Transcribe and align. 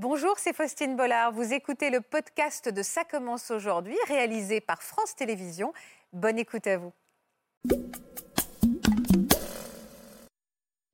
Bonjour, 0.00 0.34
c'est 0.36 0.54
Faustine 0.54 0.94
Bollard. 0.94 1.32
Vous 1.32 1.52
écoutez 1.52 1.90
le 1.90 2.00
podcast 2.00 2.68
de 2.72 2.84
Ça 2.84 3.02
commence 3.02 3.50
aujourd'hui, 3.50 3.96
réalisé 4.06 4.60
par 4.60 4.80
France 4.80 5.16
Télévisions. 5.16 5.72
Bonne 6.12 6.38
écoute 6.38 6.68
à 6.68 6.78
vous. 6.78 6.92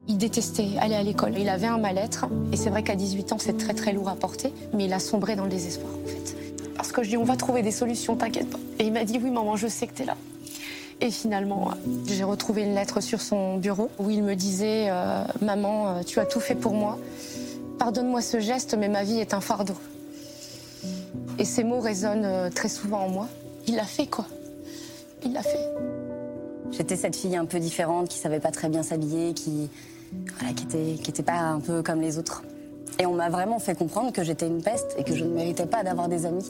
Il 0.08 0.16
détestait 0.16 0.68
aller 0.80 0.94
à 0.94 1.02
l'école. 1.02 1.36
Il 1.38 1.50
avait 1.50 1.66
un 1.66 1.76
mal-être. 1.76 2.24
Et 2.50 2.56
c'est 2.56 2.70
vrai 2.70 2.82
qu'à 2.82 2.96
18 2.96 3.32
ans, 3.32 3.38
c'est 3.38 3.58
très 3.58 3.74
très 3.74 3.92
lourd 3.92 4.08
à 4.08 4.16
porter. 4.16 4.54
Mais 4.72 4.86
il 4.86 4.92
a 4.94 5.00
sombré 5.00 5.36
dans 5.36 5.44
le 5.44 5.50
désespoir, 5.50 5.92
en 5.92 6.08
fait. 6.08 6.34
Parce 6.74 6.90
que 6.90 7.02
je 7.02 7.10
dis, 7.10 7.18
on 7.18 7.24
va 7.24 7.36
trouver 7.36 7.60
des 7.60 7.72
solutions, 7.72 8.16
t'inquiète 8.16 8.48
pas. 8.48 8.58
Et 8.78 8.84
il 8.84 8.92
m'a 8.94 9.04
dit, 9.04 9.20
oui, 9.22 9.30
maman, 9.30 9.56
je 9.56 9.66
sais 9.66 9.86
que 9.86 9.92
t'es 9.92 10.06
là. 10.06 10.16
Et 11.02 11.10
finalement, 11.10 11.72
j'ai 12.06 12.24
retrouvé 12.24 12.62
une 12.62 12.74
lettre 12.74 13.02
sur 13.02 13.20
son 13.20 13.58
bureau 13.58 13.90
où 13.98 14.08
il 14.08 14.22
me 14.22 14.34
disait, 14.34 14.86
euh, 14.88 15.24
maman, 15.42 15.88
euh, 15.88 16.02
tu 16.02 16.20
as 16.20 16.24
tout 16.24 16.40
fait 16.40 16.54
pour 16.54 16.72
moi. 16.72 16.98
Pardonne-moi 17.78 18.22
ce 18.22 18.40
geste, 18.40 18.76
mais 18.78 18.88
ma 18.88 19.04
vie 19.04 19.18
est 19.18 19.34
un 19.34 19.40
fardeau. 19.40 19.74
Et 21.38 21.44
ces 21.44 21.64
mots 21.64 21.80
résonnent 21.80 22.24
euh, 22.24 22.50
très 22.50 22.68
souvent 22.68 23.00
en 23.00 23.08
moi. 23.08 23.28
Il 23.66 23.76
l'a 23.76 23.84
fait, 23.84 24.06
quoi? 24.06 24.26
Il 25.24 25.32
l'a 25.32 25.42
fait. 25.42 25.68
J'étais 26.70 26.96
cette 26.96 27.16
fille 27.16 27.36
un 27.36 27.44
peu 27.44 27.58
différente, 27.58 28.08
qui 28.08 28.18
savait 28.18 28.40
pas 28.40 28.50
très 28.50 28.68
bien 28.68 28.82
s'habiller, 28.82 29.34
qui, 29.34 29.68
voilà, 30.38 30.54
qui 30.54 30.64
était, 30.64 31.02
qui 31.02 31.10
était 31.10 31.22
pas 31.22 31.38
un 31.38 31.60
peu 31.60 31.82
comme 31.82 32.00
les 32.00 32.18
autres. 32.18 32.42
Et 32.98 33.06
on 33.06 33.14
m'a 33.14 33.28
vraiment 33.28 33.58
fait 33.58 33.76
comprendre 33.76 34.12
que 34.12 34.22
j'étais 34.22 34.46
une 34.46 34.62
peste 34.62 34.94
et 34.96 35.04
que 35.04 35.14
je 35.14 35.24
ne 35.24 35.34
méritais 35.34 35.66
pas 35.66 35.82
d'avoir 35.82 36.08
des 36.08 36.26
amis. 36.26 36.48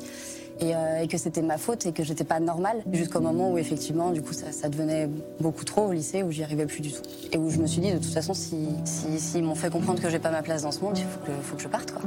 Et, 0.61 0.75
euh, 0.75 1.03
et 1.03 1.09
que 1.09 1.19
c'était 1.19 1.43
ma 1.43 1.59
faute 1.59 1.85
et 1.85 1.93
que 1.93 2.05
j'étais 2.05 2.23
pas 2.23 2.39
normale. 2.39 2.83
Jusqu'au 2.93 3.21
moment 3.21 3.51
où 3.51 3.59
effectivement, 3.59 4.11
du 4.11 4.23
coup, 4.23 4.33
ça, 4.33 4.53
ça 4.53 4.69
devenait 4.69 5.09
beaucoup 5.41 5.65
trop 5.65 5.87
au 5.89 5.93
lycée, 5.93 6.23
où 6.23 6.31
j'y 6.31 6.45
arrivais 6.45 6.67
plus 6.67 6.81
du 6.81 6.93
tout. 6.93 7.03
Et 7.33 7.39
où 7.39 7.51
je 7.51 7.59
me 7.59 7.67
suis 7.67 7.81
dit, 7.81 7.91
de 7.91 7.99
toute 7.99 8.13
façon, 8.13 8.35
si, 8.35 8.69
si, 8.85 9.19
s'ils 9.19 9.43
m'ont 9.43 9.57
fait 9.57 9.71
comprendre 9.71 10.01
que 10.01 10.09
j'ai 10.09 10.21
pas 10.21 10.31
ma 10.31 10.43
place 10.43 10.63
dans 10.63 10.71
ce 10.71 10.81
monde, 10.81 10.97
il 10.97 11.05
faut 11.05 11.21
que, 11.27 11.33
faut 11.43 11.57
que 11.57 11.63
je 11.63 11.69
parte, 11.69 11.91
quoi. 11.91 12.03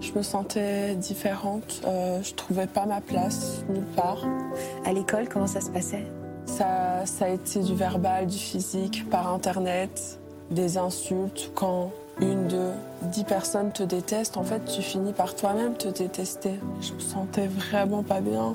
Je 0.00 0.12
me 0.12 0.22
sentais 0.22 0.94
différente, 0.96 1.80
euh, 1.86 2.22
je 2.22 2.34
trouvais 2.34 2.66
pas 2.66 2.84
ma 2.84 3.00
place 3.00 3.62
nulle 3.70 3.86
part. 3.96 4.24
À 4.84 4.92
l'école, 4.92 5.28
comment 5.28 5.46
ça 5.46 5.60
se 5.60 5.70
passait? 5.70 6.04
Ça, 6.46 7.06
ça 7.06 7.24
a 7.24 7.28
été 7.28 7.60
du 7.60 7.74
verbal, 7.74 8.26
du 8.26 8.36
physique, 8.36 9.08
par 9.08 9.32
internet, 9.32 10.18
des 10.50 10.76
insultes. 10.76 11.50
Quand 11.54 11.90
une, 12.20 12.46
deux, 12.48 12.70
dix 13.02 13.24
personnes 13.24 13.72
te 13.72 13.82
détestent, 13.82 14.36
en 14.36 14.44
fait, 14.44 14.64
tu 14.64 14.82
finis 14.82 15.12
par 15.12 15.34
toi-même 15.34 15.74
te 15.74 15.88
détester. 15.88 16.60
Je 16.80 16.92
me 16.92 17.00
sentais 17.00 17.48
vraiment 17.48 18.02
pas 18.02 18.20
bien. 18.20 18.54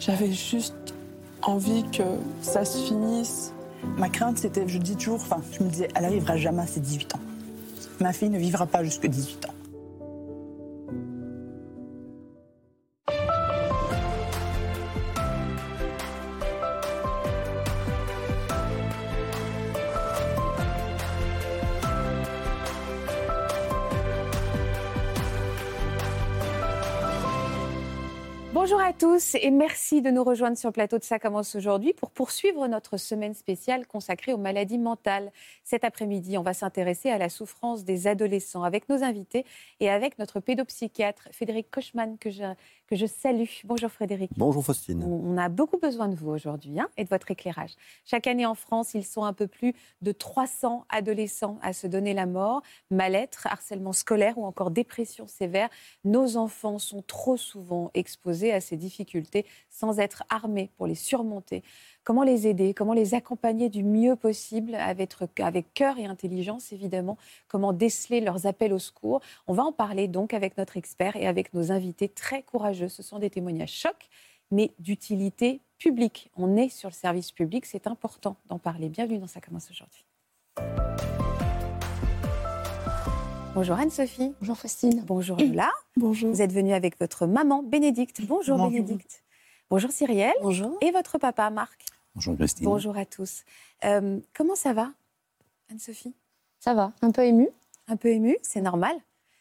J'avais 0.00 0.32
juste 0.32 0.94
envie 1.42 1.84
que 1.90 2.02
ça 2.42 2.64
se 2.64 2.78
finisse. 2.86 3.52
Ma 3.96 4.08
crainte, 4.08 4.38
c'était, 4.38 4.66
je 4.68 4.78
dis 4.78 4.96
toujours, 4.96 5.16
enfin, 5.16 5.40
je 5.52 5.62
me 5.62 5.68
disais, 5.68 5.88
elle 5.94 6.02
n'arrivera 6.02 6.36
jamais 6.36 6.62
à 6.62 6.66
ses 6.66 6.80
18 6.80 7.14
ans. 7.14 7.20
Ma 8.00 8.12
fille 8.12 8.28
ne 8.30 8.38
vivra 8.38 8.66
pas 8.66 8.84
jusque 8.84 9.06
18 9.06 9.46
ans. 9.46 9.54
Bonjour 28.60 28.80
à 28.80 28.92
tous 28.92 29.36
et 29.36 29.52
merci 29.52 30.02
de 30.02 30.10
nous 30.10 30.24
rejoindre 30.24 30.58
sur 30.58 30.70
le 30.70 30.72
plateau 30.72 30.98
de 30.98 31.04
Ça 31.04 31.20
commence 31.20 31.54
aujourd'hui 31.54 31.92
pour 31.92 32.10
poursuivre 32.10 32.66
notre 32.66 32.96
semaine 32.96 33.34
spéciale 33.34 33.86
consacrée 33.86 34.32
aux 34.32 34.36
maladies 34.36 34.78
mentales. 34.78 35.30
Cet 35.62 35.84
après-midi, 35.84 36.36
on 36.38 36.42
va 36.42 36.54
s'intéresser 36.54 37.08
à 37.08 37.18
la 37.18 37.28
souffrance 37.28 37.84
des 37.84 38.08
adolescents 38.08 38.64
avec 38.64 38.88
nos 38.88 39.04
invités 39.04 39.46
et 39.78 39.88
avec 39.88 40.18
notre 40.18 40.40
pédopsychiatre 40.40 41.28
Frédéric 41.30 41.70
Kochman 41.70 42.18
que 42.18 42.30
que 42.88 42.96
je 42.96 43.06
salue. 43.06 43.44
Bonjour 43.64 43.90
Frédéric. 43.90 44.30
Bonjour 44.36 44.64
Faustine. 44.64 45.04
On 45.04 45.36
a 45.36 45.48
beaucoup 45.48 45.78
besoin 45.78 46.08
de 46.08 46.14
vous 46.14 46.30
aujourd'hui 46.30 46.80
hein, 46.80 46.88
et 46.96 47.04
de 47.04 47.08
votre 47.08 47.30
éclairage. 47.30 47.74
Chaque 48.04 48.26
année 48.26 48.46
en 48.46 48.54
France, 48.54 48.94
ils 48.94 49.04
sont 49.04 49.24
un 49.24 49.34
peu 49.34 49.46
plus 49.46 49.74
de 50.00 50.10
300 50.10 50.86
adolescents 50.88 51.58
à 51.60 51.74
se 51.74 51.86
donner 51.86 52.14
la 52.14 52.24
mort. 52.24 52.62
Mal-être, 52.90 53.46
harcèlement 53.46 53.92
scolaire 53.92 54.38
ou 54.38 54.46
encore 54.46 54.70
dépression 54.70 55.26
sévère. 55.26 55.68
Nos 56.04 56.38
enfants 56.38 56.78
sont 56.78 57.02
trop 57.02 57.36
souvent 57.36 57.90
exposés 57.92 58.52
à 58.52 58.60
ces 58.60 58.76
difficultés 58.76 59.44
sans 59.68 59.98
être 59.98 60.24
armés 60.30 60.70
pour 60.78 60.86
les 60.86 60.94
surmonter. 60.94 61.62
Comment 62.08 62.22
les 62.22 62.46
aider? 62.46 62.72
Comment 62.72 62.94
les 62.94 63.12
accompagner 63.12 63.68
du 63.68 63.84
mieux 63.84 64.16
possible 64.16 64.74
avec, 64.76 65.14
avec 65.40 65.74
cœur 65.74 65.98
et 65.98 66.06
intelligence, 66.06 66.72
évidemment? 66.72 67.18
Comment 67.48 67.74
déceler 67.74 68.22
leurs 68.22 68.46
appels 68.46 68.72
au 68.72 68.78
secours? 68.78 69.20
On 69.46 69.52
va 69.52 69.62
en 69.62 69.72
parler 69.72 70.08
donc 70.08 70.32
avec 70.32 70.56
notre 70.56 70.78
expert 70.78 71.16
et 71.16 71.26
avec 71.26 71.52
nos 71.52 71.70
invités 71.70 72.08
très 72.08 72.42
courageux. 72.42 72.88
Ce 72.88 73.02
sont 73.02 73.18
des 73.18 73.28
témoignages 73.28 73.74
chocs, 73.74 74.08
mais 74.50 74.72
d'utilité 74.78 75.60
publique. 75.76 76.30
On 76.38 76.56
est 76.56 76.70
sur 76.70 76.88
le 76.88 76.94
service 76.94 77.30
public, 77.30 77.66
c'est 77.66 77.86
important 77.86 78.36
d'en 78.46 78.58
parler. 78.58 78.88
Bienvenue 78.88 79.18
dans 79.18 79.26
Ça 79.26 79.42
commence 79.42 79.70
aujourd'hui. 79.70 80.06
Bonjour 83.54 83.76
Anne-Sophie. 83.76 84.32
Bonjour 84.40 84.56
Faustine. 84.56 85.04
Bonjour 85.06 85.36
Lola. 85.36 85.68
Bonjour. 85.98 86.30
Vous 86.30 86.40
êtes 86.40 86.54
venue 86.54 86.72
avec 86.72 86.98
votre 86.98 87.26
maman 87.26 87.62
Bénédicte. 87.62 88.22
Bonjour, 88.26 88.56
Bonjour. 88.56 88.70
Bénédicte. 88.70 89.24
Bonjour 89.68 89.90
Cyrielle. 89.90 90.32
Bonjour. 90.40 90.78
Et 90.80 90.90
votre 90.90 91.18
papa 91.18 91.50
Marc. 91.50 91.87
Bonjour 92.18 92.36
Christine. 92.36 92.64
Bonjour 92.64 92.96
à 92.96 93.04
tous. 93.04 93.44
Euh, 93.84 94.18
comment 94.34 94.56
ça 94.56 94.72
va, 94.72 94.90
Anne-Sophie? 95.70 96.16
Ça 96.58 96.74
va, 96.74 96.92
un 97.00 97.12
peu 97.12 97.24
émue. 97.24 97.48
Un 97.86 97.94
peu 97.94 98.08
émue, 98.08 98.36
c'est 98.42 98.60
normal. 98.60 98.96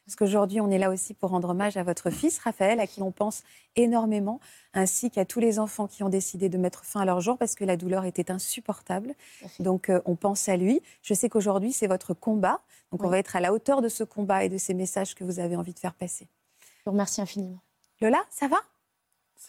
Parce 0.05 0.15
qu'aujourd'hui, 0.15 0.61
on 0.61 0.69
est 0.69 0.77
là 0.77 0.91
aussi 0.91 1.15
pour 1.15 1.31
rendre 1.31 1.49
hommage 1.49 1.75
à 1.75 1.81
votre 1.81 2.11
fils, 2.11 2.37
Raphaël, 2.37 2.79
à 2.79 2.85
qui 2.85 3.01
on 3.01 3.11
pense 3.11 3.41
énormément, 3.75 4.39
ainsi 4.75 5.09
qu'à 5.09 5.25
tous 5.25 5.39
les 5.39 5.57
enfants 5.57 5.87
qui 5.87 6.03
ont 6.03 6.09
décidé 6.09 6.49
de 6.49 6.57
mettre 6.59 6.85
fin 6.85 7.01
à 7.01 7.05
leur 7.05 7.19
jour 7.19 7.39
parce 7.39 7.55
que 7.55 7.65
la 7.65 7.77
douleur 7.77 8.05
était 8.05 8.29
insupportable. 8.29 9.15
Donc, 9.59 9.89
euh, 9.89 9.99
on 10.05 10.15
pense 10.15 10.47
à 10.47 10.55
lui. 10.55 10.83
Je 11.01 11.15
sais 11.15 11.29
qu'aujourd'hui, 11.29 11.73
c'est 11.73 11.87
votre 11.87 12.13
combat. 12.13 12.61
Donc, 12.91 13.03
on 13.03 13.09
va 13.09 13.17
être 13.17 13.35
à 13.35 13.39
la 13.39 13.53
hauteur 13.53 13.81
de 13.81 13.89
ce 13.89 14.03
combat 14.03 14.43
et 14.43 14.49
de 14.49 14.59
ces 14.59 14.75
messages 14.75 15.15
que 15.15 15.23
vous 15.23 15.39
avez 15.39 15.55
envie 15.55 15.73
de 15.73 15.79
faire 15.79 15.95
passer. 15.95 16.27
Je 16.59 16.83
vous 16.85 16.91
remercie 16.91 17.21
infiniment. 17.21 17.57
Lola, 18.01 18.23
ça 18.29 18.47
va? 18.47 18.57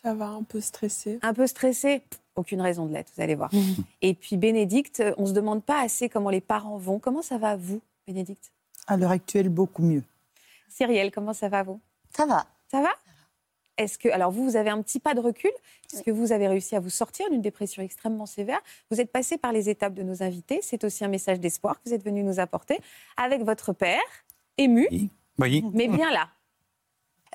Ça 0.03 0.15
va 0.15 0.29
un 0.29 0.45
peu 0.45 0.63
stressé. 0.63 1.19
Un 1.21 1.35
peu 1.35 1.47
stressée? 1.47 2.03
Aucune 2.39 2.61
raison 2.61 2.87
de 2.87 2.93
l'être, 2.93 3.11
vous 3.17 3.23
allez 3.23 3.35
voir. 3.35 3.51
et 4.01 4.15
puis, 4.15 4.37
Bénédicte, 4.37 5.03
on 5.17 5.23
ne 5.23 5.27
se 5.27 5.33
demande 5.33 5.63
pas 5.65 5.81
assez 5.83 6.09
comment 6.09 6.31
les 6.31 6.41
parents 6.41 6.79
vont. 6.79 6.99
Comment 6.99 7.21
ça 7.23 7.37
va, 7.37 7.57
vous, 7.57 7.81
Bénédicte? 8.07 8.53
À 8.87 8.97
l'heure 8.97 9.11
actuelle, 9.11 9.49
beaucoup 9.49 9.83
mieux. 9.83 10.05
Cyrielle, 10.69 11.11
comment 11.11 11.33
ça 11.33 11.49
va, 11.49 11.63
vous? 11.65 11.81
Ça 12.17 12.27
va. 12.27 12.47
Ça 12.71 12.81
va? 12.81 12.91
Est-ce 13.77 13.99
que, 13.99 14.09
alors 14.09 14.31
vous, 14.31 14.45
vous 14.45 14.57
avez 14.57 14.71
un 14.71 14.81
petit 14.83 14.99
pas 15.01 15.15
de 15.15 15.21
recul, 15.21 15.51
puisque 15.89 16.09
vous 16.09 16.33
avez 16.33 16.49
réussi 16.49 16.75
à 16.77 16.81
vous 16.81 16.91
sortir 16.91 17.29
d'une 17.31 17.43
dépression 17.43 17.83
extrêmement 17.83 18.27
sévère? 18.27 18.61
Vous 18.91 19.01
êtes 19.01 19.11
passé 19.13 19.37
par 19.39 19.53
les 19.53 19.69
étapes 19.69 19.95
de 19.95 20.03
nos 20.03 20.23
invités. 20.23 20.61
C'est 20.63 20.85
aussi 20.85 21.05
un 21.05 21.09
message 21.09 21.39
d'espoir 21.41 21.77
que 21.83 21.89
vous 21.89 21.95
êtes 21.95 22.05
venu 22.05 22.23
nous 22.23 22.41
apporter 22.41 22.79
avec 23.17 23.43
votre 23.43 23.73
père, 23.73 24.01
ému, 24.59 24.87
Oui. 24.91 25.11
Oui. 25.39 25.65
mais 25.73 25.87
bien 25.89 26.11
là. 26.11 26.29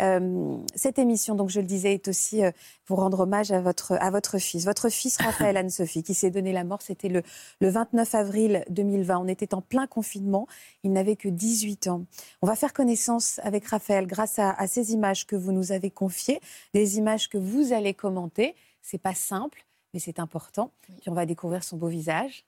Euh, 0.01 0.57
cette 0.75 0.99
émission, 0.99 1.35
donc 1.35 1.49
je 1.49 1.59
le 1.59 1.65
disais, 1.65 1.93
est 1.93 2.07
aussi 2.07 2.43
euh, 2.43 2.51
pour 2.85 2.99
rendre 2.99 3.21
hommage 3.21 3.51
à 3.51 3.61
votre, 3.61 3.93
à 3.93 4.11
votre 4.11 4.37
fils. 4.39 4.65
Votre 4.65 4.89
fils 4.89 5.17
Raphaël 5.17 5.57
Anne-Sophie, 5.57 6.03
qui 6.03 6.13
s'est 6.13 6.31
donné 6.31 6.51
la 6.51 6.63
mort, 6.63 6.81
c'était 6.81 7.09
le, 7.09 7.21
le 7.59 7.69
29 7.69 8.15
avril 8.15 8.63
2020. 8.69 9.17
On 9.19 9.27
était 9.27 9.53
en 9.53 9.61
plein 9.61 9.87
confinement. 9.87 10.47
Il 10.83 10.91
n'avait 10.91 11.15
que 11.15 11.29
18 11.29 11.87
ans. 11.87 12.05
On 12.41 12.47
va 12.47 12.55
faire 12.55 12.73
connaissance 12.73 13.39
avec 13.43 13.65
Raphaël 13.67 14.07
grâce 14.07 14.39
à, 14.39 14.51
à 14.51 14.67
ces 14.67 14.93
images 14.93 15.25
que 15.27 15.35
vous 15.35 15.51
nous 15.51 15.71
avez 15.71 15.91
confiées, 15.91 16.39
des 16.73 16.97
images 16.97 17.29
que 17.29 17.37
vous 17.37 17.73
allez 17.73 17.93
commenter. 17.93 18.55
C'est 18.81 18.97
pas 19.01 19.13
simple, 19.15 19.65
mais 19.93 19.99
c'est 19.99 20.19
important. 20.19 20.71
Puis 20.81 20.95
on 21.07 21.13
va 21.13 21.25
découvrir 21.25 21.63
son 21.63 21.77
beau 21.77 21.87
visage 21.87 22.45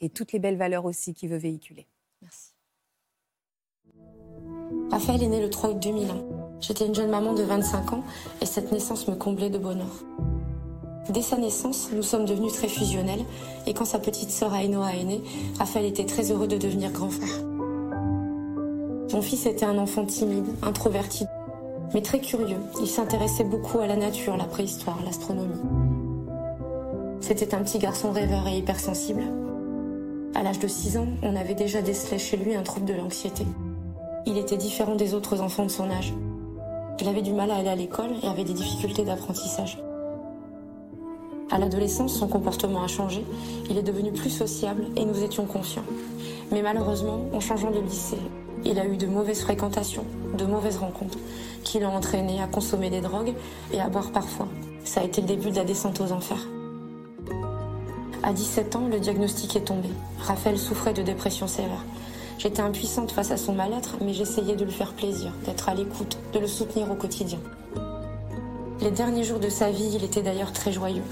et 0.00 0.10
toutes 0.10 0.32
les 0.32 0.38
belles 0.38 0.56
valeurs 0.56 0.84
aussi 0.84 1.14
qu'il 1.14 1.30
veut 1.30 1.38
véhiculer. 1.38 1.86
Merci. 2.22 2.52
Raphaël 4.90 5.22
est 5.22 5.28
né 5.28 5.40
le 5.40 5.50
3 5.50 5.70
août 5.70 5.78
2001. 5.80 6.45
J'étais 6.60 6.86
une 6.86 6.94
jeune 6.94 7.10
maman 7.10 7.34
de 7.34 7.42
25 7.42 7.92
ans 7.92 8.02
et 8.40 8.46
cette 8.46 8.72
naissance 8.72 9.08
me 9.08 9.14
comblait 9.14 9.50
de 9.50 9.58
bonheur. 9.58 10.04
Dès 11.10 11.22
sa 11.22 11.36
naissance, 11.36 11.90
nous 11.94 12.02
sommes 12.02 12.24
devenus 12.24 12.52
très 12.52 12.68
fusionnels 12.68 13.24
et 13.66 13.74
quand 13.74 13.84
sa 13.84 13.98
petite 13.98 14.30
sœur 14.30 14.54
Ainoa 14.54 14.94
est 14.94 15.04
née, 15.04 15.22
Raphaël 15.58 15.86
était 15.86 16.06
très 16.06 16.32
heureux 16.32 16.48
de 16.48 16.56
devenir 16.56 16.90
grand 16.90 17.10
frère. 17.10 17.44
Mon 19.12 19.22
fils 19.22 19.46
était 19.46 19.66
un 19.66 19.78
enfant 19.78 20.04
timide, 20.04 20.46
introverti, 20.62 21.26
mais 21.94 22.02
très 22.02 22.20
curieux. 22.20 22.58
Il 22.80 22.88
s'intéressait 22.88 23.44
beaucoup 23.44 23.78
à 23.78 23.86
la 23.86 23.96
nature, 23.96 24.36
la 24.36 24.44
préhistoire, 24.44 24.98
l'astronomie. 25.04 25.60
C'était 27.20 27.54
un 27.54 27.62
petit 27.62 27.78
garçon 27.78 28.10
rêveur 28.10 28.48
et 28.48 28.58
hypersensible. 28.58 29.22
À 30.34 30.42
l'âge 30.42 30.58
de 30.58 30.68
6 30.68 30.96
ans, 30.98 31.08
on 31.22 31.36
avait 31.36 31.54
déjà 31.54 31.82
décelé 31.82 32.18
chez 32.18 32.36
lui 32.36 32.54
un 32.54 32.62
trouble 32.62 32.86
de 32.86 32.94
l'anxiété. 32.94 33.46
Il 34.26 34.36
était 34.38 34.56
différent 34.56 34.96
des 34.96 35.14
autres 35.14 35.40
enfants 35.40 35.64
de 35.64 35.70
son 35.70 35.88
âge. 35.88 36.12
Il 37.00 37.08
avait 37.08 37.22
du 37.22 37.32
mal 37.32 37.50
à 37.50 37.56
aller 37.56 37.68
à 37.68 37.76
l'école 37.76 38.10
et 38.22 38.26
avait 38.26 38.44
des 38.44 38.54
difficultés 38.54 39.04
d'apprentissage. 39.04 39.78
À 41.50 41.58
l'adolescence, 41.58 42.14
son 42.14 42.26
comportement 42.26 42.82
a 42.82 42.88
changé. 42.88 43.24
Il 43.70 43.76
est 43.76 43.82
devenu 43.82 44.12
plus 44.12 44.30
sociable 44.30 44.86
et 44.96 45.04
nous 45.04 45.22
étions 45.22 45.44
conscients. 45.44 45.84
Mais 46.50 46.62
malheureusement, 46.62 47.20
en 47.32 47.40
changeant 47.40 47.70
de 47.70 47.80
lycée, 47.80 48.18
Il 48.64 48.80
a 48.80 48.86
eu 48.86 48.96
de 48.96 49.06
mauvaises 49.06 49.42
fréquentations, 49.42 50.04
de 50.36 50.44
mauvaises 50.44 50.78
rencontres, 50.78 51.18
qui 51.62 51.78
l'ont 51.78 51.94
entraîné 51.94 52.42
à 52.42 52.48
consommer 52.48 52.90
des 52.90 53.00
drogues 53.00 53.34
et 53.72 53.80
à 53.80 53.88
boire 53.88 54.10
parfois. 54.10 54.48
Ça 54.82 55.02
a 55.02 55.04
été 55.04 55.20
le 55.20 55.28
début 55.28 55.50
de 55.50 55.56
la 55.56 55.64
descente 55.64 56.00
aux 56.00 56.10
enfers. 56.10 56.48
À 58.24 58.32
17 58.32 58.74
ans, 58.74 58.88
le 58.90 58.98
diagnostic 58.98 59.54
est 59.54 59.66
tombé. 59.66 59.88
Raphaël 60.18 60.58
souffrait 60.58 60.94
de 60.94 61.02
dépression 61.02 61.46
sévère. 61.46 61.84
J'étais 62.38 62.60
impuissante 62.60 63.12
face 63.12 63.30
à 63.30 63.36
son 63.36 63.54
mal-être, 63.54 63.96
mais 64.02 64.12
j'essayais 64.12 64.56
de 64.56 64.64
lui 64.64 64.72
faire 64.72 64.92
plaisir, 64.92 65.32
d'être 65.44 65.68
à 65.68 65.74
l'écoute, 65.74 66.18
de 66.32 66.38
le 66.38 66.46
soutenir 66.46 66.90
au 66.90 66.94
quotidien. 66.94 67.38
Les 68.80 68.90
derniers 68.90 69.24
jours 69.24 69.40
de 69.40 69.48
sa 69.48 69.70
vie, 69.70 69.92
il 69.94 70.04
était 70.04 70.22
d'ailleurs 70.22 70.52
très 70.52 70.70
joyeux. 70.70 71.02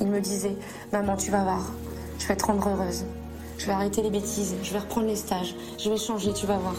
Il 0.00 0.08
me 0.08 0.20
disait 0.20 0.56
Maman, 0.92 1.16
tu 1.16 1.30
vas 1.30 1.42
voir, 1.42 1.72
je 2.18 2.26
vais 2.26 2.36
te 2.36 2.44
rendre 2.44 2.68
heureuse. 2.68 3.04
Je 3.58 3.66
vais 3.66 3.72
arrêter 3.72 4.02
les 4.02 4.10
bêtises, 4.10 4.54
je 4.62 4.72
vais 4.72 4.80
reprendre 4.80 5.06
les 5.06 5.16
stages, 5.16 5.54
je 5.78 5.88
vais 5.88 5.96
changer, 5.96 6.32
tu 6.32 6.46
vas 6.46 6.58
voir. 6.58 6.76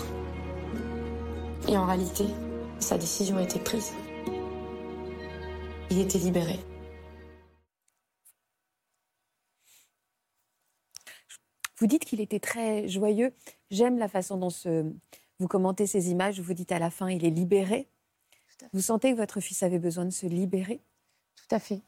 Et 1.67 1.77
en 1.77 1.85
réalité, 1.85 2.25
sa 2.79 2.97
décision 2.97 3.37
a 3.37 3.41
été 3.41 3.59
prise. 3.59 3.91
Il 5.89 5.99
était 5.99 6.19
libéré. 6.19 6.59
Vous 11.85 11.89
dites 11.89 12.05
qu'il 12.05 12.19
était 12.19 12.39
très 12.39 12.87
joyeux. 12.87 13.31
J'aime 13.69 13.99
la 13.99 14.07
façon 14.07 14.37
dont 14.37 14.49
vous 15.37 15.47
commentez 15.47 15.85
ces 15.85 16.09
images. 16.09 16.39
Vous 16.39 16.55
dites 16.55 16.71
à 16.71 16.79
la 16.79 16.89
fin, 16.89 17.11
il 17.11 17.23
est 17.23 17.29
libéré. 17.29 17.87
Vous 18.73 18.81
sentez 18.81 19.11
que 19.11 19.17
votre 19.17 19.39
fils 19.39 19.61
avait 19.61 19.77
besoin 19.77 20.03
de 20.03 20.09
se 20.09 20.25
libérer? 20.25 20.79
Tout 21.35 21.55
à 21.55 21.59
fait. 21.59 21.81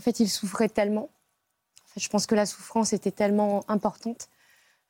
En 0.00 0.02
fait, 0.02 0.18
il 0.18 0.28
souffrait 0.28 0.68
tellement. 0.68 1.10
je 1.96 2.08
pense 2.08 2.26
que 2.26 2.34
la 2.34 2.44
souffrance 2.44 2.92
était 2.92 3.12
tellement 3.12 3.62
importante 3.68 4.28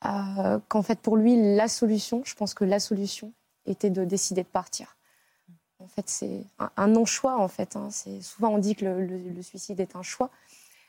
euh, 0.06 0.58
qu'en 0.68 0.82
fait, 0.82 1.00
pour 1.00 1.18
lui, 1.18 1.54
la 1.54 1.68
solution, 1.68 2.22
je 2.24 2.34
pense 2.34 2.54
que 2.54 2.64
la 2.64 2.80
solution 2.80 3.34
était 3.66 3.90
de 3.90 4.06
décider 4.06 4.42
de 4.42 4.48
partir. 4.48 4.96
En 5.80 5.86
fait, 5.86 6.08
c'est 6.08 6.44
un, 6.78 6.88
non-choix, 6.88 7.38
en 7.38 7.48
fait. 7.48 7.76
Hein. 7.76 7.90
Souvent, 8.22 8.54
on 8.54 8.58
dit 8.58 8.74
que 8.74 8.86
le, 8.86 9.42
suicide 9.42 9.80
est 9.80 9.96
un 9.96 10.02
choix. 10.02 10.30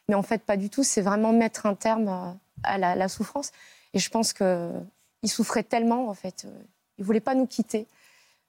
Mais 0.10 0.16
en 0.16 0.24
fait, 0.24 0.44
pas 0.44 0.58
du 0.58 0.70
tout. 0.70 0.84
C'est 0.84 1.02
vraiment 1.02 1.34
mettre 1.34 1.66
un 1.66 1.76
terme 1.76 2.38
à 2.64 2.78
la, 2.78 3.08
souffrance. 3.08 3.52
Et 3.94 4.00
je 4.00 4.10
pense 4.10 4.34
qu'il 4.34 5.30
souffrait 5.30 5.64
tellement, 5.64 6.10
en 6.10 6.14
fait. 6.14 6.48
Il 6.98 7.06
voulait 7.06 7.20
pas 7.20 7.36
nous 7.36 7.48
quitter. 7.48 7.88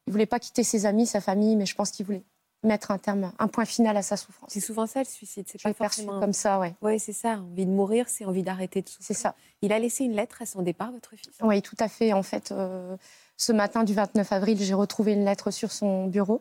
Il 0.07 0.13
voulait 0.13 0.27
pas 0.27 0.39
quitter 0.41 0.65
ses 0.65 0.87
amis, 0.87 1.07
sa 1.07 1.21
famille, 1.21 1.57
mais 1.57 1.67
je 1.67 1.75
pense 1.75 1.91
qu'il 1.91 2.07
voulait 2.07 2.25
mettre 2.65 2.91
un 2.91 2.99
terme, 2.99 3.33
un 3.39 3.49
point 3.49 3.65
final 3.65 3.97
à 3.97 4.03
sa 4.03 4.17
souffrance. 4.17 4.51
C'est 4.53 4.61
souvent 4.61 4.87
ça 4.87 5.01
le 5.01 5.05
suicide, 5.05 5.47
c'est 5.49 5.61
pas 5.61 5.73
forcément 5.73 6.21
comme 6.21 6.33
ça, 6.33 6.59
ouais. 6.59 6.75
Ouais, 6.81 6.99
c'est 6.99 7.13
ça. 7.13 7.39
Envie 7.39 7.67
de 7.67 7.71
mourir, 7.71 8.09
c'est 8.09 8.25
envie 8.25 8.43
d'arrêter 8.43 8.83
de 8.83 8.89
souffrir. 8.89 9.07
C'est 9.07 9.21
ça. 9.21 9.35
Il 9.63 9.73
a 9.73 9.79
laissé 9.79 10.05
une 10.05 10.15
lettre 10.15 10.43
à 10.43 10.47
son 10.47 10.63
départ, 10.63 10.93
votre 10.93 11.11
fils? 11.17 11.33
Oui, 11.43 11.61
tout 11.63 11.77
à 11.79 11.89
fait. 11.89 12.13
En 12.13 12.23
fait, 12.23 12.53
euh, 12.53 12.97
ce 13.37 13.53
matin 13.53 13.85
du 13.85 13.95
29 13.95 14.31
avril, 14.33 14.59
j'ai 14.61 14.75
retrouvé 14.75 15.13
une 15.13 15.25
lettre 15.25 15.51
sur 15.51 15.73
son 15.73 16.07
bureau 16.07 16.41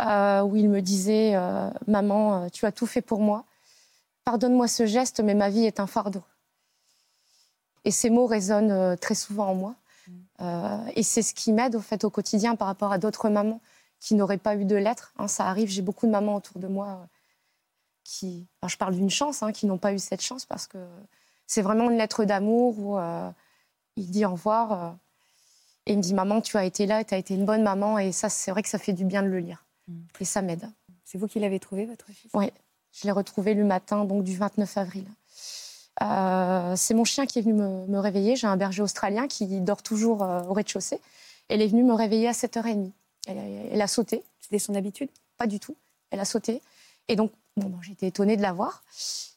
euh, 0.00 0.42
où 0.42 0.56
il 0.56 0.68
me 0.68 0.80
disait 0.80 1.32
euh, 1.34 1.70
Maman, 1.88 2.48
tu 2.50 2.66
as 2.66 2.72
tout 2.72 2.86
fait 2.86 3.02
pour 3.02 3.20
moi. 3.20 3.44
Pardonne-moi 4.24 4.68
ce 4.68 4.86
geste, 4.86 5.20
mais 5.20 5.34
ma 5.34 5.50
vie 5.50 5.64
est 5.64 5.80
un 5.80 5.86
fardeau. 5.86 6.22
Et 7.84 7.90
ces 7.90 8.10
mots 8.10 8.26
résonnent 8.26 8.96
très 8.98 9.14
souvent 9.14 9.48
en 9.48 9.54
moi. 9.54 9.74
Mm. 10.08 10.88
et 10.96 11.02
c'est 11.02 11.22
ce 11.22 11.34
qui 11.34 11.52
m'aide 11.52 11.76
au 11.76 11.80
fait 11.80 12.04
au 12.04 12.10
quotidien 12.10 12.56
par 12.56 12.66
rapport 12.68 12.90
à 12.90 12.98
d'autres 12.98 13.28
mamans 13.28 13.60
qui 14.00 14.14
n'auraient 14.14 14.38
pas 14.38 14.56
eu 14.56 14.64
de 14.64 14.76
lettres. 14.76 15.12
Hein, 15.18 15.28
ça 15.28 15.46
arrive, 15.46 15.68
j'ai 15.68 15.82
beaucoup 15.82 16.06
de 16.06 16.10
mamans 16.10 16.36
autour 16.36 16.58
de 16.58 16.66
moi 16.66 17.06
qui, 18.02 18.48
je 18.66 18.76
parle 18.76 18.94
d'une 18.94 19.10
chance, 19.10 19.42
hein, 19.42 19.52
qui 19.52 19.66
n'ont 19.66 19.78
pas 19.78 19.92
eu 19.92 19.98
cette 19.98 20.22
chance 20.22 20.46
parce 20.46 20.66
que 20.66 20.78
c'est 21.46 21.62
vraiment 21.62 21.90
une 21.90 21.98
lettre 21.98 22.24
d'amour 22.24 22.78
où 22.78 22.98
il 23.96 24.10
dit 24.10 24.24
au 24.24 24.30
revoir. 24.30 24.96
Et 25.86 25.92
il 25.92 25.96
me 25.96 26.02
dit 26.02 26.14
Maman, 26.14 26.40
tu 26.40 26.56
as 26.56 26.64
été 26.64 26.86
là, 26.86 27.04
tu 27.04 27.14
as 27.14 27.18
été 27.18 27.34
une 27.34 27.44
bonne 27.44 27.62
maman. 27.62 27.98
Et 27.98 28.12
ça, 28.12 28.28
c'est 28.28 28.50
vrai 28.50 28.62
que 28.62 28.68
ça 28.68 28.78
fait 28.78 28.92
du 28.92 29.04
bien 29.04 29.22
de 29.22 29.28
le 29.28 29.38
lire. 29.38 29.64
Mm. 29.88 30.00
Et 30.20 30.24
ça 30.24 30.42
m'aide. 30.42 30.70
C'est 31.04 31.18
vous 31.18 31.26
qui 31.26 31.40
l'avez 31.40 31.58
trouvé, 31.58 31.86
votre 31.86 32.06
fils? 32.12 32.30
Oui, 32.34 32.52
je 32.92 33.04
l'ai 33.04 33.12
retrouvé 33.12 33.54
le 33.54 33.64
matin 33.64 34.04
donc, 34.04 34.24
du 34.24 34.36
29 34.36 34.76
avril. 34.78 35.04
Euh, 36.02 36.74
c'est 36.76 36.94
mon 36.94 37.04
chien 37.04 37.26
qui 37.26 37.38
est 37.38 37.42
venu 37.42 37.54
me, 37.54 37.98
réveiller. 37.98 38.36
J'ai 38.36 38.46
un 38.46 38.56
berger 38.56 38.82
australien 38.82 39.28
qui 39.28 39.46
dort 39.60 39.82
toujours 39.82 40.22
euh, 40.22 40.42
au 40.44 40.52
rez-de-chaussée. 40.52 41.00
Elle 41.48 41.62
est 41.62 41.66
venue 41.66 41.84
me 41.84 41.94
réveiller 41.94 42.28
à 42.28 42.32
7h30. 42.32 42.90
Elle, 43.26 43.82
a 43.82 43.86
sauté. 43.86 44.22
C'était 44.40 44.58
son 44.58 44.74
habitude? 44.74 45.10
Pas 45.36 45.46
du 45.46 45.60
tout. 45.60 45.76
Elle 46.10 46.20
a 46.20 46.24
sauté. 46.24 46.62
Et 47.08 47.16
donc, 47.16 47.32
bon, 47.56 47.72
j'étais 47.82 48.08
étonnée 48.08 48.36
de 48.36 48.42
la 48.42 48.52
voir. 48.52 48.82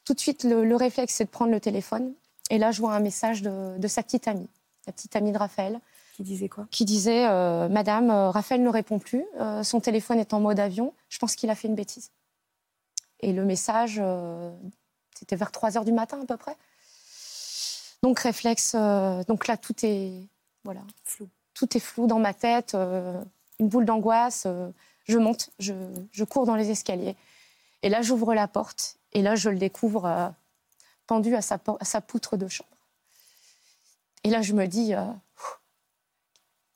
Tout 0.04 0.14
de 0.14 0.20
suite, 0.20 0.44
le, 0.44 0.76
réflexe, 0.76 1.14
c'est 1.14 1.24
de 1.24 1.30
prendre 1.30 1.52
le 1.52 1.60
téléphone. 1.60 2.12
Et 2.50 2.58
là, 2.58 2.72
je 2.72 2.80
vois 2.80 2.94
un 2.94 3.00
message 3.00 3.42
de, 3.42 3.78
de 3.78 3.88
sa 3.88 4.02
petite 4.02 4.28
amie, 4.28 4.48
la 4.86 4.92
petite 4.92 5.16
amie 5.16 5.32
de 5.32 5.38
Raphaël, 5.38 5.80
qui 6.16 6.22
disait 6.22 6.48
quoi? 6.48 6.66
Qui 6.70 6.84
disait 6.84 7.26
euh, 7.26 7.68
Madame, 7.68 8.10
Raphaël 8.10 8.62
ne 8.62 8.68
répond 8.68 8.98
plus, 8.98 9.24
son 9.62 9.80
téléphone 9.80 10.18
est 10.18 10.32
en 10.32 10.40
mode 10.40 10.60
avion, 10.60 10.92
je 11.08 11.18
pense 11.18 11.34
qu'il 11.34 11.50
a 11.50 11.54
fait 11.54 11.68
une 11.68 11.74
bêtise. 11.74 12.10
Et 13.24 13.32
le 13.32 13.46
message, 13.46 14.02
c'était 15.14 15.34
vers 15.34 15.50
3 15.50 15.78
heures 15.78 15.86
du 15.86 15.92
matin 15.92 16.20
à 16.20 16.26
peu 16.26 16.36
près. 16.36 16.54
Donc, 18.02 18.18
réflexe, 18.18 18.74
donc 18.74 19.46
là, 19.46 19.56
tout 19.56 19.74
est, 19.82 20.12
voilà, 20.62 20.82
flou. 21.04 21.26
Tout 21.54 21.74
est 21.74 21.80
flou 21.80 22.06
dans 22.06 22.18
ma 22.18 22.34
tête, 22.34 22.74
une 22.74 23.68
boule 23.68 23.86
d'angoisse. 23.86 24.46
je 25.06 25.16
monte, 25.16 25.48
je, 25.58 26.24
cours 26.24 26.44
dans 26.44 26.54
les 26.54 26.70
escaliers. 26.70 27.16
Et 27.82 27.88
là, 27.88 28.02
j'ouvre 28.02 28.34
la 28.34 28.46
porte, 28.46 28.98
et 29.14 29.22
là, 29.22 29.36
je 29.36 29.48
le 29.48 29.56
découvre 29.56 30.34
pendu 31.06 31.34
à 31.34 31.40
sa, 31.40 31.58
à 31.80 31.84
sa 31.86 32.02
poutre 32.02 32.36
de 32.36 32.46
chambre. 32.46 32.68
Et 34.22 34.28
là, 34.28 34.42
je 34.42 34.52
me 34.52 34.66
dis, 34.66 34.92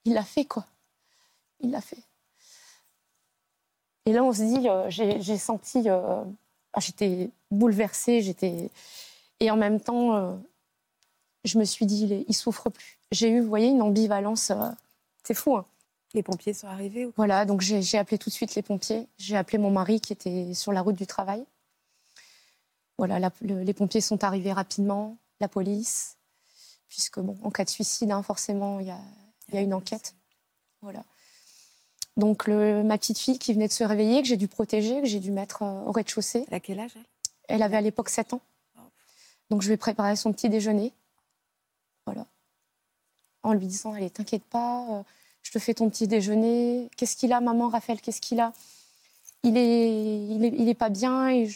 il 0.07 0.15
l'a 0.15 0.25
fait, 0.25 0.47
quoi. 0.47 0.65
Il 1.61 1.73
l'a 1.73 1.83
fait. 1.83 2.08
Et 4.09 4.13
là, 4.13 4.25
on 4.25 4.33
se 4.33 4.43
dit, 4.43 4.67
euh, 4.71 4.89
j'ai 4.89 5.37
senti, 5.37 5.83
euh, 5.85 6.25
ah, 6.73 6.81
j'étais 6.81 7.29
bouleversée, 7.51 8.23
j'étais, 8.23 8.71
et 9.39 9.51
en 9.51 9.57
même 9.59 9.83
temps, 9.83 10.17
euh, 10.17 10.35
je 11.45 11.59
me 11.59 11.65
suis 11.65 11.85
dit, 11.85 12.05
il, 12.05 12.25
il 12.27 12.35
souffre 12.35 12.71
plus. 12.71 12.99
J'ai 13.13 13.29
eu, 13.29 13.41
vous 13.43 13.51
voyez, 13.51 13.69
une 13.69 13.83
ambivalence. 13.83 14.51
c'est 15.25 15.35
fou. 15.35 15.59
Hein. 15.59 15.67
Les 16.15 16.23
pompiers 16.23 16.55
sont 16.55 16.69
arrivés 16.69 17.05
ou 17.05 17.13
Voilà, 17.19 17.45
donc 17.45 17.61
j'ai 17.61 17.99
appelé 17.99 18.17
tout 18.17 18.31
de 18.31 18.35
suite 18.35 18.55
les 18.55 18.63
pompiers. 18.63 19.07
J'ai 19.19 19.37
appelé 19.37 19.59
mon 19.59 19.71
mari 19.71 20.01
qui 20.01 20.15
était 20.15 20.55
sur 20.55 20.73
la 20.73 20.81
route 20.81 20.97
du 20.97 21.07
travail. 21.07 21.45
Voilà, 22.97 23.31
les 23.43 23.75
pompiers 23.75 24.01
sont 24.01 24.25
arrivés 24.25 24.55
rapidement, 24.55 25.19
la 25.39 25.49
police, 25.49 26.17
puisque 26.89 27.21
bon, 27.21 27.37
en 27.43 27.51
cas 27.51 27.65
de 27.65 27.69
suicide, 27.69 28.11
hein, 28.11 28.23
forcément, 28.23 28.81
il 28.81 28.87
y 28.87 28.91
a, 28.91 29.01
y 29.53 29.59
a 29.59 29.61
une 29.61 29.75
enquête. 29.75 30.15
Voilà. 30.81 31.05
Donc 32.19 32.49
le, 32.49 32.83
ma 32.83 32.99
petite 32.99 33.19
fille 33.19 33.39
qui 33.39 33.55
venait 33.55 33.69
de 33.69 33.73
se 33.73 33.85
réveiller, 33.85 34.21
que 34.23 34.29
j'ai 34.29 34.37
dû 34.37 34.49
protéger, 34.49 35.01
que 35.01 35.07
j'ai 35.07 35.21
dû 35.21 35.31
mettre 35.31 35.63
euh, 35.63 35.85
au 35.87 35.93
rez-de-chaussée. 35.93 36.45
Elle 36.49 36.55
a 36.55 36.61
quel 36.61 36.81
âge 36.81 36.91
elle? 36.97 37.03
Elle 37.47 37.63
avait 37.63 37.77
à 37.77 37.81
l'époque 37.81 38.09
7 38.09 38.35
ans. 38.35 38.41
Donc 39.51 39.63
je 39.63 39.69
lui 39.69 39.75
ai 39.75 39.77
préparé 39.79 40.17
son 40.17 40.33
petit 40.33 40.49
déjeuner. 40.49 40.93
Voilà. 42.07 42.27
En 43.45 43.53
lui 43.53 43.67
disant, 43.67 43.93
allez, 43.93 44.11
t'inquiète 44.11 44.43
pas, 44.45 44.85
euh, 44.91 45.03
je 45.45 45.53
te 45.53 45.61
fais 45.61 45.75
ton 45.75 45.89
petit 45.89 46.09
déjeuner. 46.09 46.91
Qu'est-ce 46.97 47.17
qu'il 47.17 47.33
a, 47.33 47.41
maman, 47.41 47.69
Raphaël 47.69 48.01
Qu'est-ce 48.01 48.21
qu'il 48.21 48.41
a? 48.41 48.53
Il 49.45 49.57
est, 49.57 50.27
il 50.27 50.69
est, 50.69 50.75
pas 50.75 50.89
bien. 50.89 51.29
Et 51.29 51.49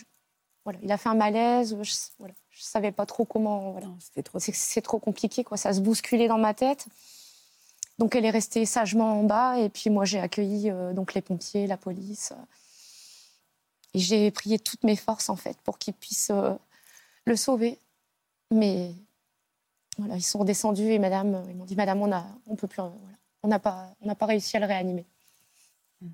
voilà, 0.64 0.78
il 0.84 0.92
a 0.92 0.96
fait 0.96 1.08
un 1.08 1.14
malaise. 1.14 1.76
Je, 1.82 1.94
voilà, 2.20 2.34
je 2.50 2.62
savais 2.62 2.92
pas 2.92 3.04
trop 3.04 3.24
comment. 3.24 3.72
Voilà. 3.72 3.88
C'est 4.52 4.82
trop 4.82 5.00
compliqué, 5.00 5.42
quoi. 5.42 5.56
Ça 5.56 5.72
se 5.72 5.80
bousculait 5.80 6.28
dans 6.28 6.38
ma 6.38 6.54
tête. 6.54 6.86
Donc 8.02 8.16
elle 8.16 8.24
est 8.24 8.30
restée 8.30 8.66
sagement 8.66 9.20
en 9.20 9.22
bas 9.22 9.60
et 9.60 9.68
puis 9.68 9.88
moi 9.88 10.04
j'ai 10.04 10.18
accueilli 10.18 10.72
euh, 10.72 10.92
donc 10.92 11.14
les 11.14 11.20
pompiers, 11.22 11.68
la 11.68 11.76
police. 11.76 12.32
Et 13.94 14.00
j'ai 14.00 14.32
prié 14.32 14.58
toutes 14.58 14.82
mes 14.82 14.96
forces 14.96 15.30
en 15.30 15.36
fait 15.36 15.56
pour 15.58 15.78
qu'ils 15.78 15.94
puissent 15.94 16.32
euh, 16.32 16.52
le 17.26 17.36
sauver. 17.36 17.78
Mais 18.50 18.90
voilà, 19.98 20.16
ils 20.16 20.22
sont 20.22 20.40
redescendus 20.40 20.90
et 20.90 20.98
madame, 20.98 21.44
ils 21.48 21.54
m'ont 21.54 21.64
dit 21.64 21.76
madame, 21.76 22.02
on 22.02 22.10
a, 22.10 22.26
on 22.48 22.56
peut 22.56 22.66
plus, 22.66 22.82
voilà, 22.82 23.16
on 23.44 23.46
n'a 23.46 23.60
pas, 23.60 23.94
on 24.00 24.06
n'a 24.08 24.16
pas 24.16 24.26
réussi 24.26 24.56
à 24.56 24.58
le 24.58 24.66
réanimer. 24.66 25.06
Hmm. 26.00 26.08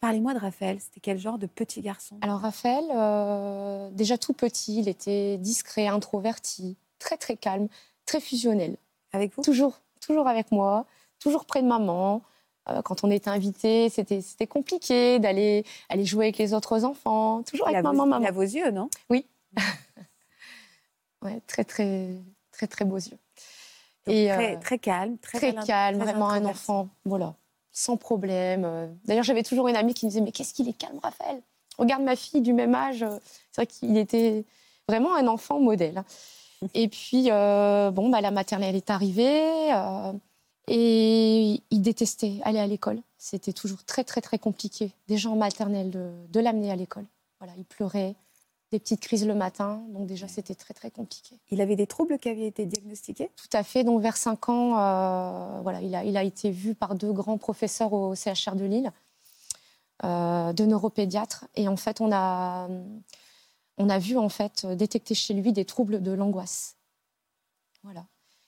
Parlez-moi 0.00 0.32
de 0.32 0.38
Raphaël. 0.38 0.80
C'était 0.80 1.00
quel 1.00 1.18
genre 1.18 1.36
de 1.36 1.48
petit 1.48 1.82
garçon? 1.82 2.16
Alors 2.22 2.40
Raphaël, 2.40 2.86
euh, 2.94 3.90
déjà 3.90 4.16
tout 4.16 4.32
petit, 4.32 4.78
il 4.78 4.88
était 4.88 5.36
discret, 5.36 5.88
introverti, 5.88 6.78
très 6.98 7.18
très 7.18 7.36
calme, 7.36 7.68
très 8.06 8.20
fusionnel. 8.20 8.78
Avec 9.12 9.36
vous? 9.36 9.42
Toujours, 9.42 9.78
toujours 10.02 10.28
avec 10.28 10.52
moi, 10.52 10.86
toujours 11.18 11.46
près 11.46 11.62
de 11.62 11.66
maman. 11.66 12.22
Euh, 12.68 12.82
quand 12.82 13.02
on 13.04 13.10
était 13.10 13.30
invité, 13.30 13.88
c'était 13.88 14.46
compliqué 14.46 15.18
d'aller 15.18 15.64
aller 15.88 16.04
jouer 16.04 16.26
avec 16.26 16.38
les 16.38 16.54
autres 16.54 16.84
enfants. 16.84 17.42
Toujours 17.42 17.68
avec 17.68 17.82
maman, 17.82 18.06
maman. 18.06 18.24
Il 18.24 18.28
a 18.28 18.32
vos 18.32 18.42
yeux, 18.42 18.70
non? 18.70 18.88
Oui. 19.08 19.26
ouais, 21.22 21.40
très, 21.46 21.64
très, 21.64 22.08
très, 22.52 22.66
très 22.66 22.84
beaux 22.84 22.96
yeux. 22.96 23.18
Et 24.06 24.28
très, 24.28 24.56
euh, 24.56 24.60
très 24.60 24.78
calme, 24.78 25.16
très, 25.18 25.38
très 25.38 25.54
calme, 25.64 25.98
vraiment 25.98 26.28
un 26.28 26.44
enfant, 26.44 26.88
voilà, 27.04 27.34
sans 27.70 27.96
problème. 27.96 28.64
Euh. 28.64 28.88
D'ailleurs, 29.04 29.22
j'avais 29.22 29.44
toujours 29.44 29.68
une 29.68 29.76
amie 29.76 29.94
qui 29.94 30.06
me 30.06 30.10
disait 30.10 30.20
mais 30.20 30.32
qu'est-ce 30.32 30.54
qu'il 30.54 30.68
est 30.68 30.72
calme, 30.76 30.98
Raphaël? 31.02 31.40
Regarde 31.78 32.02
ma 32.02 32.16
fille 32.16 32.42
du 32.42 32.52
même 32.52 32.74
âge. 32.74 33.04
C'est 33.50 33.62
vrai 33.62 33.66
qu'il 33.66 33.96
était 33.96 34.44
vraiment 34.88 35.14
un 35.14 35.26
enfant 35.28 35.60
modèle. 35.60 36.02
Et 36.74 36.88
puis, 36.88 37.30
euh, 37.30 37.90
bon, 37.90 38.08
bah, 38.08 38.20
la 38.20 38.30
maternelle 38.30 38.76
est 38.76 38.90
arrivée. 38.90 39.72
Euh, 39.74 40.12
Et 40.68 41.60
il 41.70 41.82
détestait 41.82 42.40
aller 42.44 42.60
à 42.60 42.66
l'école. 42.66 43.00
C'était 43.18 43.52
toujours 43.52 43.84
très, 43.84 44.04
très, 44.04 44.20
très 44.20 44.38
compliqué, 44.38 44.92
déjà 45.08 45.28
en 45.28 45.36
maternelle, 45.36 45.90
de, 45.90 46.10
de 46.32 46.40
l'amener 46.40 46.70
à 46.70 46.76
l'école. 46.76 47.04
Voilà, 47.40 47.52
il 47.58 47.64
pleurait, 47.64 48.14
des 48.70 48.78
petites 48.78 49.00
crises 49.00 49.26
le 49.26 49.34
matin, 49.34 49.82
donc 49.90 50.06
déjà 50.06 50.28
c'était 50.28 50.54
très, 50.54 50.72
très 50.72 50.90
compliqué. 50.90 51.36
Il 51.50 51.60
avait 51.60 51.76
des 51.76 51.86
troubles 51.86 52.18
qui 52.18 52.28
avaient 52.28 52.46
été 52.46 52.64
diagnostiqués? 52.64 53.30
Tout 53.36 53.56
à 53.56 53.64
fait, 53.64 53.84
donc 53.84 54.00
vers 54.00 54.16
5 54.16 54.48
ans, 54.48 54.78
euh, 54.78 55.60
voilà, 55.62 55.80
il 55.82 55.94
a, 55.94 56.04
il 56.04 56.16
a 56.16 56.22
été 56.22 56.50
vu 56.50 56.74
par 56.74 56.94
deux 56.94 57.12
grands 57.12 57.38
professeurs 57.38 57.92
au 57.92 58.14
CHR 58.14 58.54
de 58.54 58.64
Lille, 58.64 58.92
de 60.02 60.64
neuropédiatres, 60.64 61.44
et 61.54 61.68
en 61.68 61.76
fait 61.76 62.00
on 62.00 62.10
a, 62.12 62.68
on 63.78 63.88
a 63.88 63.98
vu 63.98 64.16
en 64.18 64.28
fait 64.28 64.66
détecter 64.66 65.14
chez 65.14 65.34
lui 65.34 65.52
des 65.52 65.64
troubles 65.64 66.02
de 66.02 66.12
l'angoisse. 66.12 66.76
Voilà. 67.82 68.06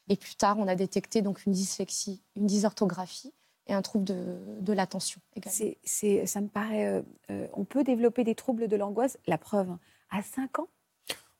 Et 0.09 0.17
plus 0.17 0.37
tard, 0.37 0.59
on 0.59 0.69
a 0.69 0.75
détecté 0.77 1.23
donc 1.23 1.45
une 1.47 1.53
dyslexie, 1.53 2.23
une 2.37 2.47
dysorthographie 2.47 3.33
et 3.67 3.73
un 3.73 3.81
trouble 3.83 4.05
de, 4.05 4.37
de 4.61 4.73
l'attention 4.73 5.21
également. 5.35 5.57
C'est- 5.57 5.79
c'est- 5.85 6.27
Ça 6.27 6.41
me 6.41 6.49
paraît. 6.49 6.87
euh, 6.87 7.03
euh, 7.31 7.47
on 7.55 7.65
peut 7.65 7.83
développer 7.85 8.23
des 8.23 8.35
troubles 8.35 8.69
de 8.69 8.77
l'angoisse, 8.77 9.19
la 9.27 9.39
preuve, 9.39 9.71
à 10.11 10.23
5 10.23 10.59
ans? 10.59 10.69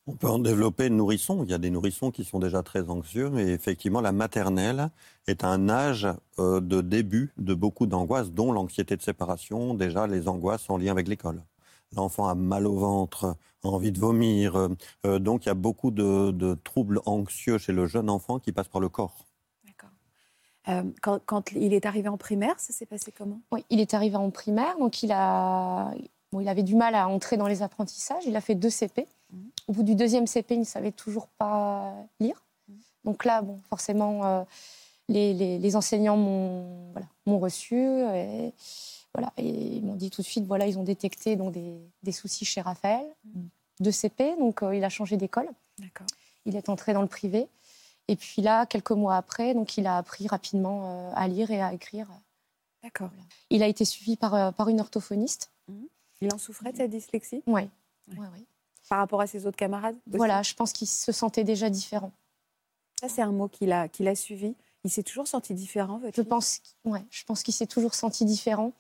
On 0.07 0.17
peut 0.17 0.29
en 0.29 0.39
développer 0.39 0.91
nourrissons. 0.91 1.45
Il 1.45 1.51
y 1.51 1.55
a 1.55 1.59
des 1.59 1.71
nourrissons 1.71 2.11
qui 2.11 2.25
sont 2.25 2.39
déjà 2.39 2.63
très 2.63 2.91
anxieux. 2.91 3.31
Et 3.39 3.53
effectivement, 3.53 4.03
la 4.03 4.13
maternelle 4.13 4.91
est 5.27 5.45
un 5.45 5.69
âge 5.71 6.07
euh, 6.39 6.61
de 6.61 6.81
début 6.83 7.33
de 7.39 7.55
beaucoup 7.55 7.87
d'angoisses, 7.87 8.31
dont 8.31 8.53
l'anxiété 8.53 8.97
de 8.97 9.03
séparation, 9.03 9.73
déjà 9.73 10.07
les 10.07 10.29
angoisses 10.29 10.69
en 10.69 10.77
lien 10.77 10.93
avec 10.93 11.09
l'école. 11.09 11.43
L'enfant 11.97 12.27
a 12.29 12.35
mal 12.35 12.67
au 12.67 12.77
ventre, 12.77 13.37
a 13.63 13.69
envie 13.69 13.93
de 13.93 13.99
vomir. 13.99 14.57
euh, 14.57 14.69
euh, 15.07 15.19
donc 15.19 15.45
il 15.45 15.49
y 15.49 15.51
a 15.51 15.55
beaucoup 15.55 15.91
de, 15.91 16.31
de 16.31 16.55
troubles 16.65 17.01
anxieux 17.07 17.59
chez 17.59 17.73
le 17.73 17.87
jeune 17.87 18.11
enfant 18.11 18.39
qui 18.39 18.53
passent 18.53 18.69
par 18.69 18.81
le 18.81 18.89
corps. 18.89 19.25
D'accord. 19.65 19.91
Euh, 20.69 20.83
quand, 21.03 21.21
quand 21.25 21.53
il 21.53 21.73
est 21.75 21.87
arrivé 21.87 22.09
en 22.09 22.17
primaire, 22.17 22.59
ça 22.59 22.73
s'est 22.73 22.87
passé 22.87 23.13
comment? 23.13 23.41
Oui, 23.53 23.65
il 23.71 23.81
est 23.81 23.95
arrivé 23.95 24.17
en 24.17 24.31
primaire, 24.31 24.79
donc 24.79 25.03
il, 25.03 25.13
a, 25.13 25.93
bon, 26.33 26.41
il 26.41 26.49
avait 26.49 26.63
du 26.63 26.75
mal 26.75 26.95
à 26.95 27.09
entrer 27.09 27.37
dans 27.37 27.47
les 27.49 27.63
apprentissages. 27.63 28.25
Il 28.27 28.37
a 28.37 28.41
fait 28.41 28.55
deux 28.55 28.71
CP. 28.71 29.07
Mhm. 29.33 29.51
Au 29.69 29.73
bout 29.73 29.83
du 29.83 29.95
deuxième 29.95 30.27
CP, 30.27 30.55
il 30.55 30.61
ne 30.61 30.65
savait 30.65 30.93
toujours 30.93 31.29
pas 31.29 31.93
lire. 32.21 32.43
Mhm. 32.69 32.77
Donc 33.05 33.25
là, 33.25 33.43
bon, 33.43 33.61
forcément, 33.69 34.25
euh, 34.25 34.43
les, 35.09 35.35
les- 35.35 35.59
les 35.59 35.77
enseignants 35.77 36.17
m'ont 36.17 36.91
voilà, 36.93 37.07
m'ont 37.27 37.39
reçu. 37.39 37.77
Et, 37.77 38.53
voilà, 39.15 39.33
et 39.37 39.49
ils 39.49 39.85
m'ont 39.85 39.95
dit 39.95 40.11
tout 40.11 40.23
de 40.23 40.27
suite, 40.27 40.45
voilà, 40.45 40.67
ils 40.67 40.79
ont 40.79 40.83
détecté 40.83 41.37
donc, 41.37 41.53
des, 41.53 41.79
des 42.03 42.13
soucis 42.13 42.45
chez 42.45 42.61
Raphaël. 42.61 43.07
Deux 43.81 43.93
CP, 43.93 44.37
donc 44.39 44.63
euh, 44.63 44.75
il 44.75 44.85
a 44.85 44.89
changé 44.89 45.17
d'école. 45.17 45.49
Il 46.47 46.57
est 46.57 46.69
entré 46.69 46.93
dans 46.93 47.03
le 47.03 47.09
privé. 47.09 47.49
Et 48.09 48.17
puis 48.17 48.43
là, 48.43 48.67
quelques 48.67 48.91
mois 48.91 49.17
après, 49.17 49.55
donc 49.55 49.79
il 49.79 49.87
a 49.87 49.97
appris 49.97 50.27
rapidement 50.29 51.09
euh, 51.09 51.13
à 51.15 51.27
lire 51.27 51.51
et 51.51 51.63
à 51.63 51.73
écrire. 51.73 52.09
D'accord. 52.83 53.11
Il 53.51 53.63
a 53.63 53.67
été 53.67 53.85
suivi 53.85 54.17
par, 54.17 54.35
euh, 54.35 54.51
par 54.51 54.69
une 54.69 54.81
orthophoniste. 54.81 55.51
Il 56.21 56.33
en 56.33 56.39
souffrait 56.39 56.73
de 56.73 56.77
sa 56.77 56.87
dyslexie? 56.87 57.43
Ouais. 57.47 57.69
Ouais. 58.09 58.19
Ouais, 58.19 58.27
ouais. 58.27 58.45
par 58.89 58.99
rapport 58.99 59.21
à 59.21 59.27
ses 59.27 59.47
autres 59.47 59.57
camarades 59.57 59.97
aussi? 60.07 60.17
Voilà, 60.17 60.43
je 60.43 60.55
pense 60.55 60.73
qu'il 60.73 60.87
se 60.87 61.13
sentait 61.13 61.45
déjà 61.45 61.71
différent. 61.71 62.13
Ça, 63.01 63.09
c'est 63.09 63.23
un 63.23 63.33
mot 63.33 63.49
qu'il 63.49 63.73
a, 63.73 63.89
qu'il 63.89 64.07
a 64.07 64.15
suivi. 64.15 64.55
Il 64.85 64.91
s'est 64.91 65.03
toujours 65.03 65.27
senti 65.27 65.55
différent, 65.55 65.99
votre 65.99 66.15
Je 66.15 66.23
pense, 66.23 66.61
ouais, 66.85 67.03
je 67.11 67.25
pense 67.25 67.43
qu'il 67.43 67.55
s'est 67.55 67.67
toujours 67.67 67.95
senti 67.95 68.27
différent. 68.27 68.73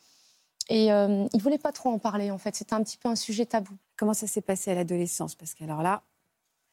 Et 0.68 0.92
euh, 0.92 1.26
il 1.32 1.42
voulait 1.42 1.58
pas 1.58 1.72
trop 1.72 1.90
en 1.90 1.98
parler, 1.98 2.30
en 2.30 2.38
fait. 2.38 2.54
C'était 2.56 2.74
un 2.74 2.82
petit 2.82 2.96
peu 2.96 3.08
un 3.08 3.16
sujet 3.16 3.46
tabou. 3.46 3.74
Comment 3.96 4.14
ça 4.14 4.26
s'est 4.26 4.40
passé 4.40 4.70
à 4.70 4.74
l'adolescence? 4.74 5.34
Parce 5.34 5.54
qu'alors 5.54 5.82
là, 5.82 6.02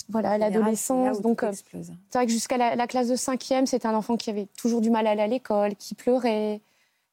Voilà, 0.10 0.38
l'adolescence. 0.38 1.22
Donc, 1.22 1.44
euh, 1.44 1.52
c'est 1.54 2.18
vrai 2.18 2.26
que 2.26 2.32
jusqu'à 2.32 2.58
la, 2.58 2.76
la 2.76 2.88
classe 2.88 3.08
de 3.08 3.16
cinquième, 3.16 3.68
c'était 3.68 3.88
un 3.88 3.96
enfant 3.96 4.16
qui 4.18 4.30
avait 4.30 4.48
toujours 4.58 4.82
du 4.82 4.90
mal 4.90 5.08
à 5.08 5.12
aller 5.12 5.22
à 5.22 5.28
l'école, 5.28 5.76
qui 5.76 5.96
pleurait, 5.96 6.62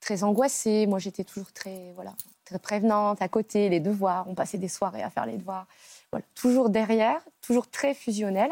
très 0.01 0.23
angoissé. 0.23 0.87
Moi, 0.87 0.99
j'étais 0.99 1.25
toujours 1.25 1.53
très, 1.53 1.93
voilà, 1.95 2.15
très 2.45 2.59
prévenante, 2.59 3.21
à 3.21 3.29
côté, 3.29 3.69
les 3.69 3.81
devoirs. 3.81 4.27
On 4.29 4.35
passait 4.35 4.59
des 4.59 4.69
soirées 4.69 5.03
à 5.03 5.11
faire 5.11 5.27
les 5.27 5.37
devoirs. 5.37 5.67
Voilà, 6.13 6.25
toujours 6.35 6.71
derrière, 6.71 7.21
toujours 7.41 7.69
très 7.69 7.95
fusionnel. 7.95 8.51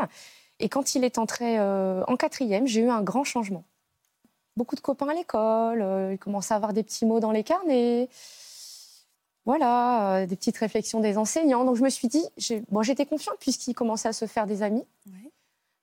Et 0.59 0.69
quand 0.69 0.95
il 0.95 1.05
est 1.05 1.19
entré 1.19 1.59
euh, 1.59 2.03
en 2.07 2.17
quatrième, 2.17 2.67
j'ai 2.67 2.81
eu 2.81 2.89
un 2.89 3.03
grand 3.03 3.25
changement. 3.25 3.65
Beaucoup 4.57 4.75
de 4.75 4.81
copains 4.81 5.09
à 5.09 5.15
l'école, 5.15 5.83
euh, 5.83 6.13
il 6.15 6.19
commençait 6.19 6.55
à 6.55 6.57
avoir 6.57 6.73
des 6.73 6.83
petits 6.83 7.05
mots 7.05 7.21
dans 7.21 7.31
les 7.31 7.45
carnets. 7.45 8.09
Voilà, 9.45 10.17
euh, 10.17 10.27
des 10.27 10.35
petites 10.35 10.57
réflexions 10.57 11.01
des 11.01 11.19
enseignants. 11.19 11.65
Donc 11.65 11.77
je 11.77 11.83
me 11.83 11.91
suis 11.91 12.09
dit, 12.09 12.25
bon, 12.71 12.83
j'étais 12.83 13.07
confiante 13.07 13.37
puisqu'il 13.39 13.75
commençait 13.75 14.09
à 14.09 14.13
se 14.13 14.27
faire 14.27 14.47
des 14.47 14.63
amis 14.63 14.85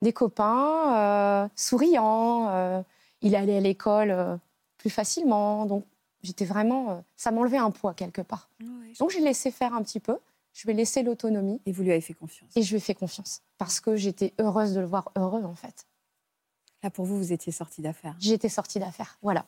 des 0.02 0.12
copains, 0.12 0.94
euh, 0.96 1.48
souriants. 1.56 2.84
il 3.22 3.34
allait 3.34 3.56
à 3.56 3.60
l'école 3.60 4.38
plus 4.76 4.90
facilement. 4.90 5.64
Donc, 5.64 5.86
j'étais 6.22 6.44
vraiment. 6.44 7.02
ça 7.16 7.30
m'enlevait 7.30 7.56
un 7.56 7.70
poids 7.70 7.94
quelque 7.94 8.20
part. 8.20 8.50
Donc, 8.98 9.10
j'ai 9.10 9.20
laissé 9.20 9.50
faire 9.50 9.72
un 9.72 9.82
petit 9.82 10.00
peu. 10.00 10.18
Je 10.52 10.66
lui 10.66 10.72
ai 10.72 10.76
laissé 10.76 11.02
l'autonomie 11.02 11.60
Et 11.66 11.72
vous 11.72 11.82
lui 11.82 11.90
avez 11.90 12.00
fait 12.00 12.12
confiance. 12.12 12.50
et 12.54 12.62
je 12.62 12.70
lui 12.70 12.76
ai 12.76 12.80
fait 12.80 12.94
confiance. 12.94 13.40
Parce 13.56 13.80
que 13.80 13.96
j'étais 13.96 14.34
heureuse 14.38 14.74
de 14.74 14.80
le 14.80 14.86
voir 14.86 15.10
heureux, 15.16 15.42
en 15.44 15.54
fait. 15.54 15.86
Là, 16.84 16.90
pour 16.90 17.06
vous, 17.06 17.16
vous 17.16 17.32
étiez 17.32 17.50
sortie 17.50 17.80
d'affaires. 17.80 18.14
J'étais 18.20 18.50
sortie 18.50 18.78
d'affaires. 18.78 19.16
Voilà. 19.22 19.46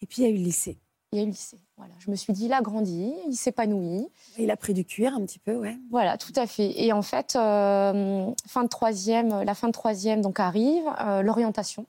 Et 0.00 0.06
puis, 0.06 0.22
il 0.22 0.24
y 0.24 0.26
a 0.26 0.30
eu 0.30 0.38
le 0.38 0.42
lycée. 0.42 0.78
Il 1.12 1.18
y 1.18 1.20
a 1.20 1.22
eu 1.22 1.26
le 1.26 1.32
lycée. 1.32 1.58
Voilà. 1.76 1.92
Je 1.98 2.10
me 2.10 2.16
suis 2.16 2.32
dit, 2.32 2.46
il 2.46 2.52
a 2.54 2.62
grandi, 2.62 3.12
il 3.28 3.36
s'épanouit. 3.36 4.08
Il 4.38 4.50
a 4.50 4.56
pris 4.56 4.72
du 4.72 4.86
cuir 4.86 5.12
un 5.14 5.20
petit 5.26 5.38
peu, 5.38 5.54
ouais. 5.56 5.76
Voilà, 5.90 6.16
tout 6.16 6.32
à 6.34 6.46
fait. 6.46 6.82
Et 6.82 6.94
en 6.94 7.02
fait, 7.02 7.36
euh, 7.36 8.30
fin 8.46 8.62
de 8.62 8.68
troisième, 8.68 9.42
la 9.42 9.54
fin 9.54 9.66
de 9.66 9.72
troisième 9.72 10.22
donc 10.22 10.40
arrive, 10.40 10.82
euh, 11.00 11.20
l'orientation. 11.20 11.84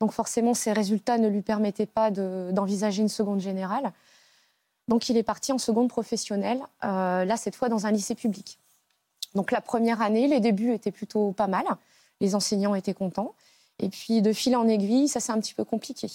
Donc 0.00 0.12
forcément, 0.12 0.54
ses 0.54 0.72
résultats 0.72 1.18
ne 1.18 1.28
lui 1.28 1.42
permettaient 1.42 1.84
pas 1.86 2.10
de- 2.10 2.50
d'envisager 2.52 3.02
une 3.02 3.08
seconde 3.10 3.40
générale. 3.40 3.92
Donc 4.88 5.10
il 5.10 5.16
est 5.18 5.22
parti 5.22 5.52
en 5.52 5.58
seconde 5.58 5.88
professionnelle, 5.90 6.60
euh, 6.84 7.24
là 7.26 7.36
cette 7.36 7.54
fois 7.54 7.68
dans 7.68 7.86
un 7.86 7.92
lycée 7.92 8.14
public. 8.14 8.58
Donc 9.34 9.50
la 9.52 9.60
première 9.60 10.00
année, 10.00 10.26
les 10.26 10.40
débuts 10.40 10.72
étaient 10.72 10.90
plutôt 10.90 11.32
pas 11.32 11.46
mal, 11.48 11.64
les 12.20 12.34
enseignants 12.34 12.74
étaient 12.74 12.94
contents. 12.94 13.34
Et 13.78 13.88
puis 13.88 14.22
de 14.22 14.32
fil 14.32 14.54
en 14.56 14.68
aiguille, 14.68 15.08
ça 15.08 15.20
c'est 15.20 15.32
un 15.32 15.40
petit 15.40 15.54
peu 15.54 15.64
compliqué. 15.64 16.08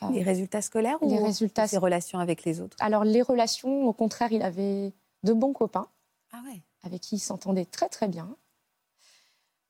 Ah. 0.00 0.10
Les 0.12 0.22
résultats 0.22 0.62
scolaires 0.62 0.98
Les 1.02 1.18
ou 1.18 1.24
résultats- 1.24 1.66
ses 1.66 1.78
relations 1.78 2.18
avec 2.18 2.44
les 2.44 2.60
autres? 2.60 2.76
Alors 2.80 3.04
les 3.04 3.22
relations, 3.22 3.86
au 3.86 3.92
contraire, 3.92 4.32
il 4.32 4.42
avait 4.42 4.92
de 5.22 5.32
bons 5.32 5.52
copains. 5.52 5.88
Ah 6.32 6.40
ouais. 6.46 6.60
avec 6.82 7.00
qui 7.00 7.16
il 7.16 7.20
s'entendait 7.20 7.64
très 7.64 7.88
très 7.88 8.08
bien. 8.08 8.36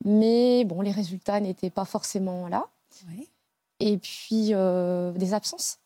Mais 0.05 0.65
bon, 0.65 0.81
les 0.81 0.91
résultats 0.91 1.41
n'étaient 1.41 1.71
pas 1.71 1.85
forcément 1.85 2.49
là. 2.49 2.67
Et 3.81 3.99
puis 3.99 4.49
euh, 4.53 5.13
des 5.13 5.33
absences 5.35 5.79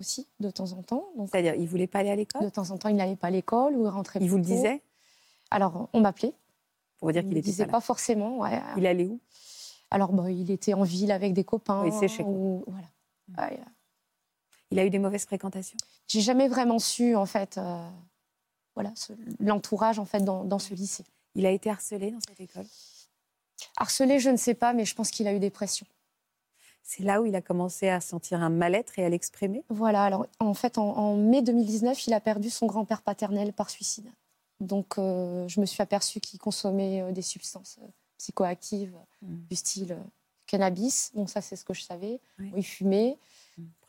aussi, 0.00 0.26
de 0.40 0.50
temps 0.50 0.72
en 0.72 0.82
temps. 0.82 1.04
C'est-à-dire, 1.30 1.54
il 1.54 1.66
voulait 1.68 1.86
pas 1.86 2.00
aller 2.00 2.10
à 2.10 2.14
de 2.14 2.18
l'école 2.20 2.50
temps 2.50 2.70
en 2.70 2.78
temps, 2.78 2.88
il 2.88 2.96
n'allait 2.96 3.16
pas 3.16 3.28
à 3.28 3.30
l'école 3.30 3.74
ou 3.76 3.84
il 3.84 3.88
rentrait 3.88 4.18
Il 4.22 4.28
vous 4.30 4.36
le 4.38 4.42
disait? 4.42 4.82
Alors, 5.50 5.88
on 5.92 6.00
m'appelait. 6.00 6.32
Pour 6.98 7.12
dire 7.12 7.22
Il 7.22 7.26
qu'il 7.28 7.34
ne 7.34 7.38
était 7.40 7.50
disait 7.50 7.64
pas 7.66 7.72
pas, 7.72 7.76
là. 7.78 7.80
forcément. 7.82 8.38
ouais. 8.38 8.60
Il 8.76 8.86
allait 8.86 9.04
où? 9.06 9.20
Alors, 9.92 10.12
bah, 10.12 10.30
il 10.30 10.50
était 10.50 10.72
en 10.72 10.82
ville 10.84 11.12
avec 11.12 11.34
des 11.34 11.44
copains. 11.44 11.82
Oui, 11.84 11.90
quoi. 12.16 12.24
ou- 12.24 12.64
voilà. 12.66 12.88
Ouais, 13.50 13.60
Il 14.70 14.78
a 14.78 14.86
eu 14.86 14.90
des 14.90 14.98
mauvaises 14.98 15.26
fréquentations 15.26 15.76
J'ai 16.08 16.22
jamais 16.22 16.48
vraiment 16.48 16.78
su, 16.78 17.14
en 17.14 17.26
fait, 17.26 17.58
euh, 17.58 17.88
voilà, 18.74 18.92
l'entourage, 19.38 19.98
en 19.98 20.06
fait, 20.06 20.20
dans, 20.24 20.44
dans 20.44 20.58
ce 20.58 20.72
lycée. 20.74 21.04
Il 21.34 21.44
a 21.44 21.50
été 21.50 21.68
harcelé 21.68 22.10
dans 22.10 22.20
cette 22.26 22.40
école? 22.40 22.66
Harcelé, 23.76 24.18
je 24.18 24.30
ne 24.30 24.36
sais 24.36 24.54
pas, 24.54 24.72
mais 24.72 24.86
je 24.86 24.94
pense 24.94 25.10
qu'il 25.10 25.28
a 25.28 25.34
eu 25.34 25.38
des 25.38 25.50
pressions. 25.50 25.86
C'est 26.82 27.02
là 27.02 27.20
où 27.20 27.26
il 27.26 27.36
a 27.36 27.42
commencé 27.42 27.88
à 27.88 28.00
sentir 28.00 28.42
un 28.42 28.48
mal-être 28.50 28.98
et 28.98 29.04
à 29.04 29.08
l'exprimer? 29.08 29.62
Voilà, 29.68 30.04
alors 30.04 30.26
en 30.40 30.54
fait, 30.54 30.78
en, 30.78 30.96
en 30.96 31.16
mai 31.16 31.42
2019, 31.42 32.06
il 32.06 32.14
a 32.14 32.20
perdu 32.20 32.48
son 32.50 32.66
grand-père 32.66 33.02
paternel 33.02 33.52
par 33.52 33.68
suicide. 33.70 34.10
Donc, 34.58 34.98
euh, 34.98 35.46
je 35.48 35.60
me 35.60 35.66
suis 35.66 35.82
aperçue 35.82 36.20
qu'il 36.20 36.38
consommait 36.40 37.02
euh, 37.02 37.12
des 37.12 37.22
substances 37.22 37.78
psychoactives 38.26 38.94
Mm. 39.22 39.36
du 39.50 39.56
style 39.56 39.92
euh, 39.92 40.02
cannabis. 40.46 41.12
Donc, 41.14 41.28
ça, 41.30 41.40
c'est 41.40 41.54
ce 41.56 41.64
que 41.64 41.74
je 41.74 41.82
savais. 41.82 42.20
Oui. 42.38 42.52
Il 42.56 42.62
fumait, 42.64 43.18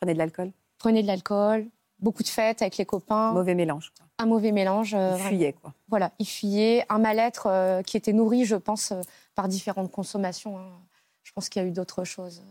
Prenait 0.00 0.12
de 0.14 0.18
l'alcool 0.18 0.52
prenait 0.78 1.02
de 1.02 1.06
l'alcool, 1.06 1.66
beaucoup 1.98 2.22
de 2.22 2.28
fêtes 2.28 2.60
avec 2.62 2.76
les 2.76 2.84
copains, 2.84 3.32
Mauvais 3.32 3.54
mélange. 3.54 3.90
quoi. 3.96 4.06
un 4.18 4.26
mauvais 4.26 4.52
mélange. 4.52 4.92
euh, 4.94 5.10
Il 5.10 5.12
vraiment. 5.14 5.28
fuyait, 5.30 5.52
quoi. 5.54 5.72
Voilà, 5.88 6.12
il 6.18 6.26
fuyait, 6.26 6.84
un 6.90 6.98
mal-être 6.98 7.46
euh, 7.46 7.82
qui 7.82 7.96
était 7.96 8.12
nourri, 8.12 8.44
je 8.44 8.56
pense, 8.56 8.92
euh, 8.92 9.00
par 9.34 9.48
différentes 9.48 9.90
consommations. 9.90 10.58
hein. 10.58 10.68
Je 11.22 11.32
pense 11.32 11.48
qu'il 11.48 11.62
y 11.62 11.64
a 11.64 11.68
eu 11.68 11.72
d'autres 11.72 12.04
choses. 12.04 12.42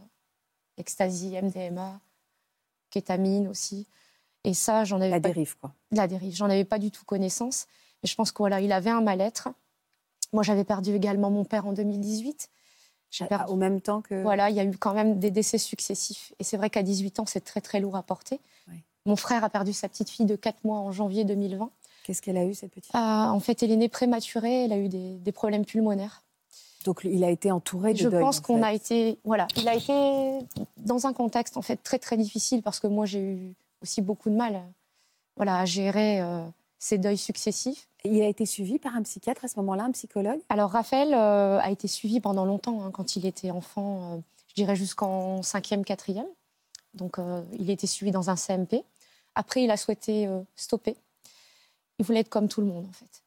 Ecstasy, 0.78 1.36
MDMA, 1.42 2.00
kétamine 2.90 3.48
aussi. 3.48 3.88
Et 4.44 4.54
ça, 4.54 4.84
j'en 4.84 4.98
avais 5.00 5.10
La 5.12 5.20
pas 5.22 5.28
dérive, 5.30 5.56
quoi. 5.58 5.72
la 5.92 6.08
dérive. 6.08 6.34
J'en 6.36 6.46
avais 6.50 6.66
pas 6.66 6.80
du 6.80 6.90
tout 6.92 7.06
connaissance. 7.06 7.68
Mais 8.02 8.10
je 8.10 8.16
pense 8.16 8.32
qu'il 8.32 8.40
voilà, 8.40 8.60
il 8.62 8.72
avait 8.72 8.90
un 8.90 9.02
mal-être. 9.02 9.50
Moi, 10.34 10.44
j'avais 10.44 10.63
perdu 10.63 10.94
également 10.96 11.30
mon 11.30 11.46
père 11.46 11.66
en 11.68 11.74
2018. 11.74 12.50
J'ai 13.12 13.25
Ah, 13.25 13.28
perdu- 13.28 13.52
Au 13.54 13.56
même 13.56 13.80
temps 13.82 14.02
que. 14.02 14.22
Voilà, 14.24 14.50
il 14.50 14.56
y 14.56 14.60
a 14.60 14.63
eu 14.66 14.75
quand 14.78 14.94
même 14.94 15.20
des 15.20 15.32
décès 15.32 15.58
successifs. 15.60 16.34
Et 16.40 16.44
c'est 16.44 16.58
vrai 16.58 16.70
qu'à 16.70 16.82
18 16.84 17.20
ans, 17.20 17.25
c'est 17.28 17.42
très 17.42 17.62
très 17.62 17.80
lourd 17.80 17.96
à 17.96 18.02
porter. 18.04 18.40
Oui. 18.70 18.78
Mon 19.06 19.16
frère 19.16 19.44
a 19.44 19.50
perdu 19.50 19.72
sa 19.74 19.88
petite 19.88 20.10
fille 20.10 20.25
de 20.25 20.36
4 20.36 20.63
mois 20.63 20.80
en 20.80 20.92
janvier 20.92 21.24
2020. 21.24 21.70
Qu'est-ce 22.04 22.22
qu'elle 22.22 22.38
a 22.38 22.44
eu, 22.46 22.54
cette 22.54 22.72
petite 22.72 22.92
Ah, 22.94 23.32
en 23.34 23.40
fait, 23.40 23.62
elle 23.63 23.72
est 23.72 23.75
née 23.78 23.88
prématurée. 23.90 24.66
Elle 24.66 24.74
a 24.74 24.78
eu 24.78 24.90
des, 24.90 25.16
des 25.20 25.32
problèmes 25.32 25.63
pulmonaires. 25.66 26.24
Donc, 26.86 27.02
il 27.06 27.24
a 27.24 27.30
été 27.30 27.50
entouré 27.52 27.94
de 27.94 28.00
Je 28.00 28.10
deuil, 28.10 28.20
pense 28.20 28.40
en 28.40 28.42
qu'on 28.42 28.62
a 28.63 28.74
été, 28.74 29.18
voilà, 29.24 29.48
il 29.56 29.68
a 29.70 29.75
été 29.75 29.94
dans 30.78 31.08
un 31.08 31.13
contexte 31.13 31.56
en 31.56 31.62
fait 31.62 31.78
très 31.78 31.98
très 31.98 32.18
difficile 32.18 32.62
parce 32.62 32.82
que 32.82 32.88
moi 32.88 33.06
j'ai 33.06 33.22
eu 33.22 33.54
aussi 33.82 34.02
beaucoup 34.02 34.30
de 34.30 34.36
mal 34.36 34.62
voilà, 35.38 35.60
à 35.60 35.66
gérer 35.66 36.20
euh, 36.20 36.44
ces 36.84 36.98
deuils 36.98 37.18
successifs. 37.18 37.88
Il 38.04 38.22
a 38.22 38.28
été 38.28 38.46
suivi 38.46 38.78
par 38.78 38.94
un 38.94 39.04
psychiatre 39.04 39.46
à 39.46 39.48
ce 39.48 39.58
moment-là, 39.60 39.86
un 39.86 39.92
psychologue? 39.92 40.42
Alors 40.50 40.72
Raphaël 40.72 41.13
euh, 41.13 41.58
a 41.62 41.72
été 41.72 41.88
suivi 41.88 42.20
pendant 42.20 42.44
longtemps, 42.44 42.84
hein, 42.84 42.92
quand 42.92 43.16
il 43.16 43.25
était 43.25 43.52
enfant, 43.52 44.12
euh, 44.12 44.18
je 44.50 44.56
dirais 44.56 44.75
jusqu'en 44.75 45.40
5e, 45.40 45.86
4e. 45.86 46.25
Donc 46.94 47.18
il 47.58 47.70
a 47.70 47.74
été 47.74 47.88
suivi 47.88 48.12
dans 48.12 48.30
un 48.30 48.36
CMP. 48.36 48.84
Après, 49.34 49.63
il 49.63 49.72
a 49.72 49.78
souhaité 49.78 50.30
stopper. 50.56 50.96
Il 51.98 52.06
voulait 52.06 52.20
être 52.20 52.30
comme 52.30 52.48
tout 52.48 52.62
le 52.62 52.68
monde, 52.68 52.86
en 52.86 52.92
fait. 52.92 53.24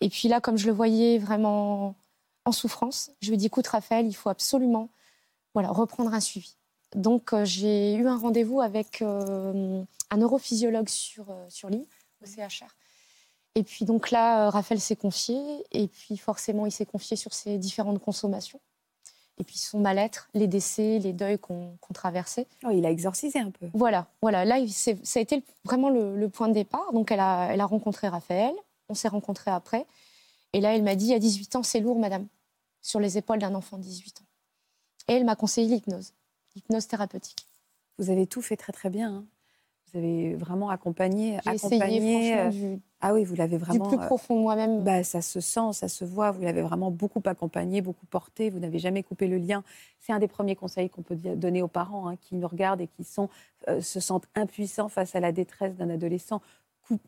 Et 0.00 0.08
puis 0.08 0.28
là, 0.28 0.40
comme 0.40 0.56
je 0.56 0.66
le 0.66 0.72
voyais 0.72 1.18
vraiment 1.18 1.96
en 2.44 2.52
souffrance, 2.52 3.10
je 3.22 3.28
lui 3.28 3.34
ai 3.34 3.38
dit, 3.38 3.46
écoute 3.46 3.66
Raphaël, 3.66 4.06
il 4.06 4.14
faut 4.14 4.28
absolument 4.28 4.88
voilà, 5.52 5.70
reprendre 5.70 6.14
un 6.14 6.20
suivi. 6.20 6.54
Donc 6.94 7.34
j'ai 7.42 7.94
eu 7.94 8.06
un 8.06 8.16
rendez-vous 8.16 8.60
avec 8.60 9.02
un 10.10 10.16
neurophysiologue 10.16 10.88
sur, 10.88 11.30
euh, 11.30 11.46
sur 11.48 11.70
l'île, 11.70 11.86
au 12.22 12.26
CHR. 12.26 12.74
Et 13.54 13.62
puis 13.62 13.84
donc 13.84 14.10
là, 14.10 14.46
euh, 14.46 14.50
Raphaël 14.50 14.80
s'est 14.80 14.96
confié, 14.96 15.38
et 15.72 15.88
puis 15.88 16.16
forcément, 16.16 16.66
il 16.66 16.72
s'est 16.72 16.86
confié 16.86 17.16
sur 17.16 17.32
ses 17.32 17.58
différentes 17.58 17.98
consommations. 17.98 18.60
Et 19.38 19.44
puis 19.44 19.58
son 19.58 19.80
mal-être, 19.80 20.28
les 20.34 20.46
décès, 20.46 20.98
les 20.98 21.12
deuils 21.12 21.38
qu'on 21.38 21.76
traversait. 21.92 22.46
Oh, 22.64 22.70
il 22.70 22.86
a 22.86 22.90
exorcisé 22.90 23.38
un 23.38 23.50
peu. 23.50 23.68
Voilà, 23.74 24.06
voilà. 24.22 24.44
Là, 24.44 24.56
ça 24.66 24.92
a 25.18 25.20
été 25.20 25.42
vraiment 25.64 25.90
le, 25.90 26.28
point 26.28 26.48
de 26.48 26.54
départ. 26.54 26.90
Donc 26.92 27.10
elle 27.10 27.20
a, 27.20 27.48
elle 27.52 27.60
a 27.60 27.66
rencontré 27.66 28.08
Raphaël, 28.08 28.54
on 28.88 28.94
s'est 28.94 29.08
rencontrés 29.08 29.50
après. 29.50 29.86
Et 30.52 30.60
là, 30.60 30.74
elle 30.74 30.82
m'a 30.82 30.94
dit, 30.94 31.12
à 31.12 31.18
18 31.18 31.56
ans, 31.56 31.62
c'est 31.62 31.80
lourd, 31.80 31.98
madame, 31.98 32.26
sur 32.80 33.00
les 33.00 33.18
épaules 33.18 33.38
d'un 33.38 33.54
enfant 33.54 33.76
de 33.76 33.82
18 33.82 34.22
ans. 34.22 34.24
Et 35.08 35.12
elle 35.14 35.24
m'a 35.24 35.36
conseillé 35.36 35.68
l'hypnose, 35.68 36.14
l'hypnose 36.54 36.86
thérapeutique. 36.86 37.46
Vous 37.98 38.10
avez 38.10 38.26
tout 38.26 38.42
fait 38.42 38.56
très 38.56 38.72
très 38.72 38.90
bien. 38.90 39.16
Hein. 39.16 39.24
Vous 39.92 39.98
avez 39.98 40.34
vraiment 40.34 40.70
accompagné. 40.70 41.38
accompagné 41.46 42.38
euh, 42.38 42.50
du, 42.50 42.80
ah 43.00 43.12
oui, 43.12 43.24
vous 43.24 43.34
l'avez 43.34 43.58
vraiment. 43.58 43.88
Du 43.88 43.96
plus 43.96 44.02
euh, 44.02 44.06
profond 44.06 44.40
moi-même. 44.40 44.82
Bah, 44.82 45.04
ça 45.04 45.20
se 45.20 45.40
sent, 45.40 45.72
ça 45.72 45.88
se 45.88 46.04
voit. 46.04 46.30
Vous 46.30 46.42
l'avez 46.42 46.62
vraiment 46.62 46.90
beaucoup 46.90 47.22
accompagné, 47.24 47.82
beaucoup 47.82 48.06
porté. 48.06 48.50
Vous 48.50 48.58
n'avez 48.58 48.78
jamais 48.78 49.02
coupé 49.02 49.28
le 49.28 49.36
lien. 49.36 49.62
C'est 50.00 50.12
un 50.12 50.18
des 50.18 50.28
premiers 50.28 50.56
conseils 50.56 50.88
qu'on 50.88 51.02
peut 51.02 51.14
donner 51.14 51.62
aux 51.62 51.68
parents 51.68 52.08
hein, 52.08 52.16
qui 52.16 52.34
nous 52.34 52.48
regardent 52.48 52.80
et 52.80 52.88
qui 52.88 53.04
sont, 53.04 53.28
euh, 53.68 53.80
se 53.80 54.00
sentent 54.00 54.26
impuissants 54.34 54.88
face 54.88 55.14
à 55.14 55.20
la 55.20 55.32
détresse 55.32 55.76
d'un 55.76 55.90
adolescent. 55.90 56.40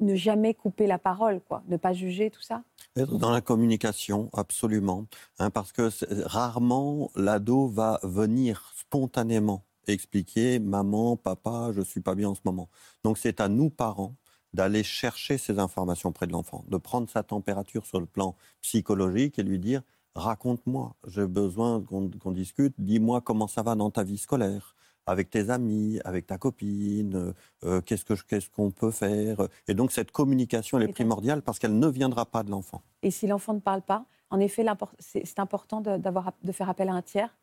ne 0.01 0.15
jamais 0.15 0.55
couper 0.55 0.87
la 0.87 0.99
parole, 0.99 1.41
quoi. 1.41 1.63
Ne 1.69 1.77
pas 1.77 1.93
juger, 1.93 2.31
tout 2.31 2.43
ça. 2.43 2.63
Être 2.97 3.17
dans 3.17 3.31
la 3.31 3.41
communication, 3.41 4.29
absolument. 4.35 5.07
Hein, 5.39 5.51
parce 5.51 5.73
que 5.73 5.91
rarement 6.27 7.11
l'ado 7.17 7.67
va 7.69 7.99
venir 8.03 8.73
spontanément 8.77 9.65
expliquer 9.93 10.59
maman, 10.59 11.17
papa, 11.17 11.71
je 11.75 11.81
suis 11.81 12.01
pas 12.01 12.15
bien 12.15 12.29
en 12.29 12.35
ce 12.35 12.41
moment. 12.45 12.69
Donc 13.05 13.19
c'est 13.19 13.41
à 13.41 13.49
nous 13.49 13.71
parents 13.71 14.15
d'aller 14.55 14.83
chercher 14.83 15.39
ces 15.39 15.59
informations 15.59 16.13
près 16.13 16.27
de 16.27 16.33
l'enfant, 16.33 16.65
de 16.69 16.77
prendre 16.77 17.09
sa 17.09 17.23
température 17.23 17.87
sur 17.87 18.01
le 18.01 18.07
plan 18.07 18.35
psychologique 18.63 19.39
et 19.39 19.43
lui 19.43 19.59
dire 19.59 19.83
raconte-moi, 20.15 20.95
j'ai 21.07 21.27
besoin 21.27 21.83
qu'on 21.83 22.33
discute, 22.33 22.75
dis-moi 22.79 23.21
comment 23.21 23.47
ça 23.47 23.63
va 23.63 23.75
dans 23.75 23.91
ta 23.91 24.03
vie 24.03 24.19
scolaire, 24.19 24.75
avec 25.07 25.31
tes 25.31 25.51
amis, 25.51 26.01
avec 26.05 26.27
ta 26.27 26.39
copine, 26.39 27.35
euh, 27.65 27.81
qu'est-ce 27.83 28.49
qu'on 28.51 28.71
peut 28.71 28.91
faire? 28.91 29.49
Et 29.69 29.75
donc 29.75 29.93
cette 29.93 30.11
communication, 30.11 30.79
elle 30.79 30.89
est 30.89 30.93
primordiale 30.93 31.43
parce 31.43 31.59
qu'elle 31.59 31.79
ne 31.79 31.87
viendra 31.89 32.27
pas 32.27 32.43
de 32.43 32.51
l'enfant. 32.51 32.83
Et 33.03 33.11
si 33.11 33.27
l'enfant 33.27 33.55
ne 33.55 33.61
parle 33.61 33.83
pas, 33.83 34.07
en 34.31 34.41
effet, 34.41 34.65
c'est 34.99 35.39
important 35.39 35.81
de, 35.81 35.97
de 35.97 36.53
faire 36.53 36.69
appel 36.69 36.89
à 36.89 36.95
un 36.95 37.03
tiers 37.03 37.35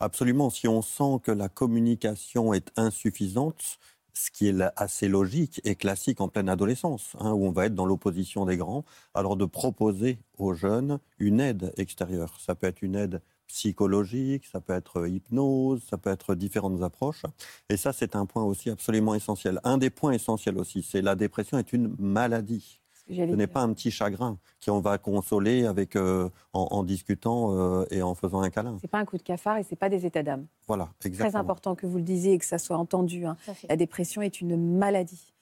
Absolument. 0.00 0.50
Si 0.50 0.68
on 0.68 0.82
sent 0.82 1.20
que 1.24 1.32
la 1.32 1.48
communication 1.48 2.54
est 2.54 2.70
insuffisante, 2.76 3.78
ce 4.14 4.30
qui 4.30 4.48
est 4.48 4.54
assez 4.76 5.08
logique 5.08 5.60
et 5.64 5.74
classique 5.76 6.20
en 6.20 6.28
pleine 6.28 6.48
adolescence, 6.48 7.16
hein, 7.20 7.32
où 7.32 7.46
on 7.46 7.50
va 7.52 7.66
être 7.66 7.74
dans 7.74 7.84
l'opposition 7.86 8.46
des 8.46 8.56
grands, 8.56 8.84
alors 9.14 9.36
de 9.36 9.44
proposer 9.44 10.18
aux 10.38 10.54
jeunes 10.54 10.98
une 11.18 11.40
aide 11.40 11.72
extérieure. 11.76 12.38
Ça 12.40 12.54
peut 12.54 12.66
être 12.66 12.82
une 12.82 12.94
aide 12.96 13.22
psychologique, 13.48 14.46
ça 14.46 14.60
peut 14.60 14.72
être 14.74 15.06
hypnose, 15.08 15.82
ça 15.88 15.96
peut 15.98 16.10
être 16.10 16.34
différentes 16.34 16.82
approches. 16.82 17.22
Et 17.68 17.76
ça, 17.76 17.92
c'est 17.92 18.14
un 18.16 18.26
point 18.26 18.44
aussi 18.44 18.70
absolument 18.70 19.14
essentiel. 19.14 19.60
Un 19.64 19.78
des 19.78 19.90
points 19.90 20.12
essentiels 20.12 20.58
aussi, 20.58 20.82
c'est 20.82 21.02
la 21.02 21.14
dépression 21.16 21.58
est 21.58 21.72
une 21.72 21.94
maladie. 21.98 22.80
Ce 23.08 23.22
n'est 23.22 23.46
pas 23.46 23.62
un 23.62 23.72
petit 23.72 23.90
chagrin 23.90 24.38
qu'on 24.64 24.80
va 24.80 24.98
consoler 24.98 25.64
avec, 25.64 25.96
euh, 25.96 26.28
en, 26.52 26.82
discutant 26.82 27.52
euh, 27.52 27.86
et 27.90 28.02
en 28.02 28.14
faisant 28.14 28.40
un 28.40 28.50
câlin. 28.50 28.76
C'est 28.80 28.90
pas 28.90 28.98
un 28.98 29.04
coup 29.04 29.16
de 29.16 29.22
cafard 29.22 29.58
et 29.58 29.62
c'est 29.62 29.76
pas 29.76 29.88
des 29.88 30.04
états 30.04 30.22
d'âme. 30.22 30.46
Voilà, 30.66 30.90
exactement. 31.04 31.30
Très 31.30 31.38
important 31.38 31.74
que 31.74 31.86
vous 31.86 31.98
le 31.98 32.04
disiez 32.04 32.34
et 32.34 32.38
que 32.38 32.44
ça 32.44 32.58
soit 32.58 32.76
entendu. 32.76 33.24
Hein. 33.24 33.36
La 33.68 33.76
dépression 33.76 34.22
est 34.22 34.40
une 34.40 34.56
maladie 34.56 35.32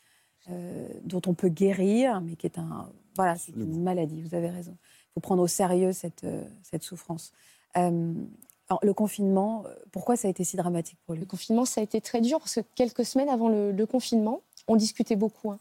euh, 0.50 0.88
dont 1.04 1.22
on 1.26 1.34
peut 1.34 1.48
guérir, 1.48 2.20
mais 2.20 2.36
qui 2.36 2.46
est 2.46 2.58
un 2.58 2.88
voilà, 3.16 3.36
c'est 3.36 3.56
une 3.56 3.82
maladie. 3.82 4.20
Vous 4.20 4.34
avez 4.34 4.50
raison. 4.50 4.76
Il 4.82 5.14
faut 5.14 5.20
prendre 5.20 5.42
au 5.42 5.46
sérieux 5.46 5.92
cette, 5.92 6.26
cette 6.62 6.82
souffrance. 6.82 7.32
le 7.74 8.92
confinement, 8.92 9.64
pourquoi 9.90 10.16
ça 10.16 10.28
a 10.28 10.30
été 10.30 10.44
si 10.44 10.58
dramatique 10.58 10.98
pour 11.06 11.14
lui? 11.14 11.22
Le 11.22 11.26
confinement, 11.26 11.64
ça 11.64 11.80
a 11.80 11.84
été 11.84 12.02
très 12.02 12.20
dur 12.20 12.38
parce 12.38 12.56
que 12.56 12.60
quelques 12.74 13.06
semaines 13.06 13.30
avant 13.30 13.48
le, 13.48 13.86
confinement, 13.86 14.42
on 14.68 14.76
discutait 14.76 15.16
beaucoup. 15.16 15.50
Hein. 15.50 15.58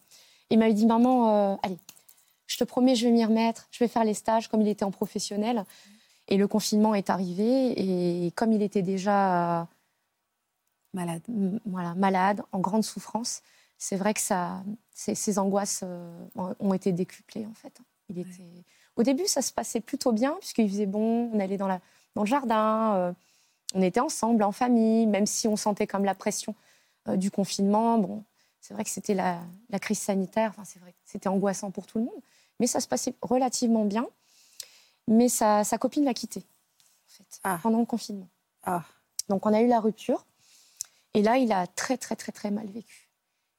Il 0.50 0.60
m'avait 0.60 0.74
dit, 0.74 0.86
maman, 0.86 1.58
allez, 1.64 1.78
je 2.56 2.60
te 2.60 2.64
promets, 2.64 2.96
je 2.96 3.06
vais 3.06 3.12
m'y 3.12 3.26
remettre, 3.26 3.68
je 3.70 3.84
vais 3.84 3.90
faire 3.90 4.06
les 4.06 4.14
stages 4.14 4.48
comme 4.48 4.62
il 4.62 4.70
était 4.70 4.86
en 4.86 4.92
professionnel. 4.92 5.66
Et 6.30 6.38
le 6.38 6.48
confinement 6.48 6.96
est 6.96 7.10
arrivé 7.10 7.74
et 7.76 8.32
comme 8.32 8.54
il 8.54 8.62
était 8.62 8.82
déjà 8.82 9.68
malade, 10.94 11.22
voilà, 11.66 11.96
malade, 11.96 12.44
en 12.54 12.60
grande 12.60 12.86
souffrance, 12.86 13.42
c'est 13.78 13.98
vrai 13.98 14.14
que 14.14 14.22
ça, 14.22 14.64
ses, 14.94 15.38
angoisses 15.38 15.82
euh, 15.84 16.26
ont 16.60 16.74
été 16.74 16.94
décuplées 16.94 17.46
en 17.46 17.54
fait. 17.54 17.78
Il 18.08 18.20
était... 18.20 18.64
Au 18.96 19.04
début, 19.04 19.28
ça 19.28 19.42
se 19.42 19.52
passait 19.52 19.82
plutôt 19.82 20.14
bien 20.14 20.38
puisqu'il 20.40 20.70
faisait 20.70 20.86
bon, 20.86 21.30
on 21.34 21.40
allait 21.42 21.58
dans, 21.58 21.68
la, 21.68 21.82
dans 22.16 22.22
le 22.22 22.28
jardin, 22.28 22.96
euh, 22.96 23.14
on 23.74 23.82
était 23.82 24.00
ensemble 24.00 24.44
en 24.44 24.54
famille, 24.54 25.08
même 25.08 25.26
si 25.26 25.50
on 25.50 25.58
sentait 25.58 25.88
comme 25.88 26.06
la 26.06 26.16
pression 26.16 26.56
euh, 27.10 27.18
du 27.18 27.32
confinement. 27.32 27.98
Bon, 27.98 28.24
c'est 28.62 28.74
vrai 28.74 28.86
que 28.86 28.90
c'était 28.90 29.14
la, 29.14 29.42
la, 29.70 29.80
crise 29.80 30.00
sanitaire, 30.00 30.52
enfin, 30.52 30.64
c'est 30.64 30.80
vrai 30.80 30.96
c'était 31.04 31.28
angoissant 31.28 31.70
pour 31.70 31.86
tout 31.86 31.98
le 31.98 32.06
monde. 32.06 32.22
Mais 32.60 32.68
ça 32.68 32.80
se 32.80 32.88
passait 32.88 33.16
relativement 33.22 33.86
bien. 33.86 34.08
Mais 35.08 35.30
sa, 35.30 35.64
sa 35.64 35.78
copine 35.78 36.06
l'a 36.06 36.14
quitté, 36.14 36.40
en 36.40 37.14
fait, 37.14 37.40
ah. 37.44 37.60
pendant 37.62 37.80
le 37.80 37.86
confinement. 37.86 38.30
Ah. 38.64 38.84
Donc 39.30 39.46
on 39.46 39.54
a 39.54 39.62
eu 39.62 39.68
la 39.68 39.80
rupture. 39.80 40.26
Et 41.14 41.22
là, 41.22 41.38
il 41.38 41.52
a 41.52 41.68
très, 41.68 41.98
très, 41.98 42.16
très, 42.16 42.32
très 42.32 42.52
mal 42.52 42.68
vécu. 42.68 43.10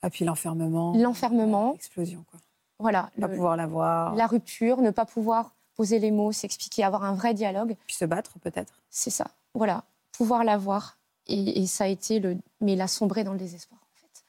Ah, 0.02 0.10
puis 0.10 0.24
l'enfermement. 0.24 0.92
L'enfermement. 0.94 1.72
L'explosion, 1.72 2.24
quoi. 2.30 2.40
Voilà. 2.78 3.10
Ne 3.16 3.22
pas 3.22 3.28
pouvoir 3.32 3.56
la 3.56 3.66
voir. 3.66 4.14
La 4.14 4.26
rupture, 4.26 4.82
ne 4.82 4.90
pas 4.90 5.06
pouvoir 5.06 5.54
poser 5.74 5.98
les 5.98 6.10
mots, 6.10 6.32
s'expliquer, 6.32 6.84
avoir 6.84 7.04
un 7.04 7.14
vrai 7.14 7.32
dialogue. 7.32 7.76
Puis 7.86 7.96
se 7.96 8.04
battre, 8.04 8.38
peut-être. 8.40 8.74
C'est 8.90 9.10
ça. 9.10 9.28
Voilà. 9.54 9.84
Pouvoir 10.12 10.44
la 10.44 10.58
voir. 10.58 10.98
Et, 11.26 11.62
et, 11.62 11.66
ça 11.66 11.84
a 11.84 11.86
été 11.86 12.20
le. 12.20 12.36
Mais 12.60 12.74
il 12.74 12.80
a 12.80 12.88
sombré 12.88 13.24
dans 13.24 13.32
le 13.32 13.38
désespoir, 13.38 13.80
en 13.80 14.00
fait. 14.00 14.24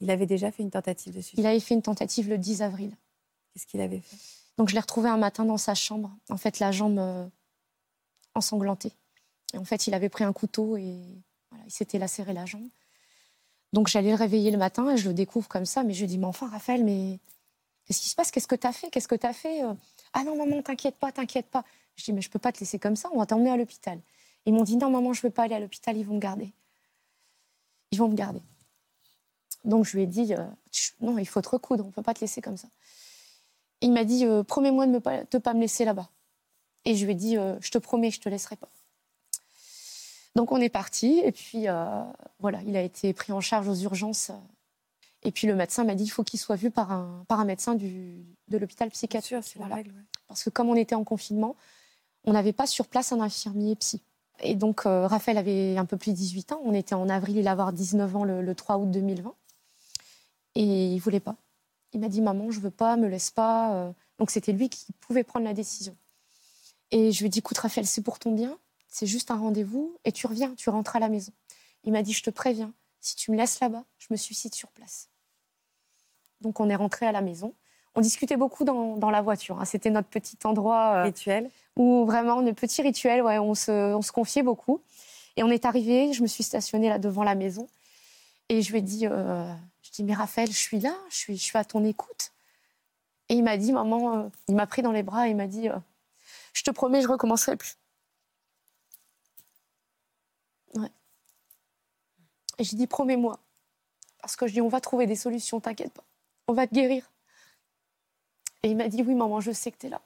Il 0.00 0.10
avait 0.10 0.26
déjà 0.26 0.50
fait 0.50 0.62
une 0.62 0.70
tentative 0.70 1.14
de 1.14 1.20
suicide 1.20 1.38
Il 1.38 1.46
avait 1.46 1.60
fait 1.60 1.74
une 1.74 1.82
tentative 1.82 2.28
le 2.28 2.38
10 2.38 2.62
avril. 2.62 2.96
Qu'est-ce 3.52 3.66
qu'il 3.66 3.80
avait 3.80 4.00
fait? 4.00 4.16
Donc 4.56 4.68
je 4.68 4.74
l'ai 4.74 4.80
retrouvé 4.80 5.08
un 5.08 5.16
matin 5.16 5.44
dans 5.44 5.56
sa 5.56 5.74
chambre, 5.74 6.10
en 6.28 6.36
fait 6.36 6.58
la 6.58 6.70
jambe 6.70 6.98
euh, 6.98 7.26
ensanglantée. 8.34 8.92
Et 9.54 9.58
en 9.58 9.64
fait, 9.64 9.86
il 9.86 9.94
avait 9.94 10.08
pris 10.08 10.24
un 10.24 10.32
couteau 10.32 10.76
et 10.76 10.82
il 11.66 11.70
s'était 11.70 11.98
lacéré 11.98 12.32
la 12.32 12.46
jambe. 12.46 12.68
Donc 13.72 13.88
j'allais 13.88 14.10
le 14.10 14.16
réveiller 14.16 14.50
le 14.50 14.58
matin 14.58 14.90
et 14.90 14.96
je 14.96 15.08
le 15.08 15.14
découvre 15.14 15.48
comme 15.48 15.66
ça. 15.66 15.82
Mais 15.82 15.94
je 15.94 16.00
lui 16.00 16.08
dis, 16.08 16.18
mais 16.18 16.26
enfin, 16.26 16.48
Raphaël, 16.48 16.84
mais 16.84 17.18
qu'est-ce 17.84 18.00
qui 18.00 18.08
se 18.08 18.14
passe? 18.14 18.30
Qu'est-ce 18.30 18.48
que 18.48 18.56
tu 18.56 18.66
as 18.66 18.72
fait? 18.72 18.90
Qu'est-ce 18.90 19.08
que 19.08 19.14
tu 19.14 19.26
as 19.26 19.32
fait 19.32 19.64
euh? 19.64 19.74
Ah 20.12 20.24
non, 20.24 20.36
maman, 20.36 20.62
t'inquiète 20.62 20.96
pas, 20.96 21.12
t'inquiète 21.12 21.46
pas. 21.46 21.64
Je 21.96 22.04
dis, 22.04 22.12
mais 22.12 22.22
je 22.22 22.30
peux 22.30 22.38
pas 22.38 22.52
te 22.52 22.60
laisser 22.60 22.78
comme 22.78 22.96
ça, 22.96 23.08
on 23.12 23.18
va 23.18 23.26
t'emmener 23.26 23.50
à 23.50 23.56
l'hôpital. 23.56 24.00
Ils 24.46 24.54
m'ont 24.54 24.64
dit, 24.64 24.76
non, 24.76 24.90
maman, 24.90 25.12
je 25.12 25.22
veux 25.22 25.30
pas 25.30 25.44
aller 25.44 25.54
à 25.54 25.60
l'hôpital, 25.60 25.96
ils 25.96 26.04
vont 26.04 26.14
me 26.14 26.20
garder. 26.20 26.52
Ils 27.92 27.98
vont 27.98 28.08
me 28.08 28.14
garder. 28.14 28.40
Donc 29.64 29.84
je 29.84 29.96
lui 29.96 30.04
ai 30.04 30.06
dit, 30.06 30.34
euh, 30.34 30.46
non, 31.00 31.18
il 31.18 31.26
faut 31.26 31.42
te 31.42 31.48
recoudre, 31.48 31.84
on 31.86 31.90
peut 31.90 32.02
pas 32.02 32.14
te 32.14 32.20
laisser 32.20 32.40
comme 32.40 32.56
ça 32.56 32.68
il 33.80 33.92
m'a 33.92 34.04
dit 34.04 34.26
euh, 34.26 34.42
Promets-moi 34.42 34.86
de 34.86 34.92
ne 34.92 34.98
pas, 34.98 35.24
pas, 35.24 35.54
me 35.54 35.60
laisser 35.60 35.84
là-bas. 35.84 36.08
Et 36.84 36.96
je 36.96 37.04
lui 37.04 37.12
ai 37.12 37.14
dit 37.14 37.36
euh, 37.36 37.56
Je 37.60 37.70
te 37.70 37.78
promets, 37.78 38.10
je 38.10 38.18
ne 38.18 38.22
te 38.22 38.28
laisserai 38.28 38.56
pas. 38.56 38.68
Donc 40.36 40.52
on 40.52 40.60
est 40.60 40.68
parti. 40.68 41.20
Et 41.24 41.32
puis 41.32 41.68
euh, 41.68 42.02
voilà, 42.38 42.60
il 42.66 42.76
a 42.76 42.82
été 42.82 43.12
pris 43.12 43.32
en 43.32 43.40
charge 43.40 43.68
aux 43.68 43.76
urgences. 43.76 44.30
Et 45.22 45.32
puis 45.32 45.46
le 45.46 45.54
médecin 45.54 45.84
m'a 45.84 45.94
dit 45.94 46.04
Il 46.04 46.10
faut 46.10 46.24
qu'il 46.24 46.40
soit 46.40 46.56
vu 46.56 46.70
par 46.70 46.92
un, 46.92 47.24
par 47.28 47.40
un 47.40 47.44
médecin 47.44 47.74
du, 47.74 48.24
de 48.48 48.58
l'hôpital 48.58 48.90
psychiatrique. 48.90 49.44
règle. 49.70 49.94
Parce 50.28 50.44
que 50.44 50.50
comme 50.50 50.68
on 50.68 50.76
était 50.76 50.94
en 50.94 51.04
confinement, 51.04 51.56
on 52.24 52.32
n'avait 52.32 52.52
pas 52.52 52.66
sur 52.66 52.86
place 52.86 53.12
un 53.12 53.20
infirmier 53.20 53.74
psy. 53.76 54.02
Et 54.42 54.54
donc 54.54 54.82
Raphaël 54.84 55.36
avait 55.36 55.76
un 55.76 55.84
peu 55.84 55.98
plus 55.98 56.12
de 56.12 56.16
18 56.16 56.52
ans. 56.52 56.60
On 56.64 56.72
était 56.72 56.94
en 56.94 57.10
avril, 57.10 57.36
il 57.36 57.40
allait 57.40 57.50
avoir 57.50 57.74
19 57.74 58.16
ans 58.16 58.24
le, 58.24 58.40
le 58.40 58.54
3 58.54 58.78
août 58.78 58.90
2020. 58.90 59.34
Et 60.54 60.94
il 60.94 60.98
voulait 60.98 61.20
pas. 61.20 61.36
Il 61.92 62.00
m'a 62.00 62.08
dit 62.08 62.20
Maman, 62.20 62.50
je 62.50 62.60
veux 62.60 62.70
pas, 62.70 62.96
me 62.96 63.08
laisse 63.08 63.30
pas. 63.30 63.72
Euh. 63.74 63.92
Donc 64.18 64.30
c'était 64.30 64.52
lui 64.52 64.68
qui 64.68 64.92
pouvait 65.00 65.24
prendre 65.24 65.44
la 65.44 65.54
décision. 65.54 65.96
Et 66.90 67.12
je 67.12 67.20
lui 67.20 67.26
ai 67.26 67.28
dit 67.28 67.38
Écoute, 67.40 67.58
Raphaël, 67.58 67.86
c'est 67.86 68.02
pour 68.02 68.18
ton 68.18 68.32
bien, 68.32 68.58
c'est 68.88 69.06
juste 69.06 69.30
un 69.30 69.36
rendez-vous, 69.38 69.96
et 70.04 70.12
tu 70.12 70.26
reviens, 70.26 70.54
tu 70.56 70.70
rentres 70.70 70.96
à 70.96 70.98
la 70.98 71.08
maison. 71.08 71.32
Il 71.84 71.92
m'a 71.92 72.02
dit 72.02 72.12
Je 72.12 72.22
te 72.22 72.30
préviens, 72.30 72.72
si 73.00 73.16
tu 73.16 73.30
me 73.30 73.36
laisses 73.36 73.60
là-bas, 73.60 73.84
je 73.98 74.08
me 74.10 74.16
suicide 74.16 74.54
sur 74.54 74.70
place. 74.70 75.08
Donc 76.40 76.60
on 76.60 76.68
est 76.70 76.76
rentré 76.76 77.06
à 77.06 77.12
la 77.12 77.20
maison. 77.20 77.54
On 77.94 78.00
discutait 78.00 78.36
beaucoup 78.36 78.64
dans, 78.64 78.96
dans 78.96 79.10
la 79.10 79.20
voiture. 79.20 79.60
hein. 79.60 79.64
C'était 79.64 79.90
notre 79.90 80.08
petit 80.08 80.38
endroit 80.44 80.94
euh, 80.96 81.02
Rituel. 81.04 81.50
où 81.76 82.04
vraiment, 82.06 82.40
le 82.40 82.52
petit 82.52 82.82
rituel, 82.82 83.22
ouais, 83.22 83.38
on, 83.38 83.54
se, 83.54 83.94
on 83.94 84.00
se 84.02 84.12
confiait 84.12 84.42
beaucoup. 84.44 84.80
Et 85.36 85.42
on 85.42 85.48
est 85.48 85.64
arrivé, 85.64 86.12
je 86.12 86.22
me 86.22 86.26
suis 86.28 86.44
stationnée 86.44 86.88
là 86.88 86.98
devant 86.98 87.24
la 87.24 87.34
maison. 87.34 87.66
Et 88.48 88.62
je 88.62 88.70
lui 88.72 88.78
ai 88.78 88.82
dit, 88.82 89.06
euh, 89.06 89.52
je 89.90 89.96
dis, 89.96 90.04
mais 90.04 90.14
Raphaël, 90.14 90.48
je 90.50 90.56
suis 90.56 90.80
là, 90.80 90.96
je 91.10 91.16
suis, 91.16 91.36
je 91.36 91.42
suis 91.42 91.58
à 91.58 91.64
ton 91.64 91.84
écoute. 91.84 92.32
Et 93.28 93.34
il 93.34 93.42
m'a 93.42 93.56
dit, 93.56 93.72
maman, 93.72 94.16
euh, 94.16 94.28
il 94.48 94.54
m'a 94.54 94.66
pris 94.66 94.82
dans 94.82 94.92
les 94.92 95.02
bras 95.02 95.26
et 95.28 95.30
il 95.30 95.36
m'a 95.36 95.46
dit, 95.46 95.68
euh, 95.68 95.78
je 96.52 96.62
te 96.62 96.70
promets, 96.70 97.02
je 97.02 97.08
recommencerai 97.08 97.56
plus. 97.56 97.76
Ouais. 100.74 100.90
Et 102.58 102.64
j'ai 102.64 102.76
dit, 102.76 102.86
promets-moi. 102.86 103.38
Parce 104.20 104.36
que 104.36 104.46
je 104.46 104.52
dis, 104.52 104.60
on 104.60 104.68
va 104.68 104.80
trouver 104.80 105.06
des 105.06 105.16
solutions, 105.16 105.60
t'inquiète 105.60 105.92
pas. 105.92 106.04
On 106.46 106.52
va 106.52 106.66
te 106.66 106.74
guérir. 106.74 107.10
Et 108.62 108.70
il 108.70 108.76
m'a 108.76 108.88
dit, 108.88 109.02
oui, 109.02 109.14
maman, 109.14 109.40
je 109.40 109.52
sais 109.52 109.72
que 109.72 109.78
tu 109.78 109.86
es 109.86 109.88
là. 109.88 110.02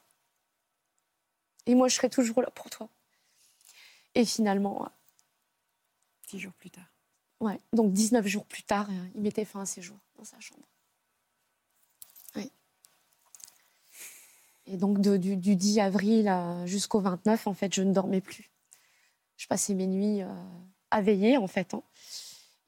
Et 1.66 1.74
moi, 1.74 1.88
je 1.88 1.96
serai 1.96 2.10
toujours 2.10 2.40
là 2.42 2.50
pour 2.50 2.70
toi. 2.70 2.88
Et 4.14 4.24
finalement, 4.24 4.88
Dix 6.28 6.40
jours 6.40 6.52
plus 6.54 6.70
tard. 6.70 6.93
Ouais, 7.40 7.60
donc 7.72 7.92
19 7.92 8.26
jours 8.26 8.44
plus 8.46 8.62
tard, 8.62 8.88
euh, 8.90 9.06
il 9.14 9.20
mettait 9.22 9.44
fin 9.44 9.60
à 9.60 9.66
ses 9.66 9.82
jours 9.82 9.98
dans 10.18 10.24
sa 10.24 10.38
chambre. 10.40 10.62
Ouais. 12.36 12.50
Et 14.66 14.76
donc, 14.76 15.00
de- 15.00 15.16
du, 15.16 15.36
du 15.36 15.56
10 15.56 15.78
avril 15.80 16.32
jusqu'au 16.64 17.00
29, 17.00 17.46
en 17.46 17.54
fait, 17.54 17.74
je 17.74 17.82
ne 17.82 17.92
dormais 17.92 18.20
plus. 18.20 18.50
Je 19.36 19.46
passais 19.46 19.74
mes 19.74 19.86
nuits 19.86 20.22
euh, 20.22 20.28
à 20.90 21.00
veiller, 21.02 21.36
en 21.36 21.46
fait. 21.46 21.74
hein. 21.74 21.82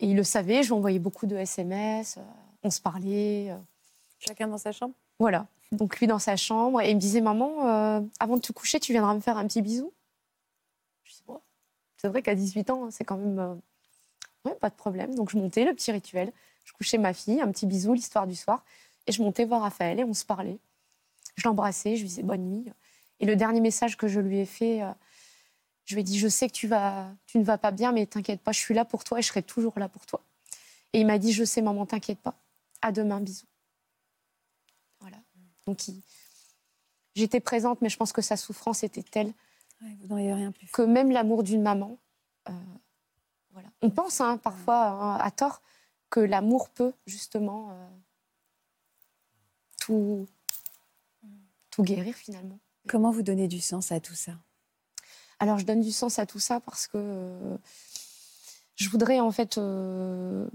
Et 0.01 0.09
il 0.11 0.17
le 0.17 0.25
savait, 0.25 0.63
je 0.63 0.69
lui 0.69 0.75
envoyais 0.75 0.99
beaucoup 0.99 1.27
de 1.27 1.37
SMS, 1.37 2.19
euh, 2.19 2.23
on 2.63 2.71
se 2.71 2.81
parlait. 2.81 3.51
euh, 3.51 3.57
Chacun 4.19 4.49
dans 4.49 4.59
sa 4.59 4.73
chambre? 4.73 4.95
Voilà. 5.19 5.47
Donc 5.73 5.99
lui 5.99 6.07
dans 6.07 6.19
sa 6.19 6.37
chambre 6.37 6.81
et 6.81 6.91
il 6.91 6.95
me 6.97 7.01
disait 7.01 7.21
maman, 7.21 8.03
avant 8.21 8.37
de 8.37 8.41
te 8.41 8.53
coucher, 8.53 8.79
tu 8.79 8.93
viendras 8.93 9.15
me 9.15 9.21
faire 9.21 9.37
un 9.37 9.47
petit 9.47 9.63
bisou? 9.63 9.93
Je 11.05 11.13
dis 11.15 11.23
bon, 11.27 11.41
c'est 11.97 12.07
vrai 12.09 12.23
qu'à 12.23 12.35
18 12.37 12.71
ans, 12.71 12.89
c'est 12.91 13.05
quand 13.05 13.17
même 13.17 13.61
ouais, 14.47 14.55
pas 14.55 14.71
de 14.71 14.75
problème. 14.75 15.15
Donc 15.15 15.31
je 15.31 15.37
montais 15.37 15.65
le 15.65 15.75
petit 15.75 15.93
rituel, 15.93 16.33
je 16.65 16.73
couchais 16.73 16.99
ma 16.99 17.13
fille, 17.13 17.41
un 17.41 17.51
petit 17.51 17.67
bisou 17.67 17.93
l'histoire 17.93 18.27
du 18.27 18.35
soir 18.35 18.65
et 19.07 19.13
je 19.13 19.23
montais 19.23 19.45
voir 19.45 19.63
Raphaël 19.63 20.01
et 20.01 20.05
on 20.05 20.15
se 20.15 20.25
parlait. 20.25 20.59
Je 21.37 21.47
l'embrassais, 21.47 21.97
je 21.97 22.03
lui 22.03 22.09
disais 22.09 22.23
bonne 22.23 22.43
nuit. 22.49 22.73
Et 23.21 23.27
le 23.27 23.37
dernier 23.37 23.61
message 23.61 23.97
que 23.97 24.09
je 24.09 24.21
lui 24.21 24.39
ai 24.39 24.47
fait, 24.47 24.83
euh, 24.83 24.91
je 25.85 25.95
lui 25.95 26.01
ai 26.01 26.05
dit 26.05 26.19
je 26.19 26.29
sais 26.29 26.49
que 26.49 26.53
tu 26.55 26.67
vas, 26.67 27.11
tu 27.27 27.39
ne 27.39 27.45
vas 27.45 27.59
pas 27.59 27.71
bien, 27.71 27.93
mais 27.93 28.07
t'inquiète 28.07 28.41
pas, 28.41 28.53
je 28.53 28.59
suis 28.61 28.75
là 28.75 28.85
pour 28.85 29.05
toi 29.05 29.19
et 29.19 29.23
je 29.23 29.29
serai 29.29 29.43
toujours 29.43 29.79
là 29.79 29.89
pour 29.89 30.07
toi. 30.07 30.23
Et 30.93 31.01
il 31.01 31.07
m'a 31.07 31.19
dit 31.19 31.33
je 31.33 31.45
sais 31.45 31.63
maman, 31.63 31.87
t'inquiète 31.87 32.19
pas. 32.21 32.35
À 32.83 32.93
demain, 32.93 33.21
bisous. 33.21 33.47
Voilà. 35.01 35.19
Donc, 35.67 35.89
il- 35.89 36.03
j'étais 37.15 37.41
présente, 37.41 37.81
mais 37.81 37.89
je 37.89 37.97
pense 37.97 38.13
que 38.13 38.23
sa 38.23 38.37
souffrance 38.37 38.83
était 38.83 39.03
telle 39.03 39.33
Ouais, 39.83 39.97
Vous 40.09 40.15
rien 40.15 40.53
que 40.73 40.83
même 40.83 41.11
l'amour 41.11 41.43
d'une 41.43 41.61
maman, 41.61 41.99
euh, 42.49 42.53
voilà. 43.57 43.71
On 43.81 43.89
pense 43.89 44.21
hein, 44.21 44.37
parfois 44.37 44.89
hein, 44.89 45.17
à 45.17 45.31
tort 45.31 45.63
que 46.11 46.21
l'amour 46.21 46.69
peut 46.69 46.93
justement 47.07 47.71
euh, 47.71 47.89
tout, 49.81 50.27
tout 51.71 51.83
guérir 51.83 52.15
finalement. 52.15 52.59
Comment 52.87 53.11
vous 53.11 53.23
donnez 53.23 53.49
du 53.49 53.63
sens 53.63 53.93
à 53.93 54.01
tout 54.01 54.15
ça? 54.15 54.33
Alors, 55.39 55.59
je 55.59 55.65
donne 55.65 55.81
du 55.81 55.91
sens 55.91 56.19
à 56.19 56.27
tout 56.27 56.39
ça 56.39 56.61
parce 56.61 56.87
que 56.87 56.99
euh, 56.99 57.57
je 58.75 58.91
voudrais 58.91 59.21
en 59.21 59.31
fait 59.31 59.57
euh, 59.57 60.47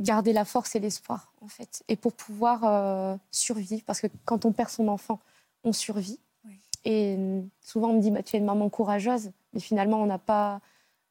garder 0.00 0.32
la 0.32 0.44
force 0.44 0.74
et 0.74 0.80
l'espoir 0.80 1.32
en 1.40 1.46
fait, 1.46 1.84
et 1.86 1.94
pour 1.94 2.14
pouvoir 2.14 2.64
euh, 2.64 3.16
survivre. 3.30 3.84
Parce 3.84 4.00
que 4.00 4.08
quand 4.24 4.44
on 4.44 4.50
perd 4.50 4.70
son 4.70 4.88
enfant, 4.88 5.20
on 5.62 5.72
survit. 5.72 6.18
Oui. 6.44 6.58
Et 6.84 7.16
souvent, 7.60 7.90
on 7.90 7.94
me 7.98 8.00
dit 8.00 8.10
bah, 8.10 8.24
tu 8.24 8.34
es 8.34 8.40
une 8.40 8.44
maman 8.44 8.68
courageuse, 8.70 9.30
mais 9.52 9.60
finalement, 9.60 10.02
on 10.02 10.06
n'a 10.06 10.18
pas 10.18 10.60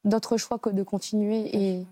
d'autre 0.03 0.37
choix 0.37 0.59
que 0.59 0.69
de 0.69 0.83
continuer. 0.83 1.55
Et 1.55 1.85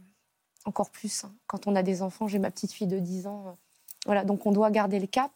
encore 0.66 0.90
plus 0.90 1.24
hein, 1.24 1.32
quand 1.48 1.68
on 1.68 1.76
a 1.76 1.84
des 1.84 2.02
enfants. 2.02 2.28
J'ai 2.28 2.40
ma 2.40 2.52
petite 2.52 2.72
fille 2.72 2.88
de 2.88 3.00
10 3.00 3.28
ans. 3.28 3.46
euh, 3.48 3.52
voilà, 4.06 4.24
donc 4.24 4.46
on 4.46 4.52
doit 4.52 4.72
garder 4.72 5.00
le 5.00 5.08
cap. 5.08 5.32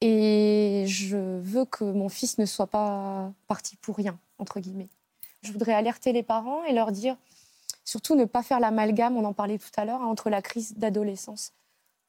Et 0.00 0.84
je 0.86 1.16
veux 1.16 1.64
que 1.64 1.84
mon 1.84 2.08
fils 2.08 2.38
ne 2.38 2.46
soit 2.46 2.66
pas 2.66 3.32
parti 3.46 3.76
pour 3.76 3.96
rien, 3.96 4.18
entre 4.38 4.60
guillemets. 4.60 4.88
Je 5.42 5.52
voudrais 5.52 5.72
alerter 5.72 6.12
les 6.12 6.22
parents 6.22 6.62
et 6.64 6.72
leur 6.72 6.92
dire, 6.92 7.16
surtout 7.84 8.14
ne 8.14 8.24
pas 8.24 8.42
faire 8.42 8.60
l'amalgame, 8.60 9.16
on 9.16 9.24
en 9.24 9.32
parlait 9.32 9.58
tout 9.58 9.70
à 9.76 9.84
l'heure, 9.84 10.02
hein, 10.02 10.06
entre 10.06 10.30
la 10.30 10.42
crise 10.42 10.74
d'adolescence, 10.76 11.52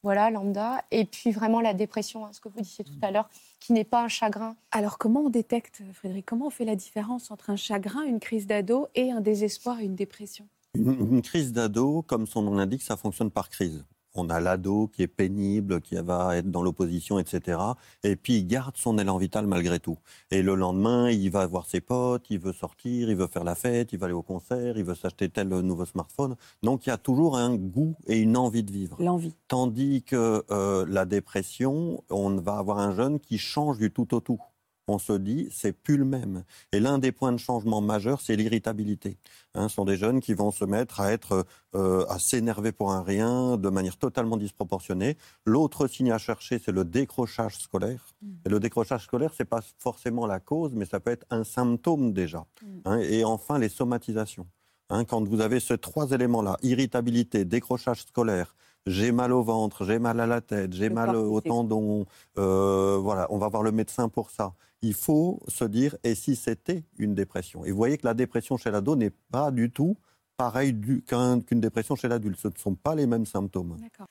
voilà, 0.06 0.30
lambda, 0.30 0.84
et 0.92 1.04
puis 1.04 1.32
vraiment 1.32 1.62
la 1.62 1.74
dépression, 1.74 2.28
hein, 2.28 2.30
ce 2.32 2.40
que 2.40 2.48
vous 2.48 2.62
disiez 2.62 2.86
tout 2.86 2.94
à 3.02 3.10
l'heure, 3.10 3.28
qui 3.60 3.74
n'est 3.74 3.84
pas 3.84 4.04
un 4.04 4.08
chagrin. 4.08 4.56
Alors, 4.70 5.00
comment 5.00 5.22
on 5.22 5.30
détecte, 5.32 5.82
Frédéric? 5.94 6.28
Comment 6.28 6.46
on 6.46 6.52
fait 6.52 6.64
la 6.64 6.76
différence 6.76 7.32
entre 7.32 7.50
un 7.50 7.56
chagrin, 7.56 8.04
une 8.04 8.20
crise 8.20 8.46
d'ado 8.46 8.88
et 8.94 9.12
un 9.12 9.20
désespoir 9.20 9.80
et 9.80 9.86
une 9.86 9.96
dépression? 9.96 10.48
Une, 10.76 10.92
une 11.16 11.22
crise 11.24 11.54
d'ado, 11.54 12.04
comme 12.04 12.28
son 12.28 12.44
nom 12.44 12.54
l'indique, 12.54 12.84
ça 12.84 12.98
fonctionne 12.98 13.32
par 13.32 13.50
crise. 13.50 13.84
On 14.16 14.30
a 14.30 14.40
l'ado 14.40 14.88
qui 14.88 15.04
est 15.04 15.08
pénible, 15.08 15.82
qui 15.82 15.96
va 15.96 16.38
être 16.38 16.50
dans 16.50 16.62
l'opposition, 16.62 17.20
etc. 17.20 17.60
Et 18.04 18.16
puis 18.16 18.38
il 18.38 18.48
garde 18.48 18.78
son 18.78 18.98
élan 18.98 19.18
vital 19.18 19.46
malgré 19.48 19.80
tout. 19.80 19.98
Et 20.32 20.42
le 20.42 20.56
lendemain, 20.56 21.10
il 21.10 21.30
va 21.30 21.46
voir 21.46 21.66
ses 21.66 21.82
potes, 21.82 22.30
il 22.30 22.40
veut 22.40 22.54
sortir, 22.54 23.10
il 23.10 23.16
veut 23.16 23.28
faire 23.28 23.44
la 23.44 23.56
fête, 23.56 23.94
il 23.94 24.00
va 24.00 24.06
aller 24.06 24.14
au 24.14 24.24
concert, 24.24 24.78
il 24.78 24.84
veut 24.84 24.96
s'acheter 24.96 25.30
tel 25.30 25.48
nouveau 25.48 25.86
smartphone. 25.86 26.36
Donc 26.64 26.86
il 26.86 26.90
y 26.90 26.94
a 26.94 26.98
toujours 26.98 27.38
un 27.38 27.56
goût 27.56 27.96
et 28.08 28.18
une 28.18 28.38
envie 28.38 28.64
de 28.64 28.72
vivre. 28.72 28.98
L'envie. 29.00 29.36
Tandis 29.48 30.04
que 30.04 30.44
euh, 30.52 30.86
la 30.88 31.06
dépression, 31.06 32.04
on 32.10 32.36
va 32.38 32.58
avoir 32.58 32.80
un 32.80 32.96
jeune 32.96 33.20
qui 33.20 33.38
change 33.38 33.78
du 33.78 33.92
tout 33.92 34.14
au 34.14 34.20
tout. 34.20 34.40
On 34.88 35.00
se 35.00 35.14
dit, 35.14 35.48
c'est 35.52 35.72
plus 35.72 35.98
le 35.98 36.06
même. 36.06 36.44
Et 36.72 36.80
l'un 36.80 37.00
des 37.00 37.12
points 37.12 37.32
de 37.32 37.38
changement 37.38 37.82
majeurs, 37.82 38.22
c'est 38.22 38.36
l'irritabilité. 38.36 39.18
Hein, 39.56 39.68
ce 39.68 39.76
sont 39.76 39.86
des 39.86 39.98
jeunes 39.98 40.20
qui 40.20 40.34
vont 40.34 40.52
se 40.52 40.64
mettre 40.64 41.00
à 41.02 41.12
être, 41.12 41.46
euh, 41.74 42.06
à 42.08 42.20
s'énerver 42.20 42.72
pour 42.72 42.92
un 42.92 43.02
rien, 43.02 43.58
de 43.58 43.70
manière 43.70 43.98
totalement 43.98 44.38
disproportionnée. 44.38 45.18
L'autre 45.46 45.88
signe 45.88 46.12
à 46.12 46.20
chercher, 46.20 46.60
c'est 46.64 46.72
le 46.72 46.86
décrochage 46.86 47.58
scolaire. 47.58 48.14
Et 48.46 48.50
le 48.50 48.60
décrochage 48.60 49.06
scolaire, 49.06 49.32
c'est 49.36 49.46
pas 49.46 49.62
forcément 49.80 50.28
la 50.28 50.40
cause, 50.40 50.74
mais 50.76 50.86
ça 50.86 51.00
peut 51.00 51.12
être 51.12 51.26
un 51.32 51.44
symptôme 51.44 52.14
déjà. 52.14 52.46
Hein, 52.86 53.00
et 53.00 53.24
enfin, 53.24 53.58
les 53.58 53.70
somatisations. 53.70 54.48
Hein, 54.90 55.04
quand 55.04 55.28
vous 55.28 55.42
avez 55.42 55.60
ces 55.60 55.80
trois 55.80 56.12
éléments-là, 56.12 56.58
irritabilité, 56.62 57.44
décrochage 57.44 58.04
scolaire, 58.04 58.56
j'ai 58.86 59.12
mal 59.12 59.32
au 59.34 59.42
ventre, 59.44 59.86
j'ai 59.86 60.00
mal 60.00 60.20
à 60.20 60.28
la 60.28 60.42
tête, 60.42 60.74
j'ai 60.74 60.90
mal 60.90 61.16
au 61.16 61.42
tendon, 61.42 62.06
euh, 62.38 62.98
voilà, 63.02 63.28
on 63.32 63.38
va 63.38 63.48
voir 63.50 63.64
le 63.64 63.72
médecin 63.72 64.10
pour 64.10 64.30
ça. 64.32 64.54
Il 64.82 64.94
faut 64.94 65.42
se 65.48 65.64
dire, 65.66 65.96
et 66.04 66.14
si 66.16 66.36
c'était 66.36 66.84
une 66.98 67.16
dépression? 67.16 67.66
Et 67.66 67.72
vous 67.72 67.78
voyez 67.78 67.98
que 67.98 68.06
la 68.06 68.14
dépression 68.14 68.58
chez 68.58 68.70
l'ado 68.72 68.96
n'est 68.96 69.10
pas 69.32 69.50
du 69.52 69.72
tout 69.72 69.98
pareil 70.38 70.74
du- 70.74 71.02
qu'un- 71.02 71.40
qu'une 71.42 71.62
dépression 71.62 71.96
chez 71.96 72.08
l'adulte. 72.08 72.38
Ce 72.40 72.50
ne 72.50 72.54
sont 72.58 72.76
pas 72.76 72.94
les 72.94 73.08
mêmes 73.08 73.26
symptômes. 73.26 73.78
D'accord. 73.82 74.08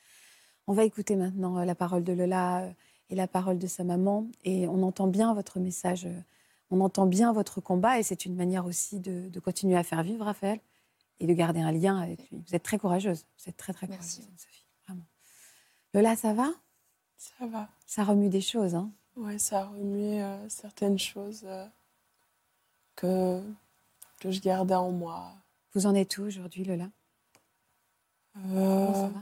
On 0.66 0.72
va 0.72 0.84
écouter 0.84 1.16
maintenant 1.16 1.58
euh, 1.58 1.64
la 1.64 1.74
parole 1.74 2.02
de 2.02 2.12
Lola 2.14 2.62
euh, 2.62 2.70
et 3.10 3.14
la 3.14 3.28
parole 3.28 3.58
de 3.58 3.66
sa 3.66 3.84
maman. 3.84 4.26
Et 4.42 4.66
on 4.66 4.82
entend 4.82 5.06
bien 5.06 5.34
votre 5.34 5.60
message, 5.60 6.08
on 6.70 6.80
entend 6.80 7.06
bien 7.06 7.32
votre 7.32 7.60
combat. 7.60 8.00
Et 8.00 8.02
c'est 8.02 8.24
une 8.24 8.34
manière 8.34 8.64
aussi 8.64 8.98
de, 8.98 9.28
de 9.28 9.40
continuer 9.40 9.76
à 9.76 9.84
faire 9.84 10.02
vivre 10.02 10.24
Raphaël 10.24 10.58
et 11.20 11.26
de 11.26 11.32
garder 11.34 11.60
un 11.60 11.70
lien 11.70 11.98
avec 11.98 12.28
lui. 12.30 12.42
Vous 12.48 12.54
êtes 12.56 12.62
très 12.62 12.78
courageuse. 12.78 13.26
Vous 13.38 13.50
êtes 13.50 13.56
très, 13.58 13.74
très 13.74 13.86
Merci. 13.86 14.20
courageuse, 14.22 14.40
Sophie. 14.40 14.63
Vraiment. 15.94 16.08
Lola, 16.08 16.16
ça 16.16 16.32
va? 16.34 16.50
Ça 17.16 17.46
va. 17.46 17.68
Ça 17.86 18.04
remue 18.04 18.28
des 18.28 18.40
choses. 18.40 18.74
Hein 18.74 18.90
Ouais, 19.16 19.38
ça 19.38 19.60
a 19.60 19.64
remué 19.66 20.22
euh, 20.22 20.48
certaines 20.48 20.98
choses 20.98 21.42
euh, 21.44 21.66
que, 22.96 23.40
que 24.20 24.30
je 24.30 24.40
gardais 24.40 24.74
en 24.74 24.90
moi. 24.90 25.32
vous 25.74 25.86
en 25.86 25.94
êtes 25.94 26.18
où 26.18 26.22
aujourd'hui, 26.24 26.64
Lola? 26.64 26.88
Euh, 28.36 28.48
Comment 28.48 28.94
ça 28.94 29.08
va? 29.08 29.20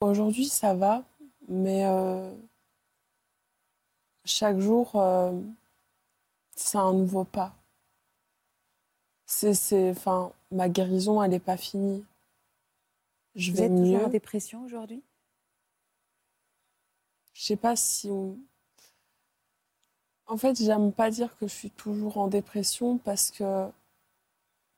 Aujourd'hui, 0.00 0.46
ça 0.46 0.74
va, 0.74 1.02
mais 1.48 1.86
euh, 1.86 2.30
chaque 4.26 4.58
jour, 4.58 4.92
euh, 4.96 5.32
c'est 6.54 6.76
un 6.76 6.92
nouveau 6.92 7.24
pas. 7.24 7.54
C'est, 9.24 9.54
c'est, 9.54 9.90
enfin, 9.90 10.32
ma 10.50 10.68
guérison, 10.68 11.22
elle 11.22 11.30
n'est 11.30 11.38
pas 11.38 11.56
finie. 11.56 12.04
Je 13.34 13.50
Vous 13.50 13.56
vais 13.56 13.64
êtes 13.64 13.74
toujours 13.74 14.04
en 14.04 14.08
dépression 14.10 14.62
aujourd'hui? 14.64 15.02
Je 17.34 17.42
sais 17.44 17.56
pas 17.56 17.76
si 17.76 18.08
on... 18.10 18.38
En 20.26 20.38
fait, 20.38 20.56
j'aime 20.56 20.90
pas 20.92 21.10
dire 21.10 21.36
que 21.36 21.46
je 21.46 21.52
suis 21.54 21.70
toujours 21.70 22.16
en 22.16 22.28
dépression 22.28 22.96
parce 22.96 23.30
que 23.30 23.68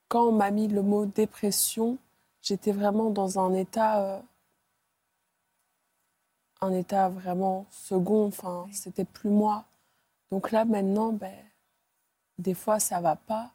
quand 0.08 0.26
on 0.28 0.32
m'a 0.32 0.50
mis 0.50 0.66
le 0.66 0.82
mot 0.82 1.06
dépression, 1.06 1.98
j'étais 2.42 2.72
vraiment 2.72 3.10
dans 3.10 3.38
un 3.38 3.54
état, 3.54 4.02
euh, 4.02 4.20
un 6.60 6.72
état 6.72 7.08
vraiment 7.08 7.66
second. 7.70 8.26
Enfin, 8.26 8.64
Oui. 8.66 8.74
c'était 8.74 9.04
plus 9.04 9.30
moi. 9.30 9.64
Donc 10.32 10.50
là, 10.50 10.64
maintenant, 10.64 11.12
ben, 11.12 11.34
des 12.38 12.54
fois, 12.54 12.80
ça 12.80 13.00
va 13.00 13.14
pas, 13.14 13.52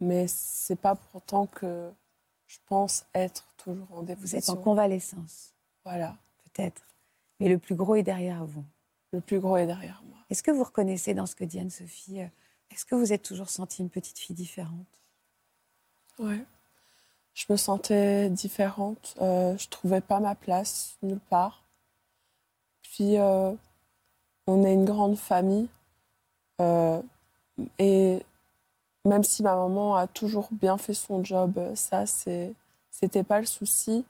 mais 0.00 0.26
c'est 0.28 0.76
pas 0.76 0.96
pour 0.96 1.16
autant 1.16 1.46
que 1.46 1.90
je 2.46 2.58
pense 2.66 3.06
être 3.14 3.46
toujours 3.56 3.90
en 3.92 4.00
Vous 4.00 4.04
dépression. 4.06 4.38
êtes 4.38 4.50
en 4.50 4.56
convalescence, 4.62 5.54
Voilà. 5.84 6.14
peut-être. 6.44 6.82
Mais 7.42 7.48
le 7.48 7.58
plus 7.58 7.74
gros 7.74 7.96
est 7.96 8.04
derrière 8.04 8.44
vous. 8.44 8.64
Le 9.12 9.20
plus 9.20 9.40
gros 9.40 9.56
est 9.56 9.66
derrière 9.66 10.00
moi. 10.06 10.18
Est-ce 10.30 10.44
que 10.44 10.52
vous 10.52 10.62
reconnaissez 10.62 11.12
dans 11.12 11.26
ce 11.26 11.34
que 11.34 11.42
dit 11.42 11.58
Anne-Sophie 11.58 12.20
euh, 12.20 12.26
Est-ce 12.70 12.84
que 12.84 12.94
vous 12.94 13.12
êtes 13.12 13.24
toujours 13.24 13.50
sentie 13.50 13.82
une 13.82 13.90
petite 13.90 14.20
fille 14.20 14.36
différente? 14.36 14.86
Ouais. 16.20 16.44
Je 17.34 17.46
me 17.48 17.56
sentais 17.56 18.30
différente. 18.30 19.16
Euh, 19.20 19.58
je 19.58 19.68
trouvais 19.68 20.00
pas 20.00 20.20
ma 20.20 20.36
place 20.36 20.96
nulle 21.02 21.18
part. 21.18 21.64
Puis, 22.82 23.18
euh, 23.18 23.52
on 24.46 24.64
est 24.64 24.74
une 24.74 24.84
grande 24.84 25.18
famille. 25.18 25.68
Euh, 26.60 27.02
et 27.80 28.24
même 29.04 29.24
si 29.24 29.42
ma 29.42 29.56
maman 29.56 29.96
a 29.96 30.06
toujours 30.06 30.48
bien 30.52 30.78
fait 30.78 30.94
son 30.94 31.24
job, 31.24 31.58
ça, 31.74 32.06
c'est, 32.06 32.54
c'était 32.92 33.24
pas 33.24 33.40
le 33.40 33.46
souci. 33.46 34.04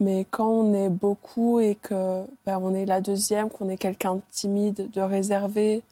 Mais 0.00 0.24
quand 0.30 0.48
on 0.48 0.74
est 0.74 0.88
beaucoup 0.90 1.58
et 1.60 1.74
que 1.74 2.24
ben, 2.46 2.58
on 2.62 2.72
est 2.74 2.86
la 2.86 3.00
deuxième, 3.00 3.50
qu'on 3.50 3.68
est 3.68 3.76
quelqu'un 3.76 4.16
de 4.16 4.22
timide, 4.30 4.90
de 4.90 5.00
réservé, 5.00 5.82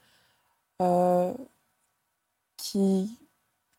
euh, 0.80 1.32
qui 2.56 3.10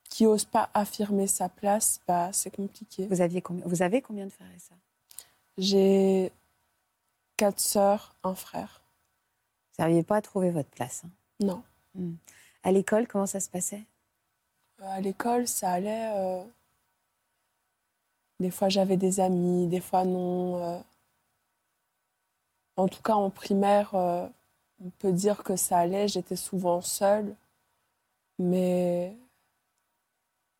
qui 0.10 0.26
ose 0.26 0.46
pas 0.46 0.70
affirmer 0.74 1.28
sa 1.28 1.48
place, 1.50 2.00
bah, 2.08 2.30
c'est 2.34 2.50
compliqué. 2.50 3.06
vous, 3.08 3.22
aviez 3.22 3.42
combien, 3.42 3.64
vous 3.68 3.82
avez 3.82 4.02
combien 4.02 4.26
de 4.26 4.32
frères 4.32 4.50
et 4.56 4.60
sœurs? 4.60 4.78
J'ai 5.58 6.32
quatre 7.36 7.60
sœurs, 7.60 8.16
un 8.24 8.34
frère. 8.34 8.82
Vous 9.78 9.84
n'arriviez 9.84 10.04
pas 10.04 10.16
à 10.18 10.22
trouver 10.22 10.50
votre 10.50 10.70
place. 10.70 11.04
hein? 11.06 11.10
Non. 11.40 11.64
À 12.64 12.72
l'école, 12.72 13.08
comment 13.08 13.26
ça 13.28 13.40
se 13.40 13.50
passait? 13.50 13.84
Euh, 14.82 14.88
À 14.88 15.02
l'école, 15.02 15.48
ça 15.48 15.72
allait. 15.72 16.12
euh, 16.16 16.44
Des 18.40 18.52
fois, 18.52 18.70
j'avais 18.70 18.98
des 18.98 19.20
amis, 19.20 19.68
des 19.68 19.80
fois, 19.82 20.06
non. 20.06 20.64
euh. 20.64 20.80
En 22.76 22.88
tout 22.88 23.02
cas, 23.02 23.16
en 23.16 23.30
primaire, 23.32 23.96
euh, 23.96 24.28
on 24.84 24.90
peut 24.92 25.12
dire 25.12 25.44
que 25.44 25.56
ça 25.56 25.80
allait. 25.80 26.08
J'étais 26.08 26.36
souvent 26.36 26.82
seule. 26.82 27.36
Mais. 28.38 29.16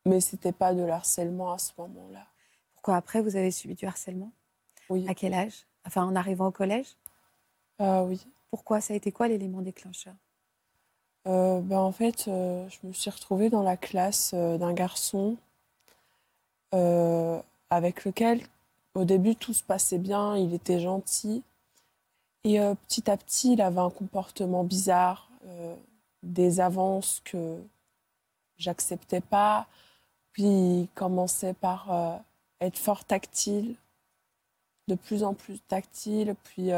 Mais 0.04 0.20
c'était 0.20 0.52
pas 0.52 0.74
de 0.74 0.82
harcèlement 0.82 1.52
à 1.52 1.58
ce 1.58 1.72
moment-là. 1.78 2.26
Pourquoi 2.74 2.96
après 2.96 3.20
vous 3.20 3.36
avez 3.36 3.50
subi 3.50 3.74
du 3.74 3.86
harcèlement? 3.86 4.32
Oui. 4.88 5.06
À 5.08 5.14
quel 5.14 5.34
âge? 5.34 5.66
Enfin, 5.86 6.04
en 6.04 6.16
arrivant 6.16 6.46
au 6.48 6.50
collège? 6.50 6.96
Euh, 7.80 8.02
oui. 8.04 8.26
Pourquoi? 8.50 8.80
Ça 8.80 8.94
a 8.94 8.96
été 8.96 9.12
quoi 9.12 9.28
l'élément 9.28 9.60
déclencheur? 9.60 10.14
Euh, 11.26 11.60
ben, 11.60 11.78
en 11.78 11.92
fait, 11.92 12.26
euh, 12.26 12.66
je 12.70 12.86
me 12.86 12.92
suis 12.92 13.10
retrouvée 13.10 13.50
dans 13.50 13.62
la 13.62 13.76
classe 13.76 14.34
d'un 14.34 14.72
garçon 14.72 15.36
avec 17.70 18.04
lequel, 18.04 18.42
au 18.94 19.04
début, 19.04 19.36
tout 19.36 19.54
se 19.54 19.62
passait 19.62 19.98
bien, 19.98 20.36
il 20.36 20.54
était 20.54 20.80
gentil. 20.80 21.42
Et 22.44 22.60
euh, 22.60 22.74
petit 22.86 23.10
à 23.10 23.16
petit, 23.16 23.52
il 23.54 23.62
avait 23.62 23.80
un 23.80 23.90
comportement 23.90 24.64
bizarre, 24.64 25.30
euh, 25.46 25.76
des 26.22 26.60
avances 26.60 27.20
que 27.24 27.58
j'acceptais 28.56 29.20
pas. 29.20 29.66
Puis 30.32 30.44
il 30.44 30.88
commençait 30.94 31.54
par 31.54 31.92
euh, 31.92 32.16
être 32.60 32.78
fort 32.78 33.04
tactile, 33.04 33.76
de 34.88 34.94
plus 34.94 35.22
en 35.24 35.34
plus 35.34 35.60
tactile. 35.60 36.34
Puis 36.44 36.70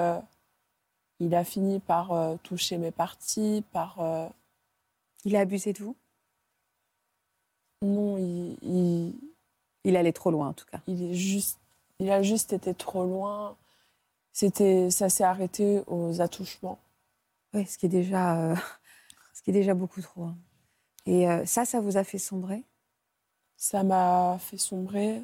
il 1.21 1.35
a 1.35 1.45
fini 1.45 1.81
par 1.81 2.39
toucher 2.43 2.79
mes 2.79 2.91
parties, 2.91 3.63
par... 3.73 3.99
Il 5.25 5.37
a 5.37 5.41
abusé 5.41 5.73
de 5.73 5.85
vous? 5.85 5.97
Non, 7.83 8.19
il, 8.19 8.57
il, 8.63 9.15
Il 9.85 9.97
allait 9.97 10.13
trop 10.13 10.31
loin 10.31 10.49
en 10.49 10.53
tout 10.53 10.67
cas. 10.71 10.81
il 10.87 11.03
est 11.03 11.15
juste, 11.15 11.59
il 11.99 12.11
a 12.11 12.23
juste 12.23 12.53
été 12.53 12.75
trop 12.75 13.05
loin. 13.05 13.57
C'était, 14.33 14.91
ça 14.91 15.09
s'est 15.09 15.25
arrêté 15.25 15.83
aux 15.87 16.21
attouchements. 16.21 16.79
Oui, 17.55 17.67
ce 17.67 17.79
qui 17.79 17.87
est 17.87 17.91
déjà, 17.91 18.39
euh, 18.39 18.57
ce 19.35 19.43
qui 19.43 19.51
est 19.51 19.55
déjà 19.55 19.75
beaucoup 19.75 20.01
trop. 20.01 20.25
hein. 20.25 20.37
Et 21.07 21.29
euh, 21.29 21.45
ça, 21.47 21.65
ça 21.65 21.81
vous 21.81 21.97
a 21.97 22.05
fait 22.05 22.19
sombrer? 22.19 22.63
Ça 23.57 23.83
m'a 23.83 24.39
fait 24.41 24.59
sombrer. 24.59 25.23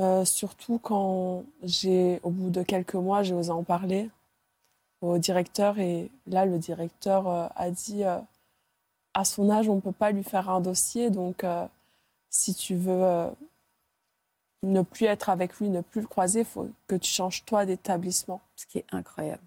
Euh, 0.00 0.24
surtout 0.24 0.78
quand 0.78 1.44
j'ai, 1.62 2.20
au 2.22 2.30
bout 2.30 2.50
de 2.50 2.62
quelques 2.62 2.94
mois, 2.94 3.22
j'ai 3.22 3.34
osé 3.34 3.50
en 3.50 3.62
parler 3.62 4.10
au 5.00 5.18
directeur 5.18 5.78
et 5.78 6.10
là, 6.26 6.46
le 6.46 6.58
directeur 6.58 7.26
a 7.54 7.70
dit, 7.70 8.04
à 8.04 9.24
son 9.24 9.50
âge, 9.50 9.68
on 9.68 9.76
ne 9.76 9.80
peut 9.80 9.92
pas 9.92 10.12
lui 10.12 10.22
faire 10.22 10.48
un 10.48 10.60
dossier, 10.60 11.10
donc 11.10 11.44
si 12.32 12.54
tu 12.54 12.74
veux 12.74 13.04
euh, 13.04 13.30
ne 14.64 14.82
plus 14.82 15.06
être 15.06 15.28
avec 15.28 15.58
lui, 15.60 15.68
ne 15.68 15.82
plus 15.82 16.00
le 16.00 16.06
croiser, 16.06 16.40
il 16.40 16.46
faut 16.46 16.68
que 16.88 16.96
tu 16.96 17.10
changes 17.10 17.44
toi 17.44 17.66
d'établissement. 17.66 18.40
Ce 18.56 18.66
qui 18.66 18.78
est 18.78 18.86
incroyable. 18.90 19.42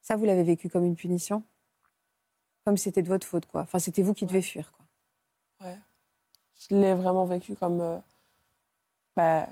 Ça, 0.00 0.16
vous 0.16 0.24
l'avez 0.24 0.42
vécu 0.42 0.68
comme 0.68 0.84
une 0.84 0.96
punition? 0.96 1.44
Comme 2.64 2.76
si 2.76 2.84
c'était 2.84 3.02
de 3.02 3.08
votre 3.08 3.26
faute, 3.26 3.46
quoi. 3.46 3.62
Enfin, 3.62 3.78
c'était 3.78 4.02
vous 4.02 4.14
qui 4.14 4.26
devez 4.26 4.42
fuir, 4.42 4.72
quoi. 4.72 5.68
Je 6.68 6.74
l'ai 6.76 6.94
vraiment 6.94 7.24
vécu 7.24 7.54
comme, 7.54 7.80
euh, 7.80 7.98
bah, 9.16 9.48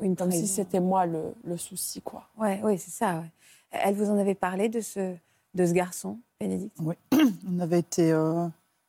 Une 0.00 0.16
comme 0.16 0.30
si 0.30 0.46
c'était 0.46 0.80
moi 0.80 1.06
le, 1.06 1.34
le 1.44 1.56
souci, 1.56 2.00
quoi. 2.00 2.28
Ouais, 2.38 2.60
oui, 2.64 2.78
c'est 2.78 2.90
ça. 2.90 3.18
ouais. 3.18 3.30
Elle 3.72 3.94
vous 3.96 4.10
en 4.10 4.16
avait 4.18 4.34
parlé 4.36 4.68
de 4.68 4.80
ce, 4.80 5.14
de 5.54 5.66
ce 5.66 5.72
garçon, 5.72 6.18
Bénédicte? 6.40 6.78
On 7.48 7.58
avait 7.60 7.80
été, 7.80 8.12
euh, 8.12 8.46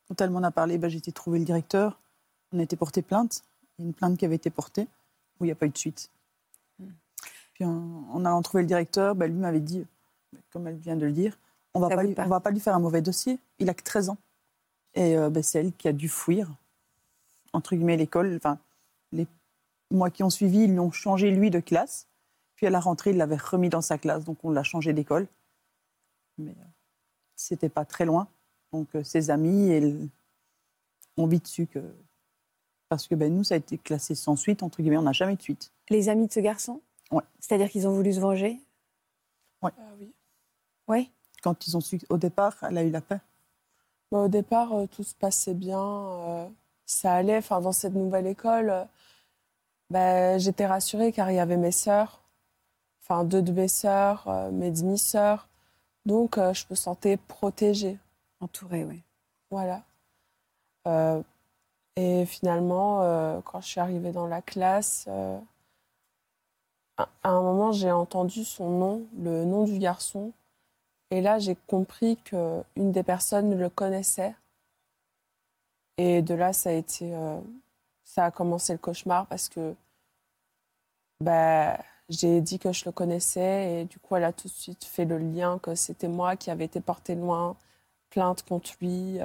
quand 0.08 0.20
elle 0.20 0.30
m'en 0.30 0.42
a 0.42 0.50
parlé, 0.50 0.78
bah, 0.78 0.88
j'ai 0.88 0.98
été 0.98 1.10
trouver 1.12 1.40
le 1.40 1.44
directeur. 1.44 2.00
On 2.54 2.58
a 2.58 2.62
été 2.62 2.76
porté 2.76 3.02
plainte. 3.02 3.42
Une 3.78 3.92
plainte 3.92 4.16
qui 4.16 4.24
avait 4.24 4.36
été 4.36 4.48
portée 4.48 4.86
où 5.40 5.44
il 5.44 5.48
n'y 5.48 5.52
a 5.52 5.56
pas 5.56 5.66
eu 5.66 5.70
de 5.70 5.76
suite. 5.76 6.10
Puis 7.54 7.64
en, 7.64 8.04
en 8.10 8.24
allant 8.24 8.40
trouver 8.42 8.62
le 8.62 8.68
directeur, 8.68 9.14
bah, 9.14 9.26
lui 9.26 9.34
m'avait 9.34 9.60
dit, 9.60 9.84
bah, 10.32 10.38
comme 10.52 10.66
elle 10.66 10.76
vient 10.76 10.96
de 10.96 11.04
le 11.04 11.12
dire, 11.12 11.36
on 11.74 11.80
va 11.80 11.88
on 11.88 12.28
va 12.28 12.40
pas 12.40 12.50
lui 12.50 12.60
faire 12.60 12.74
un 12.74 12.80
mauvais 12.80 13.02
dossier. 13.02 13.38
Il 13.58 13.68
a 13.68 13.74
que 13.74 13.82
13 13.82 14.10
ans. 14.10 14.18
Et 14.94 15.16
euh, 15.16 15.28
bah, 15.28 15.42
c'est 15.42 15.58
elle 15.58 15.72
qui 15.72 15.88
a 15.88 15.92
dû 15.92 16.08
fuir, 16.08 16.48
entre 17.52 17.74
guillemets, 17.74 17.96
l'école. 17.96 18.36
Enfin, 18.36 18.58
les 19.10 19.26
mois 19.90 20.10
qui 20.10 20.22
ont 20.22 20.30
suivi, 20.30 20.64
ils 20.64 20.74
l'ont 20.74 20.92
changé, 20.92 21.32
lui, 21.32 21.50
de 21.50 21.60
classe. 21.60 22.06
Puis 22.54 22.66
à 22.66 22.70
la 22.70 22.78
rentrée, 22.78 23.10
il 23.10 23.16
l'avait 23.16 23.36
remis 23.36 23.68
dans 23.68 23.80
sa 23.80 23.98
classe, 23.98 24.24
donc 24.24 24.38
on 24.44 24.50
l'a 24.50 24.62
changé 24.62 24.92
d'école. 24.92 25.26
Mais 26.38 26.52
euh, 26.52 26.64
c'était 27.34 27.68
pas 27.68 27.84
très 27.84 28.04
loin. 28.04 28.28
Donc 28.72 28.94
euh, 28.94 29.02
ses 29.02 29.30
amis 29.30 29.68
elles, 29.70 30.08
ont 31.16 31.26
vite 31.26 31.46
su 31.46 31.66
que. 31.66 31.80
Parce 32.88 33.08
que 33.08 33.14
ben, 33.14 33.34
nous, 33.34 33.44
ça 33.44 33.54
a 33.54 33.58
été 33.58 33.78
classé 33.78 34.14
sans 34.14 34.36
suite, 34.36 34.62
entre 34.62 34.80
guillemets, 34.82 34.98
on 34.98 35.02
n'a 35.02 35.12
jamais 35.12 35.32
eu 35.32 35.36
de 35.36 35.42
suite. 35.42 35.72
Les 35.90 36.08
amis 36.08 36.26
de 36.28 36.32
ce 36.32 36.40
garçon 36.40 36.80
Ouais. 37.10 37.22
C'est-à-dire 37.40 37.70
qu'ils 37.70 37.86
ont 37.86 37.92
voulu 37.92 38.12
se 38.12 38.20
venger 38.20 38.60
Ah 39.62 39.70
oui. 39.98 40.12
Oui. 40.88 41.10
Quand 41.42 41.66
ils 41.66 41.76
ont 41.76 41.80
su, 41.80 42.00
au 42.08 42.18
départ, 42.18 42.56
elle 42.62 42.78
a 42.78 42.82
eu 42.84 42.90
la 42.90 43.00
paix. 43.00 43.20
Bah, 44.12 44.18
au 44.18 44.28
départ, 44.28 44.72
euh, 44.72 44.86
tout 44.86 45.02
se 45.04 45.14
passait 45.14 45.54
bien. 45.54 45.80
euh, 45.80 46.48
ça 46.86 47.14
allait. 47.14 47.38
Enfin, 47.38 47.60
dans 47.60 47.72
cette 47.72 47.94
nouvelle 47.94 48.26
école, 48.26 48.70
euh, 48.70 48.84
bah, 49.90 50.38
j'étais 50.38 50.66
rassurée 50.66 51.12
car 51.12 51.30
il 51.30 51.36
y 51.36 51.40
avait 51.40 51.56
mes 51.56 51.72
sœurs. 51.72 52.22
Enfin, 53.02 53.24
deux 53.24 53.42
de 53.42 53.52
mes 53.52 53.68
sœurs, 53.68 54.26
euh, 54.28 54.50
mes 54.50 54.70
demi-sœurs. 54.70 55.48
Donc, 56.06 56.38
euh, 56.38 56.52
je 56.54 56.64
me 56.70 56.74
sentais 56.74 57.16
protégée. 57.16 57.98
Entouré, 58.40 58.84
oui. 58.84 59.02
Voilà. 59.50 59.82
Et 61.96 62.26
finalement, 62.26 63.02
euh, 63.02 63.40
quand 63.42 63.60
je 63.60 63.68
suis 63.68 63.80
arrivée 63.80 64.12
dans 64.12 64.26
la 64.26 64.42
classe, 64.42 65.06
euh, 65.08 65.38
à, 66.96 67.08
un 67.22 67.40
moment, 67.42 67.72
j'ai 67.72 67.92
entendu 67.92 68.44
son 68.44 68.70
nom, 68.70 69.06
le 69.16 69.44
nom 69.44 69.64
du 69.64 69.78
garçon. 69.78 70.32
Et 71.10 71.20
là, 71.20 71.38
j'ai 71.38 71.56
compris 71.68 72.16
qu'une 72.18 72.64
des 72.92 73.02
personnes 73.04 73.56
le 73.58 73.68
connaissait. 73.68 74.34
Et 75.98 76.22
de 76.22 76.34
là, 76.34 76.52
ça 76.52 76.70
a 76.70 76.72
été, 76.72 77.14
euh, 77.14 77.40
ça 78.04 78.26
a 78.26 78.30
commencé 78.30 78.72
le 78.72 78.78
cauchemar 78.78 79.26
parce 79.26 79.48
que 79.48 79.74
bah, 81.20 81.78
j'ai 82.08 82.40
dit 82.40 82.58
que 82.58 82.72
je 82.72 82.84
le 82.86 82.92
connaissais 82.92 83.82
et 83.82 83.84
du 83.84 83.98
coup, 84.00 84.16
elle 84.16 84.24
a 84.24 84.32
tout 84.32 84.48
de 84.48 84.52
suite 84.52 84.84
fait 84.84 85.04
le 85.04 85.18
lien 85.18 85.58
que 85.60 85.74
c'était 85.76 86.08
moi 86.08 86.36
qui 86.36 86.50
avais 86.50 86.64
été 86.64 86.80
portée 86.80 87.14
loin, 87.14 87.56
plainte 88.10 88.42
contre 88.42 88.72
lui. 88.80 89.20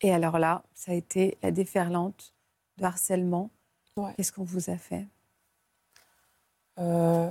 Et 0.00 0.12
alors 0.12 0.38
là, 0.38 0.62
ça 0.74 0.92
a 0.92 0.94
été 0.94 1.36
la 1.42 1.50
déferlante 1.50 2.32
de 2.76 2.84
harcèlement. 2.84 3.50
Ouais. 3.96 4.14
Qu'est-ce 4.16 4.32
qu'on 4.32 4.44
vous 4.44 4.70
a 4.70 4.76
fait? 4.76 5.06
Euh, 6.78 7.30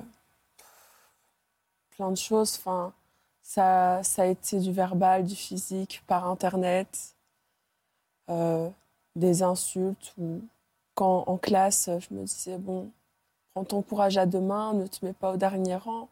plein 1.92 2.12
de 2.12 2.18
choses. 2.18 2.56
Enfin, 2.58 2.94
ça, 3.42 4.02
ça 4.04 4.24
a 4.24 4.26
été 4.26 4.60
du 4.60 4.72
verbal, 4.74 5.24
du 5.24 5.36
physique, 5.36 6.04
par 6.08 6.28
Internet, 6.28 7.16
euh, 8.30 8.70
des 9.16 9.44
insultes. 9.44 10.14
Ou 10.18 10.42
quand 10.94 11.24
en 11.28 11.38
classe, 11.38 11.90
je 12.00 12.14
me 12.14 12.24
disais, 12.26 12.58
bon, 12.58 12.92
prends 13.54 13.64
ton 13.64 13.82
courage 13.82 14.18
à 14.18 14.26
deux 14.26 14.42
mains, 14.42 14.74
ne 14.74 14.88
te 14.88 15.06
mets 15.06 15.14
pas 15.14 15.34
au 15.34 15.38
dernier 15.38 15.76
rang. 15.78 16.10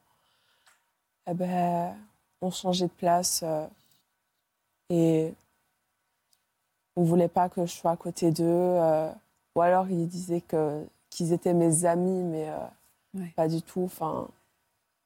Eh 1.27 1.33
ben, 1.33 1.93
on 2.41 2.51
changeait 2.51 2.87
de 2.87 2.91
place 2.91 3.41
euh, 3.43 3.67
et 4.89 5.33
on 6.95 7.03
voulait 7.03 7.27
pas 7.27 7.49
que 7.49 7.65
je 7.65 7.71
sois 7.71 7.91
à 7.91 7.97
côté 7.97 8.31
d'eux. 8.31 8.43
euh, 8.45 9.11
Ou 9.55 9.61
alors 9.61 9.87
il 9.89 10.07
disait 10.07 10.41
que, 10.41 10.83
qu'ils 11.09 11.33
étaient 11.33 11.53
mes 11.53 11.85
amis, 11.85 12.23
mais 12.23 12.49
euh, 12.49 12.57
Ouais. 13.17 13.31
pas 13.35 13.47
du 13.47 13.61
tout. 13.61 13.83
Enfin, 13.85 14.27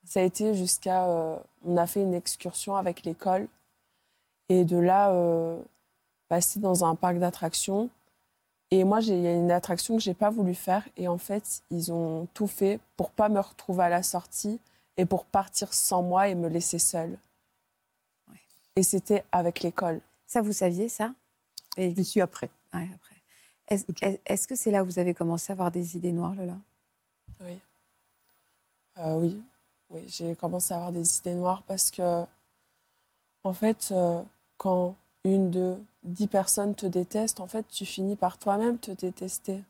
ça 0.04 0.20
a 0.22 0.24
été 0.24 0.56
jusqu'à. 0.56 1.06
euh, 1.08 1.38
on 1.66 1.78
a 1.78 1.86
fait 1.86 2.02
une 2.02 2.16
excursion 2.16 2.76
avec 2.76 3.04
l'école. 3.04 3.48
Et 4.50 4.66
de 4.66 4.78
là, 4.78 5.14
passer 6.28 6.60
dans 6.60 6.84
un 6.84 6.96
parc 6.96 7.18
d'attractions. 7.20 7.88
Et 8.72 8.84
moi, 8.84 9.00
il 9.02 9.20
y 9.20 9.28
a 9.28 9.34
une 9.34 9.52
attraction 9.52 9.96
que 9.98 10.02
j'ai 10.02 10.16
pas 10.16 10.32
voulu 10.32 10.56
faire. 10.56 10.88
Et 10.98 11.08
en 11.08 11.20
fait, 11.20 11.62
ils 11.70 11.92
ont 11.92 12.28
tout 12.34 12.48
fait 12.48 12.80
pour 12.98 13.12
pas 13.12 13.30
me 13.30 13.40
retrouver 13.40 13.84
à 13.84 13.90
la 13.90 14.02
sortie 14.02 14.60
et 14.98 15.06
pour 15.06 15.26
partir 15.26 15.72
sans 15.72 16.02
moi 16.02 16.30
et 16.30 16.36
me 16.36 16.48
laisser 16.50 16.80
seule. 16.80 17.18
Ouais. 18.32 18.40
Et 18.76 18.82
c'était 18.82 19.24
avec 19.32 19.62
l'école. 19.62 20.02
Ça, 20.26 20.42
vous 20.42 20.54
saviez 20.54 20.90
ça? 20.90 21.12
Et- 21.78 21.92
Je 21.92 21.96
l'ai 21.96 22.04
su 22.04 22.22
après. 22.22 22.50
Ouais, 22.74 22.88
après. 22.94 23.16
Est-ce 23.68 23.86
est- 24.02 24.22
est-ce 24.26 24.48
que 24.48 24.56
c'est 24.56 24.72
là 24.72 24.84
où 24.84 24.86
vous 24.86 25.00
avez 25.00 25.14
commencé 25.14 25.52
à 25.52 25.54
avoir 25.54 25.72
des 25.72 25.96
idées 25.96 26.12
noires, 26.12 26.36
Lola? 26.36 26.58
Oui. 27.42 27.60
Euh, 28.98 29.16
oui. 29.16 29.42
Oui, 29.90 30.04
j'ai 30.08 30.36
commencé 30.36 30.74
à 30.74 30.78
avoir 30.78 30.92
des 30.92 31.18
idées 31.20 31.34
noires 31.36 31.64
parce 31.64 31.90
que, 31.90 32.24
en 33.44 33.54
fait, 33.54 33.90
euh, 33.92 34.22
quand 34.58 34.96
une, 35.24 35.50
deux, 35.52 35.78
dix 36.04 36.28
personnes 36.28 36.76
te 36.76 36.86
détestent, 36.86 37.40
en 37.40 37.48
fait, 37.48 37.68
tu 37.70 37.86
finis 37.86 38.16
par 38.16 38.38
toi-même 38.38 38.78
te 38.78 38.92
détester. 38.92 39.64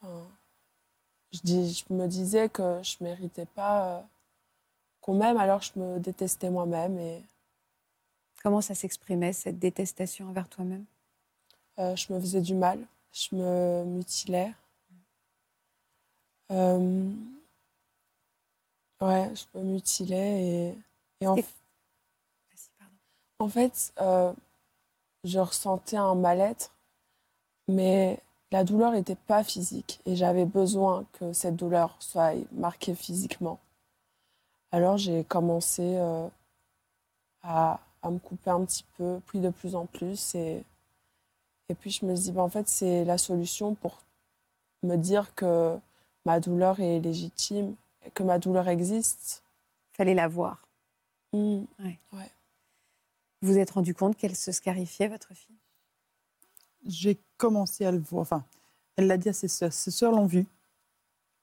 Enfin, 0.00 0.26
je, 1.32 1.40
dis, 1.44 1.72
je 1.88 1.94
me 1.94 2.06
disais 2.08 2.48
que 2.48 2.80
je 2.82 2.96
méritais 3.02 3.46
pas 3.46 3.98
euh, 3.98 4.02
qu'on 5.00 5.14
m'aime, 5.14 5.36
alors 5.36 5.62
je 5.62 5.72
me 5.78 5.98
détestais 5.98 6.50
moi-même 6.50 6.98
et 6.98 7.22
Comment 8.42 8.60
ça 8.60 8.74
s'exprimait, 8.74 9.32
cette 9.32 9.58
détestation 9.58 10.28
envers 10.28 10.48
toi-même? 10.48 10.84
Euh, 11.78 11.94
je 11.94 12.12
me 12.12 12.20
faisais 12.20 12.40
du 12.40 12.54
mal, 12.54 12.84
je 13.12 13.34
me 13.36 13.84
mutilais. 13.84 14.52
Euh, 16.50 17.10
ouais, 19.00 19.30
je 19.34 19.58
me 19.58 19.64
mutilais 19.64 20.42
et, 20.42 20.78
et 21.20 21.26
en, 21.26 21.36
en 23.38 23.48
fait, 23.48 23.92
euh, 24.00 24.32
je 25.24 25.38
ressentais 25.38 25.96
un 25.96 26.14
mal-être, 26.14 26.74
mais 27.68 28.20
la 28.50 28.64
douleur 28.64 28.92
n'était 28.92 29.14
pas 29.14 29.44
physique 29.44 30.00
et 30.04 30.16
j'avais 30.16 30.44
besoin 30.44 31.06
que 31.12 31.32
cette 31.32 31.56
douleur 31.56 31.96
soit 32.00 32.34
marquée 32.50 32.94
physiquement. 32.94 33.60
Alors 34.72 34.98
j'ai 34.98 35.24
commencé 35.24 35.96
à, 37.42 37.80
à 38.02 38.10
me 38.10 38.18
couper 38.18 38.50
un 38.50 38.64
petit 38.64 38.84
peu, 38.96 39.20
puis 39.26 39.40
de 39.40 39.50
plus 39.50 39.74
en 39.74 39.86
plus. 39.86 40.34
Et, 40.34 40.64
et 41.68 41.74
puis 41.74 41.90
je 41.90 42.04
me 42.04 42.14
suis 42.14 42.24
dit, 42.24 42.32
ben, 42.32 42.42
en 42.42 42.48
fait, 42.48 42.68
c'est 42.68 43.04
la 43.04 43.18
solution 43.18 43.74
pour 43.74 43.98
me 44.82 44.96
dire 44.96 45.34
que 45.34 45.78
ma 46.24 46.40
douleur 46.40 46.80
est 46.80 47.00
légitime, 47.00 47.74
que 48.14 48.22
ma 48.22 48.38
douleur 48.38 48.68
existe. 48.68 49.42
Fallait 49.92 50.14
la 50.14 50.28
voir. 50.28 50.66
Mm. 51.32 51.62
Vous 52.12 52.18
vous 53.42 53.58
êtes 53.58 53.70
rendu 53.70 53.94
compte 53.94 54.16
qu'elle 54.16 54.36
se 54.36 54.52
scarifiait, 54.52 55.08
votre 55.08 55.34
fille? 55.34 55.56
J'ai 56.86 57.18
commencé 57.36 57.84
à 57.84 57.92
le 57.92 57.98
voir. 57.98 58.22
Enfin, 58.22 58.44
elle 58.96 59.06
l'a 59.06 59.16
dit 59.16 59.28
à 59.28 59.32
ses 59.32 59.48
sœurs. 59.48 59.72
Ses 59.72 59.90
sœurs 59.90 60.12
l'ont 60.12 60.26
vu. 60.26 60.46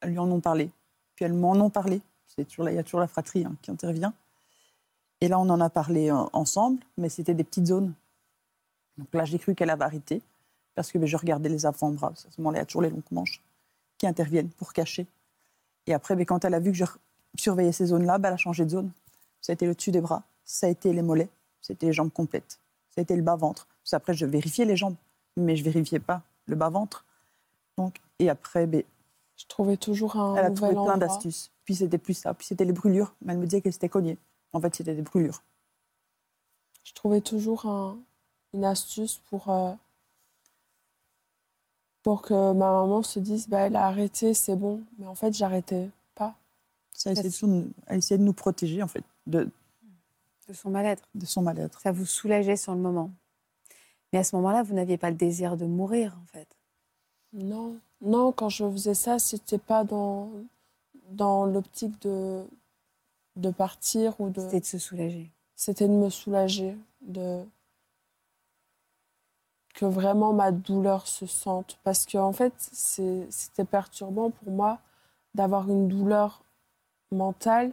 Elles 0.01 0.11
lui 0.11 0.19
en 0.19 0.29
ont 0.31 0.39
parlé. 0.39 0.69
Puis 1.15 1.25
elles 1.25 1.33
m'en 1.33 1.53
ont 1.53 1.69
parlé. 1.69 2.01
C'est 2.27 2.45
toujours 2.45 2.65
là, 2.65 2.71
il 2.71 2.75
y 2.75 2.79
a 2.79 2.83
toujours 2.83 2.99
la 2.99 3.07
fratrie 3.07 3.43
hein, 3.43 3.55
qui 3.61 3.71
intervient. 3.71 4.13
Et 5.21 5.27
là, 5.27 5.39
on 5.39 5.49
en 5.49 5.59
a 5.59 5.69
parlé 5.69 6.11
euh, 6.11 6.23
ensemble, 6.33 6.79
mais 6.97 7.09
c'était 7.09 7.33
des 7.33 7.43
petites 7.43 7.67
zones. 7.67 7.93
Donc 8.97 9.07
là, 9.13 9.25
j'ai 9.25 9.39
cru 9.39 9.55
qu'elle 9.55 9.69
avait 9.69 9.83
arrêté 9.83 10.21
parce 10.75 10.91
que 10.91 10.97
ben, 10.97 11.07
je 11.07 11.17
regardais 11.17 11.49
les 11.49 11.65
avant-bras. 11.65 12.09
À 12.09 12.15
ce 12.15 12.39
moment-là, 12.39 12.59
il 12.59 12.61
y 12.61 12.63
a 12.63 12.65
toujours 12.65 12.81
les 12.81 12.89
longues 12.89 13.01
manches 13.11 13.41
qui 13.97 14.07
interviennent 14.07 14.49
pour 14.49 14.73
cacher. 14.73 15.07
Et 15.87 15.93
après, 15.93 16.15
ben, 16.15 16.25
quand 16.25 16.45
elle 16.45 16.53
a 16.53 16.59
vu 16.59 16.71
que 16.71 16.77
je 16.77 16.85
surveillais 17.37 17.71
ces 17.71 17.87
zones-là, 17.87 18.17
ben, 18.17 18.29
elle 18.29 18.35
a 18.35 18.37
changé 18.37 18.65
de 18.65 18.69
zone. 18.69 18.91
Ça 19.41 19.51
a 19.51 19.53
été 19.53 19.65
le 19.65 19.75
dessus 19.75 19.91
des 19.91 20.01
bras, 20.01 20.23
ça 20.43 20.67
a 20.67 20.69
été 20.69 20.91
les 20.91 21.01
mollets, 21.01 21.29
c'était 21.61 21.87
les 21.87 21.93
jambes 21.93 22.11
complètes, 22.11 22.59
ça 22.89 22.99
a 22.99 23.01
été 23.01 23.15
le 23.15 23.21
bas-ventre. 23.21 23.67
Qu'après, 23.89 24.13
je 24.13 24.25
vérifiais 24.25 24.65
les 24.65 24.75
jambes, 24.75 24.95
mais 25.35 25.55
je 25.55 25.63
vérifiais 25.63 25.99
pas 25.99 26.21
le 26.45 26.55
bas-ventre. 26.55 27.05
Donc, 27.77 27.99
et 28.19 28.29
après, 28.29 28.67
ben, 28.67 28.83
Je 29.37 29.45
trouvais 29.47 29.77
toujours 29.77 30.17
un 30.17 30.35
elle 30.35 30.45
a 30.45 30.51
trouvé 30.51 30.73
plein 30.73 30.97
d'astuces. 30.97 31.51
Puis 31.63 31.75
c'était 31.75 31.97
plus 31.97 32.13
ça, 32.13 32.33
puis 32.33 32.45
c'était 32.45 32.65
les 32.65 32.73
brûlures. 32.73 33.13
Mais 33.21 33.33
elle 33.33 33.39
me 33.39 33.45
disait 33.45 33.61
qu'elle 33.61 33.73
s'était 33.73 33.89
cognée. 33.89 34.17
En 34.53 34.59
fait, 34.61 34.75
c'était 34.75 34.95
des 34.95 35.01
brûlures. 35.01 35.41
Je 36.83 36.93
trouvais 36.93 37.21
toujours 37.21 37.65
un- 37.67 37.97
une 38.53 38.65
astuce 38.65 39.17
pour, 39.29 39.49
euh, 39.49 39.73
pour 42.03 42.21
que 42.21 42.33
ma 42.53 42.71
maman 42.71 43.03
se 43.03 43.19
dise 43.19 43.47
bah, 43.47 43.59
elle 43.67 43.75
a 43.75 43.85
arrêté, 43.85 44.33
c'est 44.33 44.55
bon. 44.55 44.81
Mais 44.97 45.05
en 45.07 45.15
fait, 45.15 45.33
j'arrêtais 45.33 45.89
pas. 46.15 46.35
Ça, 46.93 47.11
elle, 47.11 47.19
essayait 47.25 47.47
de 47.47 47.57
nous- 47.57 47.71
elle 47.87 47.97
essayait 47.99 48.17
de 48.17 48.23
nous 48.23 48.33
protéger, 48.33 48.81
en 48.81 48.87
fait, 48.87 49.03
de, 49.27 49.49
De 50.47 50.53
son 50.53 50.69
mal-être. 50.71 51.03
de 51.15 51.25
son 51.25 51.41
mal-être. 51.41 51.79
Ça 51.81 51.91
vous 51.91 52.05
soulageait 52.05 52.57
sur 52.57 52.73
le 52.73 52.81
moment. 52.81 53.11
Mais 54.11 54.19
à 54.19 54.23
ce 54.23 54.35
moment-là, 54.37 54.63
vous 54.63 54.73
n'aviez 54.73 54.97
pas 54.97 55.11
le 55.11 55.15
désir 55.15 55.55
de 55.57 55.65
mourir, 55.65 56.17
en 56.21 56.25
fait. 56.25 56.47
Non, 57.33 57.77
non, 58.01 58.31
quand 58.31 58.49
je 58.49 58.67
faisais 58.71 58.95
ça, 58.95 59.19
c'était 59.19 59.59
pas 59.59 59.83
dans, 59.83 60.31
dans 61.11 61.45
l'optique 61.45 62.01
de, 62.01 62.43
de 63.35 63.49
partir 63.49 64.19
ou 64.19 64.29
de. 64.29 64.41
C'était 64.41 64.59
de 64.59 64.65
se 64.65 64.77
soulager. 64.77 65.31
C'était 65.55 65.87
de 65.87 65.93
me 65.93 66.09
soulager, 66.09 66.77
de 67.01 67.43
que 69.79 69.85
vraiment 69.85 70.33
ma 70.33 70.51
douleur 70.51 71.07
se 71.07 71.25
sente. 71.25 71.79
Parce 71.83 72.05
que 72.05 72.17
en 72.17 72.33
fait, 72.33 72.53
c'était 72.59 73.63
perturbant 73.63 74.29
pour 74.29 74.51
moi 74.51 74.79
d'avoir 75.35 75.69
une 75.69 75.87
douleur 75.87 76.43
mentale, 77.11 77.71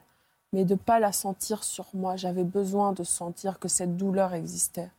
mais 0.52 0.64
de 0.64 0.74
pas 0.74 1.00
la 1.00 1.12
sentir 1.12 1.64
sur 1.64 1.86
moi. 1.94 2.16
J'avais 2.16 2.44
besoin 2.44 2.92
de 2.92 3.02
sentir 3.02 3.58
que 3.58 3.68
cette 3.68 3.96
douleur 3.96 4.34
existait. 4.34 4.90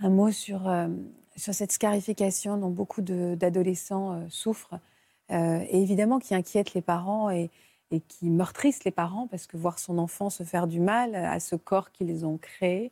Un 0.00 0.10
mot 0.10 0.32
sur, 0.32 0.68
euh, 0.68 0.88
sur 1.36 1.54
cette 1.54 1.70
scarification 1.70 2.56
dont 2.56 2.70
beaucoup 2.70 3.02
d'adolescents 3.02 4.14
euh, 4.14 4.26
souffrent, 4.30 4.80
euh, 5.30 5.64
et 5.68 5.80
évidemment 5.80 6.18
qui 6.18 6.34
inquiète 6.34 6.74
les 6.74 6.82
parents 6.82 7.30
et, 7.30 7.50
et 7.92 8.00
qui 8.00 8.30
meurtrissent 8.30 8.84
les 8.84 8.90
parents, 8.90 9.26
parce 9.26 9.46
que 9.46 9.56
voir 9.56 9.78
son 9.78 9.98
enfant 9.98 10.30
se 10.30 10.42
faire 10.42 10.66
du 10.66 10.80
mal 10.80 11.14
à 11.14 11.38
ce 11.40 11.56
corps 11.56 11.92
qu'ils 11.92 12.24
ont 12.24 12.38
créé, 12.38 12.90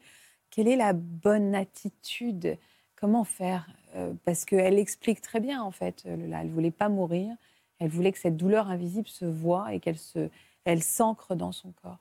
quelle 0.50 0.68
est 0.68 0.76
la 0.76 0.92
bonne 0.92 1.54
attitude? 1.54 2.58
Comment 2.96 3.24
faire? 3.24 3.66
Euh, 3.96 4.12
Parce 4.24 4.44
qu'elle 4.44 4.78
explique 4.78 5.22
très 5.22 5.40
bien, 5.40 5.62
en 5.62 5.70
fait, 5.70 6.04
euh. 6.06 6.16
Elle 6.32 6.48
ne 6.48 6.52
voulait 6.52 6.70
pas 6.70 6.88
mourir, 6.88 7.34
elle 7.78 7.88
voulait 7.88 8.12
que 8.12 8.18
cette 8.18 8.36
douleur 8.36 8.68
invisible 8.68 9.08
se 9.08 9.24
voie 9.24 9.72
et 9.72 9.80
qu'elle 9.80 9.98
se, 9.98 10.28
elle 10.64 10.82
s'ancre 10.82 11.34
dans 11.34 11.52
son 11.52 11.72
corps. 11.82 11.98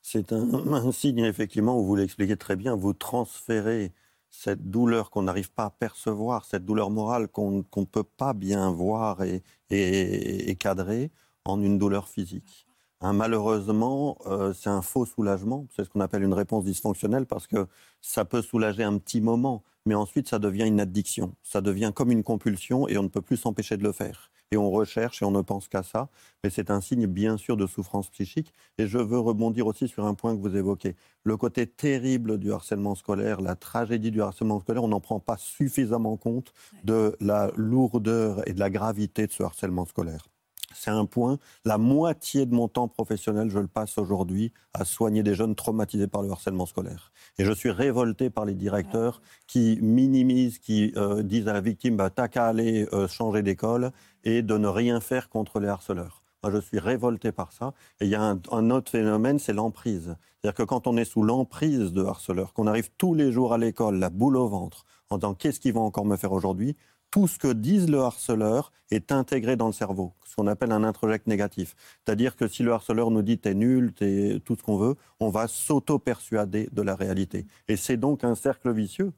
C'est 0.00 0.32
un, 0.32 0.92
signe, 0.92 1.20
effectivement, 1.20 1.78
où 1.78 1.84
vous 1.84 1.96
l'expliquez 1.96 2.36
très 2.36 2.56
bien, 2.56 2.74
vous 2.74 2.94
transférez 2.94 3.92
cette 4.30 4.70
douleur 4.70 5.10
qu'on 5.10 5.22
n'arrive 5.22 5.52
pas 5.52 5.66
à 5.66 5.70
percevoir, 5.70 6.44
cette 6.44 6.64
douleur 6.64 6.90
morale 6.90 7.28
qu'on 7.28 7.64
ne 7.76 7.84
peut 7.84 8.04
pas 8.04 8.32
bien 8.32 8.70
voir 8.70 9.22
et 9.22 10.56
cadrer, 10.58 11.10
en 11.44 11.60
une 11.62 11.78
douleur 11.78 12.08
physique. 12.08 12.66
Hein, 13.00 13.12
malheureusement, 13.12 14.16
euh, 14.26 14.54
c'est 14.54 14.70
un 14.70 14.80
faux 14.80 15.04
soulagement, 15.04 15.66
c'est 15.76 15.84
ce 15.84 15.90
qu'on 15.90 16.00
appelle 16.00 16.22
une 16.22 16.32
réponse 16.32 16.64
dysfonctionnelle, 16.64 17.26
parce 17.26 17.46
que 17.46 17.66
ça 18.00 18.24
peut 18.24 18.40
soulager 18.40 18.82
un 18.82 18.96
petit 18.98 19.20
moment, 19.20 19.62
mais 19.84 19.94
ensuite 19.94 20.28
ça 20.28 20.38
devient 20.38 20.66
une 20.66 20.80
addiction, 20.80 21.34
ça 21.42 21.60
devient 21.60 21.92
comme 21.94 22.10
une 22.10 22.22
compulsion 22.22 22.88
et 22.88 22.96
on 22.96 23.02
ne 23.02 23.08
peut 23.08 23.20
plus 23.20 23.36
s'empêcher 23.36 23.76
de 23.76 23.82
le 23.82 23.92
faire. 23.92 24.30
Et 24.52 24.56
on 24.56 24.70
recherche 24.70 25.20
et 25.20 25.24
on 25.24 25.32
ne 25.32 25.40
pense 25.42 25.68
qu'à 25.68 25.82
ça, 25.82 26.08
mais 26.42 26.50
c'est 26.50 26.70
un 26.70 26.80
signe 26.80 27.06
bien 27.06 27.36
sûr 27.36 27.56
de 27.56 27.66
souffrance 27.66 28.08
psychique. 28.10 28.52
Et 28.78 28.86
je 28.86 28.98
veux 28.98 29.18
rebondir 29.18 29.66
aussi 29.66 29.88
sur 29.88 30.06
un 30.06 30.14
point 30.14 30.36
que 30.36 30.40
vous 30.40 30.56
évoquez. 30.56 30.94
Le 31.24 31.36
côté 31.36 31.66
terrible 31.66 32.38
du 32.38 32.52
harcèlement 32.52 32.94
scolaire, 32.94 33.40
la 33.40 33.56
tragédie 33.56 34.12
du 34.12 34.22
harcèlement 34.22 34.60
scolaire, 34.60 34.84
on 34.84 34.88
n'en 34.88 35.00
prend 35.00 35.18
pas 35.18 35.38
suffisamment 35.38 36.16
compte 36.16 36.52
de 36.84 37.16
la 37.20 37.50
lourdeur 37.56 38.46
et 38.48 38.52
de 38.52 38.60
la 38.60 38.70
gravité 38.70 39.26
de 39.26 39.32
ce 39.32 39.42
harcèlement 39.42 39.86
scolaire. 39.86 40.28
C'est 40.74 40.90
un 40.90 41.06
point. 41.06 41.38
La 41.64 41.78
moitié 41.78 42.46
de 42.46 42.54
mon 42.54 42.68
temps 42.68 42.88
professionnel, 42.88 43.50
je 43.50 43.58
le 43.58 43.66
passe 43.66 43.98
aujourd'hui 43.98 44.52
à 44.72 44.84
soigner 44.84 45.22
des 45.22 45.34
jeunes 45.34 45.54
traumatisés 45.54 46.06
par 46.06 46.22
le 46.22 46.30
harcèlement 46.30 46.66
scolaire. 46.66 47.12
Et 47.38 47.44
je 47.44 47.52
suis 47.52 47.70
révolté 47.70 48.30
par 48.30 48.44
les 48.44 48.54
directeurs 48.54 49.22
qui 49.46 49.78
minimisent, 49.80 50.58
qui 50.58 50.92
euh, 50.96 51.22
disent 51.22 51.48
à 51.48 51.52
la 51.52 51.60
victime 51.60 51.96
bah, 51.96 52.10
T'as 52.10 52.28
qu'à 52.28 52.46
aller 52.46 52.86
euh, 52.92 53.08
changer 53.08 53.42
d'école 53.42 53.92
et 54.24 54.42
de 54.42 54.58
ne 54.58 54.68
rien 54.68 55.00
faire 55.00 55.28
contre 55.28 55.60
les 55.60 55.68
harceleurs. 55.68 56.22
Moi, 56.42 56.52
je 56.52 56.58
suis 56.58 56.78
révolté 56.78 57.32
par 57.32 57.52
ça. 57.52 57.72
Et 58.00 58.04
il 58.04 58.10
y 58.10 58.14
a 58.14 58.22
un, 58.22 58.38
un 58.52 58.70
autre 58.70 58.90
phénomène, 58.90 59.38
c'est 59.38 59.54
l'emprise. 59.54 60.14
C'est-à-dire 60.44 60.54
que 60.56 60.62
quand 60.62 60.86
on 60.86 60.98
est 60.98 61.06
sous 61.06 61.22
l'emprise 61.22 61.92
de 61.94 62.04
harceleurs, 62.04 62.52
qu'on 62.52 62.66
arrive 62.66 62.90
tous 62.98 63.14
les 63.14 63.32
jours 63.32 63.54
à 63.54 63.58
l'école, 63.58 63.98
la 63.98 64.10
boule 64.10 64.36
au 64.36 64.46
ventre, 64.46 64.84
en 65.08 65.16
disant 65.16 65.34
Qu'est-ce 65.34 65.58
qu'ils 65.58 65.72
vont 65.72 65.86
encore 65.86 66.04
me 66.04 66.16
faire 66.16 66.32
aujourd'hui? 66.32 66.76
Tout 67.14 67.28
ce 67.28 67.38
que 67.38 67.52
disent 67.52 67.88
le 67.88 68.00
harceleur 68.00 68.72
est 68.90 69.12
intégré 69.12 69.54
dans 69.54 69.68
le 69.68 69.72
cerveau, 69.72 70.14
ce 70.26 70.34
qu'on 70.34 70.48
appelle 70.48 70.72
un 70.72 70.82
introject 70.82 71.28
négatif. 71.28 71.76
C'est-à-dire 72.04 72.34
que 72.34 72.48
si 72.48 72.64
le 72.64 72.72
harceleur 72.72 73.12
nous 73.12 73.22
dit 73.22 73.38
t'es 73.38 73.54
nul, 73.54 73.92
t'es 73.92 74.40
tout 74.44 74.56
ce 74.56 74.64
qu'on 74.64 74.76
veut, 74.76 74.96
on 75.20 75.28
va 75.30 75.46
s'auto-persuader 75.46 76.70
de 76.72 76.82
la 76.82 76.96
réalité. 76.96 77.46
Et 77.68 77.76
c'est 77.76 77.96
donc 77.96 78.24
un 78.24 78.34
cercle 78.34 78.72
vicieux. 78.72 79.12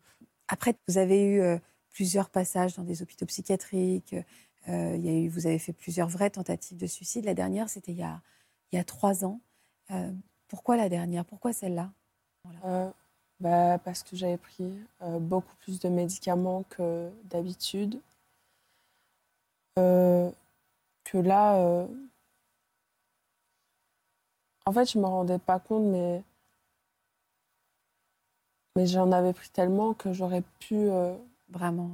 Après, 0.49 0.75
vous 0.87 0.99
avez 0.99 1.25
eu 1.25 1.41
euh, 1.41 1.57
plusieurs 1.91 2.29
passages 2.29 2.75
dans 2.77 2.83
des 2.85 3.01
hôpitaux 3.01 3.25
psychiatriques. 3.25 4.15
Euh, 4.69 4.97
il 4.97 5.07
y 5.07 5.09
a 5.09 5.13
eu, 5.15 5.29
vous 5.31 5.47
avez 5.47 5.59
fait 5.59 5.73
plusieurs 5.73 6.09
vraies 6.09 6.29
tentatives 6.29 6.77
de 6.77 6.87
suicide. 6.87 7.25
La 7.25 7.33
dernière, 7.33 7.71
c'était 7.71 7.93
il, 7.93 7.99
y 7.99 8.03
a- 8.03 8.21
il 8.73 8.77
y 8.77 8.79
a 8.79 8.85
trois 8.85 9.25
ans. 9.25 9.41
Euh, 9.91 10.13
pourquoi 10.49 10.77
la 10.77 10.91
dernière? 10.91 11.25
Pourquoi 11.25 11.55
celle-là? 11.55 11.91
Euh, 12.67 12.91
bah, 13.41 13.79
parce 13.79 14.03
que 14.03 14.17
j'avais 14.17 14.39
pris 14.39 14.73
euh, 15.03 15.19
beaucoup 15.19 15.55
plus 15.57 15.81
de 15.81 15.89
médicaments 15.89 16.65
que 16.71 17.11
d'habitude. 17.25 18.01
Euh, 19.79 20.31
que 21.05 21.19
là, 21.19 21.57
euh, 21.57 21.87
en 24.65 24.73
fait, 24.73 24.91
je 24.91 24.99
me 24.99 25.07
rendais 25.07 25.39
pas 25.39 25.61
compte, 25.61 25.85
mais, 25.85 26.23
mais 28.75 28.87
j'en 28.87 29.13
avais 29.13 29.33
pris 29.33 29.51
tellement 29.51 29.95
que 29.95 30.13
j'aurais 30.13 30.43
pu 30.61 30.89
Vraiment 31.49 31.91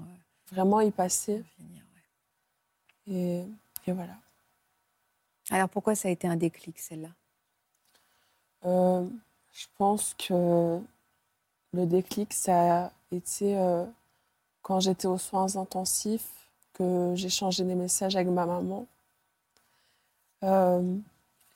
vraiment 0.51 0.81
y 0.81 0.91
passer. 0.91 1.43
finir, 1.57 1.83
ouais. 3.07 3.15
Et, 3.15 3.45
et 3.87 3.93
voilà. 3.93 4.17
Alors 5.51 5.69
pourquoi 5.69 5.95
ça 5.95 6.09
a 6.09 6.11
été 6.11 6.27
un 6.27 6.37
déclic, 6.37 6.79
celle-là? 6.79 7.11
Euh, 8.65 9.07
je 9.53 9.67
pense 9.77 10.15
que 10.15 10.81
le 11.73 11.87
déclic, 11.87 12.33
ça 12.33 12.87
a 12.87 12.93
été 13.11 13.57
euh, 13.59 13.85
quand 14.63 14.81
j'étais 14.81 15.07
aux 15.09 15.19
soins 15.19 15.57
intensifs, 15.57 16.49
que 16.75 17.15
changé 17.29 17.65
des 17.65 17.75
messages 17.75 18.17
avec 18.17 18.29
ma 18.29 18.47
maman. 18.47 18.87
Euh, 20.45 20.97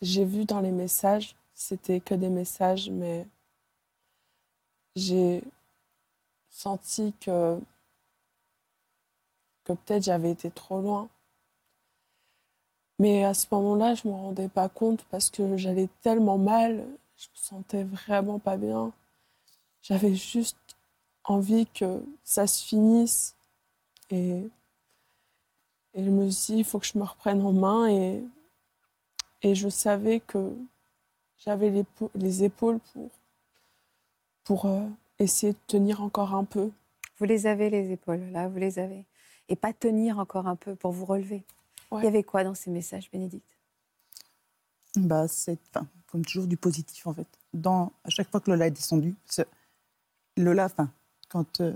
j'ai 0.03 0.25
vu 0.25 0.45
dans 0.45 0.61
les 0.61 0.71
messages, 0.71 1.37
c'était 1.55 2.01
que 2.01 2.14
des 2.14 2.29
messages, 2.29 2.91
mais 2.91 3.27
j'ai 4.95 5.43
senti 6.51 7.12
que, 7.21 7.59
que 9.64 9.73
peut-être 9.73 10.05
j'avais 10.05 10.31
été 10.31 10.51
trop 10.51 10.81
loin. 10.81 11.09
Mais 12.99 13.25
à 13.25 13.35
ce 13.35 13.47
moment-là, 13.53 13.95
je 13.95 14.09
ne 14.09 14.12
me 14.12 14.19
rendais 14.19 14.49
pas 14.49 14.69
compte 14.69 15.05
parce 15.11 15.31
que 15.31 15.57
j'allais 15.57 15.89
tellement 16.03 16.39
mal, 16.39 16.85
je 17.17 17.27
me 17.29 17.37
sentais 17.37 17.85
vraiment 17.85 18.39
pas 18.39 18.57
bien. 18.57 18.93
J'avais 19.89 20.16
juste 20.16 20.57
envie 21.22 21.66
que 21.66 22.03
ça 22.24 22.49
se 22.49 22.64
finisse. 22.64 23.37
Et, 24.11 24.43
et 25.95 26.05
je 26.05 26.11
me 26.11 26.28
suis 26.28 26.55
dit, 26.55 26.59
il 26.61 26.64
faut 26.64 26.80
que 26.80 26.87
je 26.87 26.99
me 26.99 27.05
reprenne 27.05 27.41
en 27.43 27.53
main. 27.53 27.89
Et, 27.89 28.24
et 29.43 29.55
je 29.55 29.68
savais 29.68 30.18
que 30.18 30.53
j'avais 31.39 31.70
les, 31.70 31.84
les 32.16 32.43
épaules 32.43 32.80
pour, 32.93 33.11
pour 34.43 34.64
euh, 34.64 34.89
essayer 35.20 35.53
de 35.53 35.59
tenir 35.68 36.03
encore 36.03 36.34
un 36.34 36.45
peu. 36.45 36.72
Vous 37.18 37.24
les 37.24 37.47
avez, 37.47 37.70
les 37.70 37.93
épaules, 37.93 38.24
là, 38.32 38.49
vous 38.49 38.59
les 38.59 38.80
avez. 38.80 39.05
Et 39.49 39.55
pas 39.55 39.72
tenir 39.72 40.18
encore 40.18 40.49
un 40.49 40.57
peu 40.57 40.74
pour 40.74 40.91
vous 40.91 41.05
relever. 41.05 41.45
Ouais. 41.93 42.01
Il 42.01 42.05
y 42.05 42.09
avait 42.09 42.24
quoi 42.24 42.43
dans 42.43 42.57
ces 42.57 42.70
messages, 42.70 43.09
Bénédicte? 43.12 43.57
Bah, 44.97 45.28
c'est 45.28 45.59
enfin, 45.68 45.87
comme 46.11 46.24
toujours 46.24 46.49
du 46.49 46.57
positif 46.57 47.07
en 47.07 47.14
fait. 47.14 47.28
Dans, 47.55 47.93
à 48.03 48.11
chaque 48.11 48.28
fois 48.30 48.41
que 48.41 48.51
Lola 48.51 48.66
est 48.66 48.72
descendue, 48.72 49.14
Lola, 50.37 50.66
enfin, 50.66 50.91
quand 51.28 51.61
euh, 51.61 51.72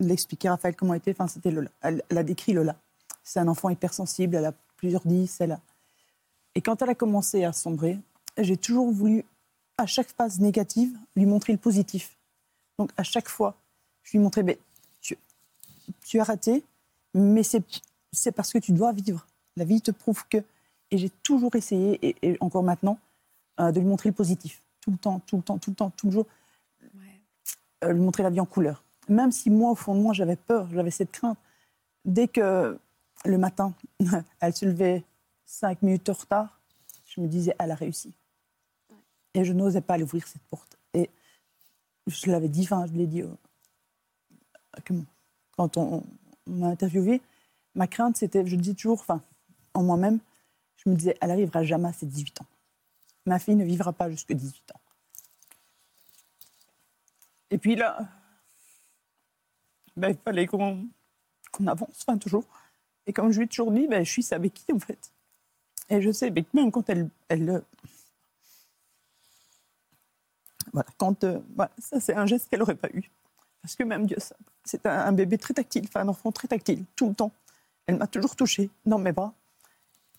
elle 0.00 0.10
expliquait 0.10 0.48
Raphaël 0.48 0.76
comment 0.76 0.94
était, 0.94 1.14
c'était 1.28 1.50
Lola. 1.50 1.70
Elle, 1.80 2.02
a 2.10 2.22
décrit 2.22 2.52
Lola. 2.52 2.76
C'est 3.22 3.40
un 3.40 3.48
enfant 3.48 3.68
hypersensible, 3.68 4.36
elle 4.36 4.46
a 4.46 4.52
plusieurs 4.76 5.06
10, 5.06 5.40
elle 5.40 5.52
a. 5.52 5.60
Et 6.54 6.60
quand 6.60 6.80
elle 6.82 6.90
a 6.90 6.94
commencé 6.94 7.44
à 7.44 7.52
sombrer, 7.52 7.98
j'ai 8.38 8.56
toujours 8.56 8.90
voulu, 8.90 9.24
à 9.76 9.86
chaque 9.86 10.08
phase 10.08 10.40
négative, 10.40 10.96
lui 11.16 11.26
montrer 11.26 11.52
le 11.52 11.58
positif. 11.58 12.16
Donc 12.78 12.90
à 12.96 13.02
chaque 13.02 13.28
fois, 13.28 13.56
je 14.02 14.12
lui 14.12 14.18
montrais, 14.20 14.42
Ben, 14.42 14.56
tu, 15.00 15.16
tu 16.04 16.20
as 16.20 16.24
raté, 16.24 16.64
mais 17.14 17.42
c'est 17.42 18.32
parce 18.32 18.52
que 18.52 18.58
tu 18.58 18.72
dois 18.72 18.92
vivre. 18.92 19.26
La 19.56 19.64
vie 19.64 19.80
te 19.80 19.90
prouve 19.90 20.26
que. 20.28 20.38
Et 20.90 20.96
j'ai 20.96 21.10
toujours 21.10 21.54
essayé, 21.54 21.98
et, 22.02 22.16
et 22.22 22.38
encore 22.40 22.62
maintenant, 22.62 22.98
euh, 23.60 23.72
de 23.72 23.80
lui 23.80 23.86
montrer 23.86 24.08
le 24.08 24.14
positif. 24.14 24.62
Tout 24.80 24.92
le 24.92 24.98
temps, 24.98 25.20
tout 25.26 25.36
le 25.36 25.42
temps, 25.42 25.58
tout 25.58 25.70
le 25.70 25.76
temps, 25.76 25.90
toujours. 25.90 26.26
Euh, 27.84 27.92
lui 27.92 28.00
montrer 28.00 28.22
la 28.24 28.30
vie 28.30 28.40
en 28.40 28.46
couleur. 28.46 28.82
Même 29.08 29.30
si 29.30 29.50
moi, 29.50 29.70
au 29.70 29.74
fond 29.74 29.94
de 29.94 30.00
moi, 30.00 30.12
j'avais 30.12 30.36
peur, 30.36 30.68
j'avais 30.72 30.90
cette 30.90 31.12
crainte. 31.12 31.38
Dès 32.04 32.26
que 32.26 32.78
le 33.24 33.38
matin, 33.38 33.72
elle 34.40 34.54
se 34.54 34.64
levait 34.64 35.04
cinq 35.44 35.82
minutes 35.82 36.08
en 36.08 36.14
retard, 36.14 36.60
je 37.06 37.20
me 37.20 37.28
disais, 37.28 37.54
elle 37.58 37.70
a 37.70 37.74
réussi. 37.74 38.12
Et 39.34 39.44
je 39.44 39.52
n'osais 39.52 39.80
pas 39.80 39.94
aller 39.94 40.02
ouvrir 40.02 40.26
cette 40.26 40.42
porte. 40.50 40.76
Et 40.92 41.08
je 42.06 42.30
l'avais 42.30 42.48
dit, 42.48 42.62
enfin, 42.64 42.86
je 42.86 42.92
l'ai 42.92 43.06
dit 43.06 43.22
euh, 43.22 43.28
quand 45.56 45.76
on, 45.76 46.02
m'a 46.46 46.68
interviewé, 46.68 47.20
ma 47.74 47.86
crainte, 47.86 48.16
c'était, 48.16 48.44
je 48.44 48.56
dis 48.56 48.74
toujours, 48.74 49.00
enfin, 49.00 49.22
en 49.74 49.82
moi-même, 49.84 50.18
je 50.76 50.90
me 50.90 50.96
disais, 50.96 51.16
elle 51.20 51.28
n'arrivera 51.28 51.62
jamais 51.62 51.88
à 51.88 51.92
ses 51.92 52.06
18 52.06 52.40
ans. 52.40 52.46
Ma 53.26 53.38
fille 53.38 53.54
ne 53.54 53.64
vivra 53.64 53.92
pas 53.92 54.10
jusque 54.10 54.32
18 54.32 54.72
ans. 54.72 54.80
Et 57.50 57.58
puis 57.58 57.76
là, 57.76 58.08
ben, 59.96 60.10
il 60.10 60.16
fallait 60.16 60.46
qu'on 60.46 60.86
avance, 61.66 62.04
enfin 62.06 62.18
toujours. 62.18 62.44
Et 63.06 63.12
comme 63.12 63.32
je 63.32 63.38
lui 63.38 63.46
ai 63.46 63.48
toujours 63.48 63.72
dit, 63.72 63.86
ben, 63.86 64.04
je 64.04 64.10
suis 64.10 64.26
avec 64.32 64.54
qui 64.54 64.72
en 64.72 64.78
fait 64.78 65.12
Et 65.88 66.00
je 66.02 66.12
sais, 66.12 66.30
mais 66.30 66.44
même 66.54 66.70
quand 66.70 66.88
elle... 66.88 67.08
elle 67.28 67.50
euh, 67.50 67.60
voilà, 70.72 70.88
quand... 70.98 71.24
euh, 71.24 71.40
ça 71.78 72.00
c'est 72.00 72.14
un 72.14 72.26
geste 72.26 72.48
qu'elle 72.48 72.60
n'aurait 72.60 72.74
pas 72.74 72.90
eu. 72.92 73.10
Parce 73.62 73.74
que 73.74 73.82
même 73.82 74.06
Dieu, 74.06 74.18
c'est 74.64 74.86
un, 74.86 75.12
bébé 75.12 75.36
très 75.36 75.54
tactile, 75.54 75.84
enfin 75.88 76.00
un 76.00 76.08
enfant 76.08 76.30
très 76.30 76.48
tactile, 76.48 76.84
tout 76.94 77.08
le 77.08 77.14
temps. 77.14 77.32
Elle 77.86 77.96
m'a 77.96 78.06
toujours 78.06 78.36
touchée 78.36 78.70
dans 78.86 78.98
mes 78.98 79.12
bras. 79.12 79.34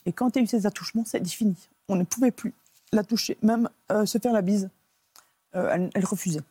Et 0.06 0.12
quand 0.12 0.36
il 0.36 0.40
y 0.40 0.42
a 0.42 0.44
eu 0.44 0.48
ces 0.48 0.66
attouchements, 0.66 1.06
c'est 1.06 1.26
fini. 1.26 1.56
On 1.88 1.96
ne 1.96 2.04
pouvait 2.04 2.32
plus 2.32 2.54
la 2.92 3.04
toucher, 3.04 3.38
même 3.44 3.70
euh, 3.92 4.06
se 4.06 4.18
faire 4.18 4.34
la 4.34 4.42
bise. 4.42 4.70
Elle 5.54 6.06
refusait. 6.06 6.42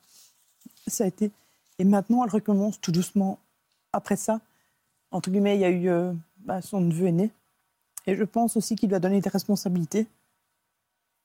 Ça 0.88 1.04
a 1.04 1.06
été. 1.06 1.30
Et 1.78 1.84
maintenant, 1.84 2.24
elle 2.24 2.30
recommence 2.30 2.80
tout 2.80 2.92
doucement. 2.92 3.38
Après 3.92 4.16
ça, 4.16 4.40
entre 5.10 5.30
guillemets, 5.30 5.56
il 5.56 5.60
y 5.60 5.64
a 5.64 5.70
eu 5.70 5.88
euh, 5.88 6.12
bah, 6.38 6.60
son 6.62 6.80
neveu 6.80 7.06
aîné. 7.06 7.30
Et 8.06 8.16
je 8.16 8.24
pense 8.24 8.56
aussi 8.56 8.76
qu'il 8.76 8.88
lui 8.88 8.96
a 8.96 9.00
donné 9.00 9.20
des 9.20 9.28
responsabilités 9.28 10.06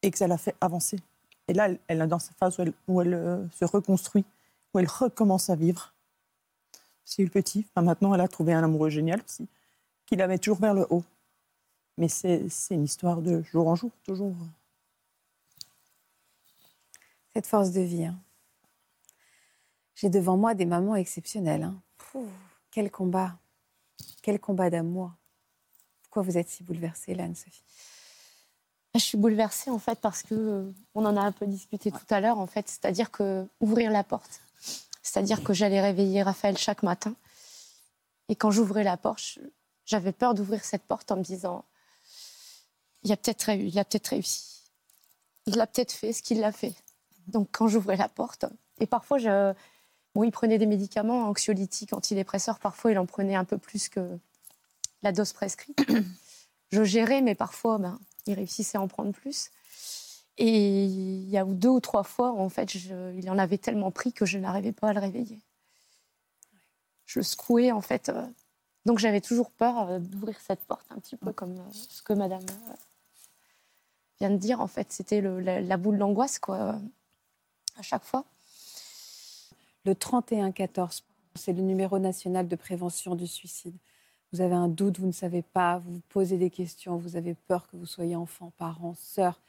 et 0.01 0.11
que 0.11 0.17
ça 0.17 0.27
l'a 0.27 0.37
fait 0.37 0.55
avancer. 0.61 0.99
Et 1.47 1.53
là, 1.53 1.67
elle, 1.67 1.79
elle 1.87 2.01
est 2.01 2.07
dans 2.07 2.19
sa 2.19 2.33
phase 2.33 2.57
où 2.87 3.01
elle, 3.01 3.13
euh, 3.13 3.47
se 3.49 3.65
reconstruit, 3.65 4.25
où 4.73 4.79
elle 4.79 4.87
recommence 4.87 5.49
à 5.49 5.55
vivre. 5.55 5.93
C'est 7.05 7.23
le 7.23 7.29
petit. 7.29 7.65
Maintenant, 7.75 8.13
elle 8.13 8.21
a 8.21 8.27
trouvé 8.27 8.53
un 8.53 8.63
amoureux 8.63 8.89
génial 8.89 9.21
aussi, 9.25 9.47
qui 10.05 10.15
la 10.15 10.27
met 10.27 10.37
toujours 10.37 10.59
vers 10.59 10.73
le 10.73 10.85
haut. 10.89 11.03
Mais 11.97 12.07
c'est 12.07 12.49
une 12.71 12.83
histoire 12.83 13.21
de 13.21 13.41
jour 13.43 13.67
en 13.67 13.75
jour, 13.75 13.91
toujours. 14.03 14.35
Cette 17.35 17.47
force 17.47 17.71
de 17.71 17.81
vie. 17.81 18.05
hein. 18.05 18.15
J'ai 19.95 20.09
devant 20.09 20.37
moi 20.37 20.53
des 20.55 20.65
mamans 20.65 20.95
exceptionnelles. 20.95 21.63
hein. 21.63 21.81
Pouh, 21.97 22.27
quel 22.71 22.89
combat. 22.91 23.37
Quel 24.21 24.39
combat 24.39 24.69
d'amour. 24.69 25.11
Pourquoi 26.03 26.23
vous 26.23 26.37
êtes 26.37 26.49
si 26.49 26.63
bouleversée, 26.63 27.13
là, 27.15 27.23
Anne-Sophie 27.25 27.63
Je 28.95 28.99
suis 28.99 29.17
bouleversée 29.17 29.69
en 29.69 29.79
fait 29.79 29.99
parce 29.99 30.23
que 30.23 30.33
euh, 30.35 30.71
on 30.95 31.05
en 31.05 31.17
a 31.17 31.21
un 31.21 31.31
peu 31.31 31.45
discuté 31.47 31.91
tout 31.91 32.05
à 32.09 32.19
l'heure 32.19 32.39
en 32.39 32.47
fait, 32.47 32.67
c'est-à-dire 32.69 33.11
que 33.11 33.47
ouvrir 33.59 33.91
la 33.91 34.03
porte, 34.03 34.41
c'est-à-dire 35.01 35.43
que 35.43 35.53
j'allais 35.53 35.81
réveiller 35.81 36.21
Raphaël 36.23 36.57
chaque 36.57 36.83
matin 36.83 37.15
et 38.29 38.35
quand 38.35 38.51
j'ouvrais 38.51 38.83
la 38.83 38.95
porte, 38.97 39.39
j'avais 39.85 40.11
peur 40.11 40.33
d'ouvrir 40.33 40.63
cette 40.63 40.83
porte 40.83 41.11
en 41.11 41.17
me 41.17 41.23
disant 41.23 41.65
il 43.03 43.11
a 43.11 43.17
peut-être 43.17 43.43
réu- 43.47 43.67
il 43.67 43.77
a 43.79 43.83
peut-être 43.85 44.07
réussi, 44.07 44.61
il 45.47 45.59
a 45.59 45.67
peut-être 45.67 45.91
fait 45.91 46.13
ce 46.13 46.21
qu'il 46.21 46.43
a 46.43 46.51
fait. 46.51 46.73
Donc 47.27 47.49
quand 47.51 47.67
j'ouvrais 47.67 47.97
la 47.97 48.07
porte 48.09 48.45
et 48.79 48.85
parfois 48.87 49.17
je 49.17 49.53
bon 50.15 50.23
il 50.23 50.31
prenait 50.31 50.57
des 50.57 50.65
médicaments 50.65 51.27
anxiolytiques, 51.27 51.93
antidépresseurs, 51.93 52.59
parfois 52.59 52.91
il 52.91 52.99
en 52.99 53.05
prenait 53.05 53.35
un 53.35 53.45
peu 53.45 53.57
plus 53.57 53.89
que 53.89 54.17
la 55.01 55.11
dose 55.11 55.33
prescrite. 55.33 55.77
je 56.71 56.83
gérais 56.83 57.21
mais 57.21 57.35
parfois 57.35 57.77
ben 57.77 57.99
il 58.25 58.33
réussissait 58.35 58.77
à 58.77 58.81
en 58.81 58.87
prendre 58.87 59.11
plus. 59.11 59.49
Et 60.39 60.85
il 60.85 61.29
y 61.29 61.37
a 61.37 61.43
deux 61.45 61.69
ou 61.69 61.79
trois 61.79 62.01
fois, 62.03 62.31
en 62.31 62.49
fait, 62.49 62.75
je- 62.75 63.13
il 63.15 63.29
en 63.29 63.37
avait 63.37 63.59
tellement 63.59 63.91
pris 63.91 64.13
que 64.13 64.25
je 64.25 64.39
n'arrivais 64.39 64.71
pas 64.71 64.89
à 64.89 64.93
le 64.93 64.99
réveiller. 64.99 65.39
Je 67.05 67.19
le 67.19 67.23
secouais, 67.23 67.71
en 67.71 67.81
fait. 67.81 68.09
euh, 68.09 68.25
donc 68.85 68.97
j'avais 68.97 69.21
toujours 69.21 69.51
peur 69.51 69.89
euh, 69.89 69.99
d'ouvrir 69.99 70.39
cette 70.41 70.61
porte, 70.61 70.85
un 70.89 70.95
petit 70.99 71.17
peu 71.17 71.31
comme 71.33 71.51
euh, 71.59 71.71
ce 71.71 72.01
que 72.01 72.13
Madame 72.13 72.43
vient 74.19 74.31
de 74.31 74.37
dire. 74.37 74.59
En 74.59 74.67
fait, 74.67 74.91
c'était 74.91 75.21
la, 75.21 75.61
la 75.61 75.77
boule 75.77 75.99
d'angoisse, 75.99 76.39
quoi, 76.39 76.79
à 77.77 77.81
chaque 77.83 78.03
fois. 78.03 78.25
Le 79.85 79.95
3114, 79.95 81.03
c'est 81.35 81.51
le 81.51 81.61
numéro 81.61 81.99
national 81.99 82.47
de 82.47 82.55
prévention 82.55 83.15
du 83.15 83.27
suicide. 83.27 83.75
Vous 84.31 84.39
avez 84.39 84.55
un 84.55 84.69
doute, 84.69 84.97
vous 84.97 85.07
ne 85.07 85.11
savez 85.11 85.41
pas, 85.41 85.79
vous 85.79 85.95
vous 85.95 86.01
posez 86.07 86.37
des 86.37 86.49
questions, 86.49 86.95
vous 86.95 87.17
avez 87.17 87.33
peur 87.33 87.67
que 87.67 87.75
vous 87.75 87.85
soyez 87.85 88.15
enfant, 88.15 88.53
parent, 88.57 88.93
sœur, 88.95 89.41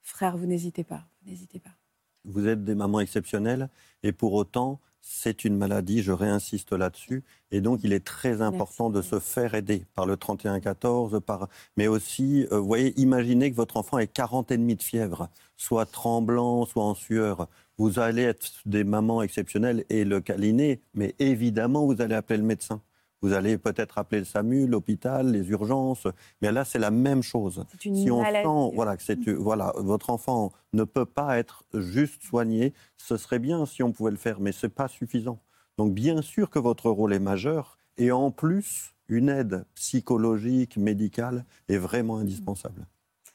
frère, 0.00 0.38
vous 0.38 0.46
n'hésitez 0.46 0.82
pas, 0.82 1.04
n'hésitez 1.26 1.58
pas. 1.58 1.81
Vous 2.24 2.46
êtes 2.46 2.64
des 2.64 2.74
mamans 2.74 3.00
exceptionnelles 3.00 3.68
et 4.02 4.12
pour 4.12 4.32
autant, 4.34 4.80
c'est 5.02 5.44
une 5.44 5.56
maladie, 5.56 6.02
je 6.02 6.12
réinsiste 6.12 6.72
là-dessus. 6.72 7.24
Et 7.50 7.60
donc, 7.60 7.80
il 7.82 7.92
est 7.92 8.04
très 8.04 8.40
important 8.40 8.88
de 8.88 9.02
se 9.02 9.18
faire 9.18 9.54
aider 9.54 9.84
par 9.94 10.06
le 10.06 10.14
31-14, 10.14 11.20
par... 11.20 11.48
mais 11.76 11.88
aussi, 11.88 12.46
euh, 12.52 12.60
vous 12.60 12.66
voyez, 12.66 12.98
imaginez 12.98 13.50
que 13.50 13.56
votre 13.56 13.76
enfant 13.76 13.98
ait 13.98 14.06
40 14.06 14.52
et 14.52 14.56
demi 14.56 14.76
de 14.76 14.82
fièvre, 14.82 15.28
soit 15.56 15.86
tremblant, 15.86 16.64
soit 16.66 16.84
en 16.84 16.94
sueur. 16.94 17.48
Vous 17.78 17.98
allez 17.98 18.22
être 18.22 18.52
des 18.64 18.84
mamans 18.84 19.22
exceptionnelles 19.22 19.84
et 19.90 20.04
le 20.04 20.20
câliner, 20.20 20.80
mais 20.94 21.14
évidemment, 21.18 21.84
vous 21.84 22.00
allez 22.00 22.14
appeler 22.14 22.38
le 22.38 22.44
médecin. 22.44 22.80
Vous 23.22 23.32
allez 23.32 23.56
peut-être 23.56 23.98
appeler 23.98 24.18
le 24.18 24.24
SAMU, 24.24 24.66
l'hôpital, 24.66 25.30
les 25.30 25.48
urgences, 25.50 26.08
mais 26.40 26.50
là 26.50 26.64
c'est 26.64 26.80
la 26.80 26.90
même 26.90 27.22
chose. 27.22 27.64
si 27.78 28.10
on 28.10 28.24
sent 28.24 28.74
voilà 28.74 28.96
que 28.96 29.02
c'est 29.02 29.28
voilà 29.30 29.72
votre 29.76 30.10
enfant 30.10 30.52
ne 30.72 30.84
peut 30.84 31.06
pas 31.06 31.38
être 31.38 31.64
juste 31.72 32.22
soigné, 32.24 32.74
ce 32.96 33.16
serait 33.16 33.38
bien 33.38 33.64
si 33.64 33.82
on 33.82 33.92
pouvait 33.92 34.10
le 34.10 34.16
faire, 34.16 34.40
mais 34.40 34.52
c'est 34.52 34.68
pas 34.68 34.88
suffisant. 34.88 35.38
Donc 35.78 35.94
bien 35.94 36.20
sûr 36.20 36.50
que 36.50 36.58
votre 36.58 36.90
rôle 36.90 37.12
est 37.12 37.20
majeur 37.20 37.78
et 37.96 38.10
en 38.10 38.30
plus 38.30 38.92
une 39.08 39.28
aide 39.28 39.64
psychologique, 39.74 40.76
médicale 40.76 41.44
est 41.68 41.76
vraiment 41.76 42.18
indispensable. 42.18 42.86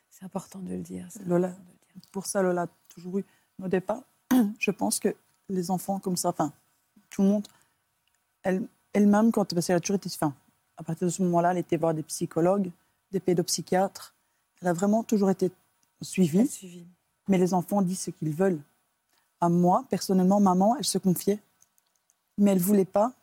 C'est 0.09 0.25
important 0.25 0.59
de 0.59 0.69
le 0.69 0.81
dire. 0.81 1.07
Lola, 1.25 1.55
pour 2.11 2.25
ça 2.25 2.41
Lola 2.41 2.63
a 2.63 2.67
toujours 2.89 3.19
eu 3.19 3.25
au 3.63 3.67
départ, 3.67 4.01
je 4.59 4.71
pense 4.71 4.99
que 4.99 5.15
les 5.49 5.71
enfants 5.71 5.99
comme 5.99 6.17
ça, 6.17 6.29
enfin 6.29 6.51
tout 7.09 7.21
le 7.21 7.29
monde, 7.29 7.47
elle 8.43 8.67
elle-même, 8.93 9.31
quand, 9.31 9.53
parce 9.53 9.67
qu'elle 9.67 9.75
a 9.75 9.79
toujours 9.79 9.97
été, 9.97 10.09
enfin, 10.13 10.33
à 10.77 10.83
partir 10.83 11.07
de 11.07 11.11
ce 11.11 11.21
moment-là, 11.23 11.51
elle 11.51 11.57
était 11.57 11.77
voir 11.77 11.93
des 11.93 12.03
psychologues, 12.03 12.71
des 13.11 13.19
pédopsychiatres. 13.19 14.15
Elle 14.61 14.69
a 14.69 14.73
vraiment 14.73 15.03
toujours 15.03 15.29
été 15.29 15.51
suivie. 16.01 16.87
Mais 17.27 17.37
les 17.37 17.53
enfants 17.53 17.81
disent 17.81 18.01
ce 18.01 18.11
qu'ils 18.11 18.31
veulent. 18.31 18.61
À 19.41 19.49
moi, 19.49 19.85
personnellement, 19.89 20.39
maman, 20.39 20.75
elle 20.77 20.85
se 20.85 20.97
confiait, 20.97 21.39
mais 22.37 22.51
elle 22.51 22.59
voulait 22.59 22.85
pas 22.85 23.13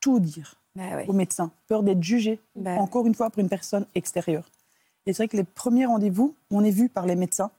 tout 0.00 0.20
dire 0.20 0.56
bah 0.74 1.04
au 1.06 1.12
médecin. 1.12 1.50
Peur 1.68 1.82
d'être 1.82 2.02
jugée, 2.02 2.40
bah 2.54 2.76
encore 2.76 3.06
une 3.06 3.14
fois, 3.14 3.30
par 3.30 3.38
une 3.38 3.48
personne 3.48 3.86
extérieure. 3.94 4.48
Et 5.06 5.12
c'est 5.12 5.24
vrai 5.24 5.28
que 5.28 5.36
les 5.36 5.44
premiers 5.44 5.86
rendez-vous, 5.86 6.36
on 6.50 6.62
est 6.62 6.70
vu 6.70 6.88
par 6.88 7.06
les 7.06 7.16
médecins 7.16 7.50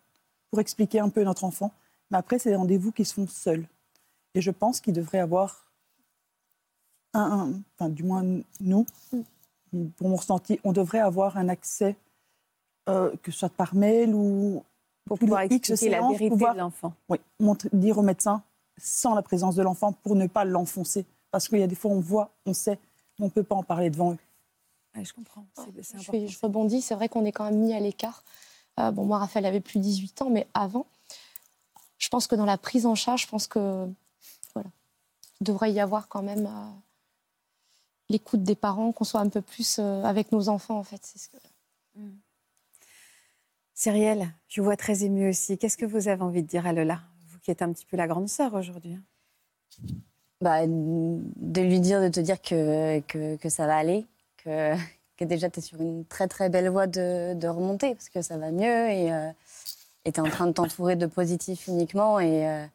pour 0.49 0.59
expliquer 0.59 0.99
un 0.99 1.09
peu 1.09 1.23
notre 1.23 1.43
enfant. 1.43 1.71
Mais 2.11 2.17
après, 2.17 2.39
c'est 2.39 2.49
des 2.49 2.55
rendez-vous 2.55 2.91
qui 2.91 3.03
se 3.03 3.13
font 3.13 3.27
seuls. 3.27 3.67
Et 4.35 4.41
je 4.41 4.51
pense 4.51 4.79
qu'il 4.79 4.93
devrait 4.93 5.19
avoir 5.19 5.62
enfin, 7.13 7.89
du 7.89 8.03
moins 8.03 8.23
nous, 8.59 8.85
pour 9.97 10.09
mon 10.09 10.15
ressenti, 10.15 10.59
on 10.63 10.71
devrait 10.71 10.99
avoir 10.99 11.37
un 11.37 11.49
accès, 11.49 11.95
euh, 12.89 13.11
que 13.21 13.31
ce 13.31 13.39
soit 13.39 13.49
par 13.49 13.75
mail 13.75 14.13
ou 14.13 14.63
pour 15.05 15.19
pouvoir 15.19 15.41
expliquer 15.41 15.89
la 15.89 16.07
vérité 16.07 16.35
de 16.35 16.57
l'enfant. 16.57 16.93
Oui, 17.09 17.19
dire 17.71 17.97
au 17.97 18.03
médecin 18.03 18.43
sans 18.77 19.13
la 19.13 19.21
présence 19.21 19.55
de 19.55 19.61
l'enfant 19.61 19.93
pour 19.93 20.15
ne 20.15 20.27
pas 20.27 20.45
l'enfoncer. 20.45 21.05
Parce 21.31 21.47
qu'il 21.47 21.59
y 21.59 21.63
a 21.63 21.67
des 21.67 21.75
fois, 21.75 21.91
on 21.91 21.99
voit, 21.99 22.31
on 22.45 22.53
sait, 22.53 22.79
on 23.19 23.25
ne 23.25 23.29
peut 23.29 23.43
pas 23.43 23.55
en 23.55 23.63
parler 23.63 23.89
devant 23.89 24.13
eux. 24.13 24.17
je 25.03 25.13
comprends. 25.13 25.45
C'est, 25.55 25.99
je, 25.99 26.27
je, 26.27 26.39
rebondis, 26.41 26.81
c'est 26.81 26.95
vrai 26.95 27.09
qu'on 27.09 27.25
est 27.25 27.31
quand 27.31 27.45
même 27.45 27.59
mis 27.59 27.73
à 27.73 27.79
l'écart. 27.79 28.23
Euh, 28.79 28.91
bon, 28.91 29.05
moi, 29.05 29.19
Raphaël 29.19 29.45
avait 29.45 29.61
plus 29.61 29.79
de 29.79 29.83
18 29.83 30.21
ans, 30.23 30.29
mais 30.29 30.47
avant, 30.53 30.85
je 31.97 32.09
pense 32.09 32.27
que 32.27 32.35
dans 32.35 32.45
la 32.45 32.57
prise 32.57 32.85
en 32.85 32.95
charge, 32.95 33.23
je 33.23 33.27
pense 33.27 33.47
que 33.47 33.87
voilà, 34.53 34.69
il 35.41 35.45
devrait 35.45 35.71
y 35.71 35.79
avoir 35.79 36.07
quand 36.07 36.23
même 36.23 36.47
euh, 36.47 36.71
l'écoute 38.09 38.43
des 38.43 38.55
parents, 38.55 38.91
qu'on 38.91 39.03
soit 39.03 39.21
un 39.21 39.29
peu 39.29 39.41
plus 39.41 39.77
euh, 39.79 40.03
avec 40.03 40.31
nos 40.31 40.49
enfants, 40.49 40.77
en 40.77 40.83
fait. 40.83 40.99
C'est 41.03 41.19
ce 41.19 41.29
que... 41.29 41.37
Mm. 41.95 42.11
Cyrielle, 43.73 44.29
je 44.47 44.61
vous 44.61 44.65
vois 44.65 44.77
très 44.77 45.03
émue 45.03 45.29
aussi. 45.29 45.57
Qu'est-ce 45.57 45.77
que 45.77 45.85
vous 45.85 46.07
avez 46.07 46.21
envie 46.21 46.43
de 46.43 46.47
dire 46.47 46.67
à 46.67 46.73
Lola, 46.73 47.01
vous 47.29 47.39
qui 47.39 47.51
êtes 47.51 47.61
un 47.61 47.73
petit 47.73 47.85
peu 47.85 47.97
la 47.97 48.07
grande 48.07 48.29
sœur 48.29 48.53
aujourd'hui? 48.53 48.97
Bah, 50.41 50.67
De 50.67 51.61
lui 51.61 51.79
dire, 51.79 52.01
de 52.01 52.09
te 52.09 52.19
dire 52.19 52.41
que, 52.41 52.99
que, 53.01 53.49
ça 53.49 53.65
va 53.65 53.75
aller, 53.75 54.05
que, 54.37 54.75
que 55.17 55.25
déjà 55.25 55.49
tu 55.49 55.59
es 55.59 55.61
sur 55.61 55.81
une 55.81 56.05
très 56.05 56.27
très 56.27 56.49
belle 56.49 56.69
voie 56.69 56.87
de, 56.87 57.33
de, 57.33 57.47
remonter, 57.47 57.95
parce 57.95 58.09
que 58.09 58.21
ça 58.21 58.37
va 58.37 58.51
mieux 58.51 58.89
et 58.89 59.11
euh, 59.11 59.31
tu 60.05 60.11
es 60.11 60.19
en 60.19 60.29
train 60.29 60.47
de 60.47 60.51
t'entourer 60.51 60.95
de 60.95 61.07
positifs 61.07 61.67
uniquement. 61.67 62.19
Et, 62.19 62.47
euh, 62.47 62.65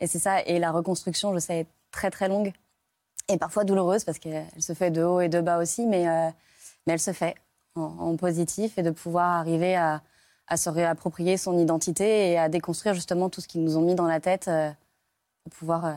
et 0.00 0.08
c'est 0.08 0.18
ça. 0.18 0.42
Et 0.42 0.58
la 0.58 0.72
reconstruction, 0.72 1.32
je 1.32 1.38
sais, 1.38 1.60
est 1.60 1.66
très 1.92 2.10
très 2.10 2.28
longue 2.28 2.52
et 3.28 3.38
parfois 3.38 3.64
douloureuse 3.64 4.04
parce 4.04 4.18
qu'elle 4.18 4.46
se 4.58 4.72
fait 4.74 4.90
de 4.90 5.02
haut 5.02 5.20
et 5.20 5.28
de 5.28 5.40
bas 5.40 5.58
aussi, 5.58 5.86
mais, 5.86 6.08
euh, 6.08 6.30
mais 6.86 6.94
elle 6.94 7.00
se 7.00 7.12
fait 7.12 7.36
en, 7.74 8.16
positif 8.16 8.76
et 8.78 8.82
de 8.82 8.90
pouvoir 8.90 9.38
arriver 9.38 9.76
à, 9.76 10.02
à, 10.48 10.56
se 10.56 10.68
réapproprier 10.68 11.36
son 11.36 11.56
identité 11.56 12.32
et 12.32 12.38
à 12.38 12.48
déconstruire 12.48 12.94
justement 12.94 13.30
tout 13.30 13.40
ce 13.40 13.48
qu'ils 13.48 13.62
nous 13.62 13.76
ont 13.76 13.82
mis 13.82 13.94
dans 13.94 14.06
la 14.06 14.20
tête 14.20 14.48
euh, 14.48 14.70
pour 15.44 15.52
pouvoir 15.52 15.84
euh, 15.84 15.94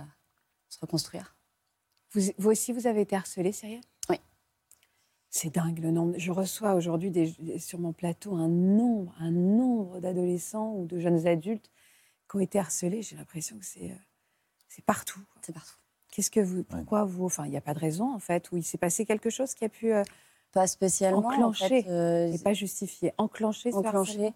se 0.70 0.80
reconstruire. 0.80 1.36
Vous, 2.12 2.22
vous, 2.38 2.52
aussi, 2.52 2.72
vous 2.72 2.86
avez 2.86 3.02
été 3.02 3.16
harcelée, 3.16 3.52
Cyrielle? 3.52 3.82
Oui. 4.10 4.18
C'est 5.32 5.50
dingue 5.50 5.80
le 5.80 5.90
nombre. 5.90 6.14
Je 6.18 6.32
reçois 6.32 6.76
aujourd'hui 6.76 7.12
sur 7.58 7.80
mon 7.80 7.94
plateau 7.94 8.36
un 8.36 8.48
nombre, 8.48 9.16
un 9.20 9.32
nombre 9.32 10.00
d'adolescents 10.00 10.74
ou 10.76 10.86
de 10.86 11.00
jeunes 11.00 11.26
adultes 11.26 11.72
qui 12.30 12.38
ont 12.38 12.40
été 12.40 12.60
harcelés. 12.60 13.02
J'ai 13.02 13.16
l'impression 13.16 13.58
que 13.58 13.66
c'est 13.66 14.86
partout. 14.86 15.20
C'est 15.42 15.54
partout. 15.54 15.83
Qu'est-ce 16.14 16.30
que 16.30 16.40
vous, 16.40 16.62
pourquoi 16.62 17.06
vous, 17.06 17.26
enfin, 17.26 17.46
il 17.46 17.50
n'y 17.50 17.58
a 17.58 17.62
pas 17.62 17.74
de 17.74 17.80
raison 17.80 18.14
en 18.14 18.20
fait, 18.20 18.52
où 18.52 18.58
il 18.58 18.64
s'est 18.64 18.78
passé 18.78 19.04
quelque 19.04 19.32
chose 19.32 19.56
qui 19.56 19.66
a 19.66 19.70
pu 19.70 19.92
euh, 19.92 20.04
pas 20.52 20.68
spécialement 20.68 21.28
enclencher, 21.28 21.86
euh, 21.90 22.32
et 22.32 22.38
pas 22.38 22.54
justifié, 22.54 23.16
enclencher, 23.18 23.74
enclencher. 23.74 24.32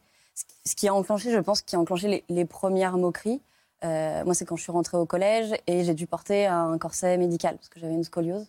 Ce 0.66 0.76
qui 0.76 0.88
a 0.88 0.96
enclenché, 0.96 1.32
je 1.32 1.38
pense, 1.38 1.62
qui 1.62 1.76
a 1.76 1.80
enclenché 1.80 2.24
les, 2.28 2.46
premières 2.46 2.98
moqueries. 2.98 3.42
Euh, 3.84 4.26
moi, 4.26 4.34
c'est 4.34 4.44
quand 4.44 4.56
je 4.56 4.64
suis 4.64 4.72
rentrée 4.72 4.98
au 4.98 5.06
collège 5.06 5.54
et 5.68 5.84
j'ai 5.84 5.94
dû 5.94 6.08
porter 6.08 6.48
un 6.48 6.80
corset 6.80 7.16
médical 7.16 7.58
parce 7.58 7.70
que 7.70 7.80
j'avais 7.80 7.94
une 7.94 8.04
scoliose. 8.04 8.48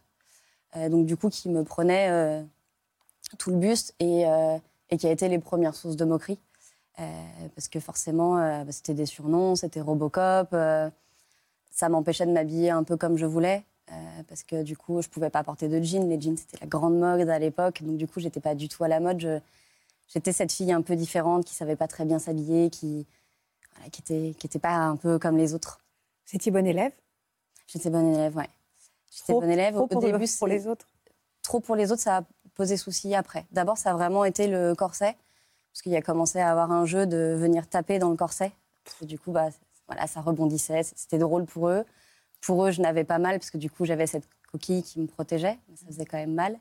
donc, 0.74 1.04
du 1.04 1.18
coup, 1.18 1.28
qui 1.28 1.50
me 1.50 1.64
prenait 1.64 2.42
tout 3.38 3.50
le 3.50 3.56
buste 3.56 3.94
et, 4.00 4.22
et, 4.88 4.96
qui 4.96 5.06
a 5.06 5.10
été 5.10 5.28
les 5.28 5.38
premières 5.38 5.74
sources 5.74 5.96
de 5.96 6.06
moqueries. 6.06 6.40
parce 6.96 7.68
que 7.68 7.78
forcément, 7.78 8.36
bah, 8.36 8.72
c'était 8.72 8.94
des 8.94 9.06
surnoms, 9.06 9.54
c'était 9.54 9.82
Robocop 9.82 10.54
ça 11.78 11.88
m'empêchait 11.88 12.26
de 12.26 12.32
m'habiller 12.32 12.70
un 12.70 12.82
peu 12.82 12.96
comme 12.96 13.16
je 13.16 13.24
voulais. 13.24 13.64
Euh, 13.92 13.94
parce 14.28 14.42
que 14.42 14.64
du 14.64 14.76
coup, 14.76 15.00
je 15.00 15.08
pouvais 15.08 15.30
pas 15.30 15.44
porter 15.44 15.68
de 15.68 15.80
jeans. 15.80 16.08
Les 16.08 16.20
jeans, 16.20 16.36
c'était 16.36 16.58
la 16.60 16.66
grande 16.66 16.98
mode 16.98 17.28
à 17.28 17.38
l'époque. 17.38 17.84
Donc, 17.84 17.96
du 17.96 18.08
coup, 18.08 18.18
j'étais 18.18 18.40
pas 18.40 18.56
du 18.56 18.68
tout 18.68 18.82
à 18.82 18.88
la 18.88 18.98
mode. 18.98 19.40
J'étais 20.08 20.32
cette 20.32 20.50
fille 20.50 20.72
un 20.72 20.82
peu 20.82 20.96
différente 20.96 21.44
qui 21.44 21.54
savait 21.54 21.76
pas 21.76 21.86
très 21.86 22.04
bien 22.04 22.18
s'habiller, 22.18 22.68
qui, 22.68 23.06
voilà, 23.74 23.90
qui, 23.90 24.02
était, 24.02 24.34
qui 24.36 24.46
était 24.48 24.58
pas 24.58 24.74
un 24.74 24.96
peu 24.96 25.20
comme 25.20 25.36
les 25.36 25.54
autres. 25.54 25.80
Étiez 26.32 26.50
bonne 26.50 26.66
élève? 26.66 26.92
J'étais 27.68 27.90
bonne 27.90 28.12
élève, 28.12 28.36
ouais. 28.36 28.48
J'étais 29.12 29.32
bonne 29.34 29.50
élève. 29.50 29.74
Trop 29.74 29.88
Au 29.90 30.00
début, 30.00 30.26
pour 30.36 30.48
les 30.48 30.66
autres 30.66 30.86
Trop 31.42 31.60
pour 31.60 31.76
les 31.76 31.92
autres, 31.92 32.02
ça 32.02 32.18
a 32.18 32.22
posé 32.56 32.76
souci 32.76 33.14
après. 33.14 33.46
D'abord, 33.52 33.78
ça 33.78 33.92
a 33.92 33.94
vraiment 33.94 34.24
été 34.24 34.48
le 34.48 34.74
corset. 34.74 35.16
Parce 35.72 35.82
qu'il 35.82 35.94
a 35.94 36.02
commencé 36.02 36.40
à 36.40 36.50
avoir 36.50 36.72
un 36.72 36.86
jeu 36.86 37.06
de 37.06 37.36
venir 37.38 37.68
taper 37.68 38.00
dans 38.00 38.10
le 38.10 38.16
corset. 38.16 38.50
du 39.02 39.16
coup, 39.18 39.30
bah, 39.30 39.50
voilà, 39.88 40.06
ça 40.06 40.20
rebondissait, 40.20 40.82
c'était 40.82 41.18
drôle 41.18 41.46
pour 41.46 41.68
eux. 41.68 41.84
Pour 42.40 42.64
eux, 42.64 42.70
je 42.70 42.80
n'avais 42.80 43.04
pas 43.04 43.18
mal 43.18 43.38
parce 43.38 43.50
que 43.50 43.58
du 43.58 43.70
coup, 43.70 43.84
j'avais 43.84 44.06
cette 44.06 44.28
coquille 44.52 44.82
qui 44.82 45.00
me 45.00 45.06
protégeait, 45.06 45.58
mais 45.68 45.76
ça 45.76 45.86
faisait 45.86 46.04
quand 46.04 46.18
même 46.18 46.34
mal. 46.34 46.58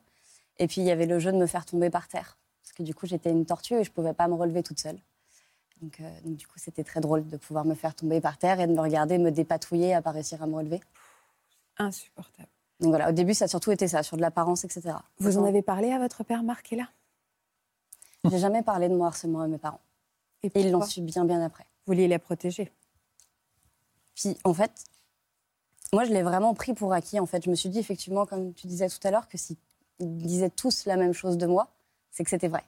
Et 0.58 0.66
puis, 0.66 0.80
il 0.80 0.86
y 0.86 0.90
avait 0.90 1.06
le 1.06 1.18
jeu 1.18 1.30
de 1.30 1.36
me 1.36 1.46
faire 1.46 1.64
tomber 1.64 1.90
par 1.90 2.08
terre. 2.08 2.36
Parce 2.62 2.72
que 2.72 2.82
du 2.82 2.94
coup, 2.94 3.06
j'étais 3.06 3.30
une 3.30 3.46
tortue 3.46 3.74
et 3.74 3.84
je 3.84 3.90
ne 3.90 3.94
pouvais 3.94 4.12
pas 4.14 4.26
me 4.28 4.34
relever 4.34 4.62
toute 4.62 4.80
seule. 4.80 4.98
Donc, 5.80 6.00
euh, 6.00 6.20
donc 6.22 6.36
du 6.36 6.46
coup, 6.46 6.58
c'était 6.58 6.82
très 6.82 7.00
drôle 7.00 7.26
de 7.26 7.36
pouvoir 7.36 7.64
me 7.64 7.74
faire 7.74 7.94
tomber 7.94 8.20
par 8.20 8.36
terre 8.38 8.58
et 8.60 8.66
de 8.66 8.72
me 8.72 8.80
regarder 8.80 9.18
me 9.18 9.30
dépatouiller 9.30 9.94
à 9.94 10.02
pas 10.02 10.10
réussir 10.10 10.42
à 10.42 10.46
me 10.46 10.56
relever. 10.56 10.80
Insupportable. 11.76 12.48
Donc 12.80 12.90
voilà, 12.90 13.08
au 13.08 13.12
début, 13.12 13.34
ça 13.34 13.44
a 13.44 13.48
surtout 13.48 13.70
été 13.70 13.88
ça, 13.88 14.02
sur 14.02 14.16
de 14.16 14.22
l'apparence, 14.22 14.64
etc. 14.64 14.94
Vous 15.18 15.38
en 15.38 15.44
avez 15.44 15.62
parlé 15.62 15.92
à 15.92 15.98
votre 15.98 16.24
père 16.24 16.42
Marc 16.42 16.72
et 16.72 16.76
là? 16.76 16.88
J'ai 18.28 18.38
jamais 18.38 18.62
parlé 18.62 18.88
de 18.88 18.94
mon 18.94 19.04
harcèlement 19.04 19.40
à 19.40 19.48
mes 19.48 19.58
parents. 19.58 19.80
Et, 20.42 20.48
et 20.48 20.60
ils 20.60 20.70
l'ont 20.70 20.84
su 20.84 21.00
bien, 21.00 21.24
bien 21.24 21.40
après. 21.40 21.64
Vous 21.86 21.92
vouliez 21.92 22.08
les 22.08 22.18
protéger 22.18 22.72
puis 24.18 24.36
en 24.42 24.52
fait, 24.52 24.72
moi 25.92 26.04
je 26.04 26.12
l'ai 26.12 26.22
vraiment 26.22 26.52
pris 26.52 26.74
pour 26.74 26.92
acquis. 26.92 27.20
En 27.20 27.26
fait, 27.26 27.44
je 27.44 27.50
me 27.50 27.54
suis 27.54 27.68
dit 27.68 27.78
effectivement, 27.78 28.26
comme 28.26 28.52
tu 28.52 28.66
disais 28.66 28.88
tout 28.88 28.98
à 29.04 29.12
l'heure, 29.12 29.28
que 29.28 29.38
s'ils 29.38 29.56
disaient 30.00 30.50
tous 30.50 30.86
la 30.86 30.96
même 30.96 31.12
chose 31.12 31.38
de 31.38 31.46
moi, 31.46 31.68
c'est 32.10 32.24
que 32.24 32.30
c'était 32.30 32.48
vrai. 32.48 32.64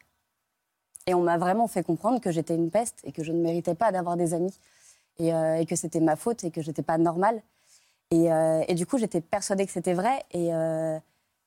Et 1.07 1.15
on 1.15 1.23
m'a 1.23 1.39
vraiment 1.39 1.67
fait 1.67 1.83
comprendre 1.83 2.21
que 2.21 2.31
j'étais 2.31 2.55
une 2.55 2.71
peste 2.71 3.01
et 3.03 3.11
que 3.11 3.25
je 3.25 3.33
ne 3.33 3.43
méritais 3.43 3.75
pas 3.75 3.91
d'avoir 3.91 4.17
des 4.17 4.33
amis 4.33 4.55
et, 5.19 5.35
euh, 5.35 5.65
que 5.65 5.75
c'était 5.75 5.99
ma 5.99 6.15
faute 6.15 6.45
et 6.45 6.53
que 6.53 6.63
j'étais 6.63 6.83
pas 6.83 6.99
normale. 6.99 7.43
Et, 8.13 8.33
euh, 8.33 8.63
et, 8.69 8.75
du 8.75 8.87
coup, 8.87 8.99
j'étais 8.99 9.21
persuadée 9.21 9.67
que 9.67 9.73
c'était 9.73 9.95
vrai 9.95 10.25
et, 10.31 10.55
euh, 10.55 10.99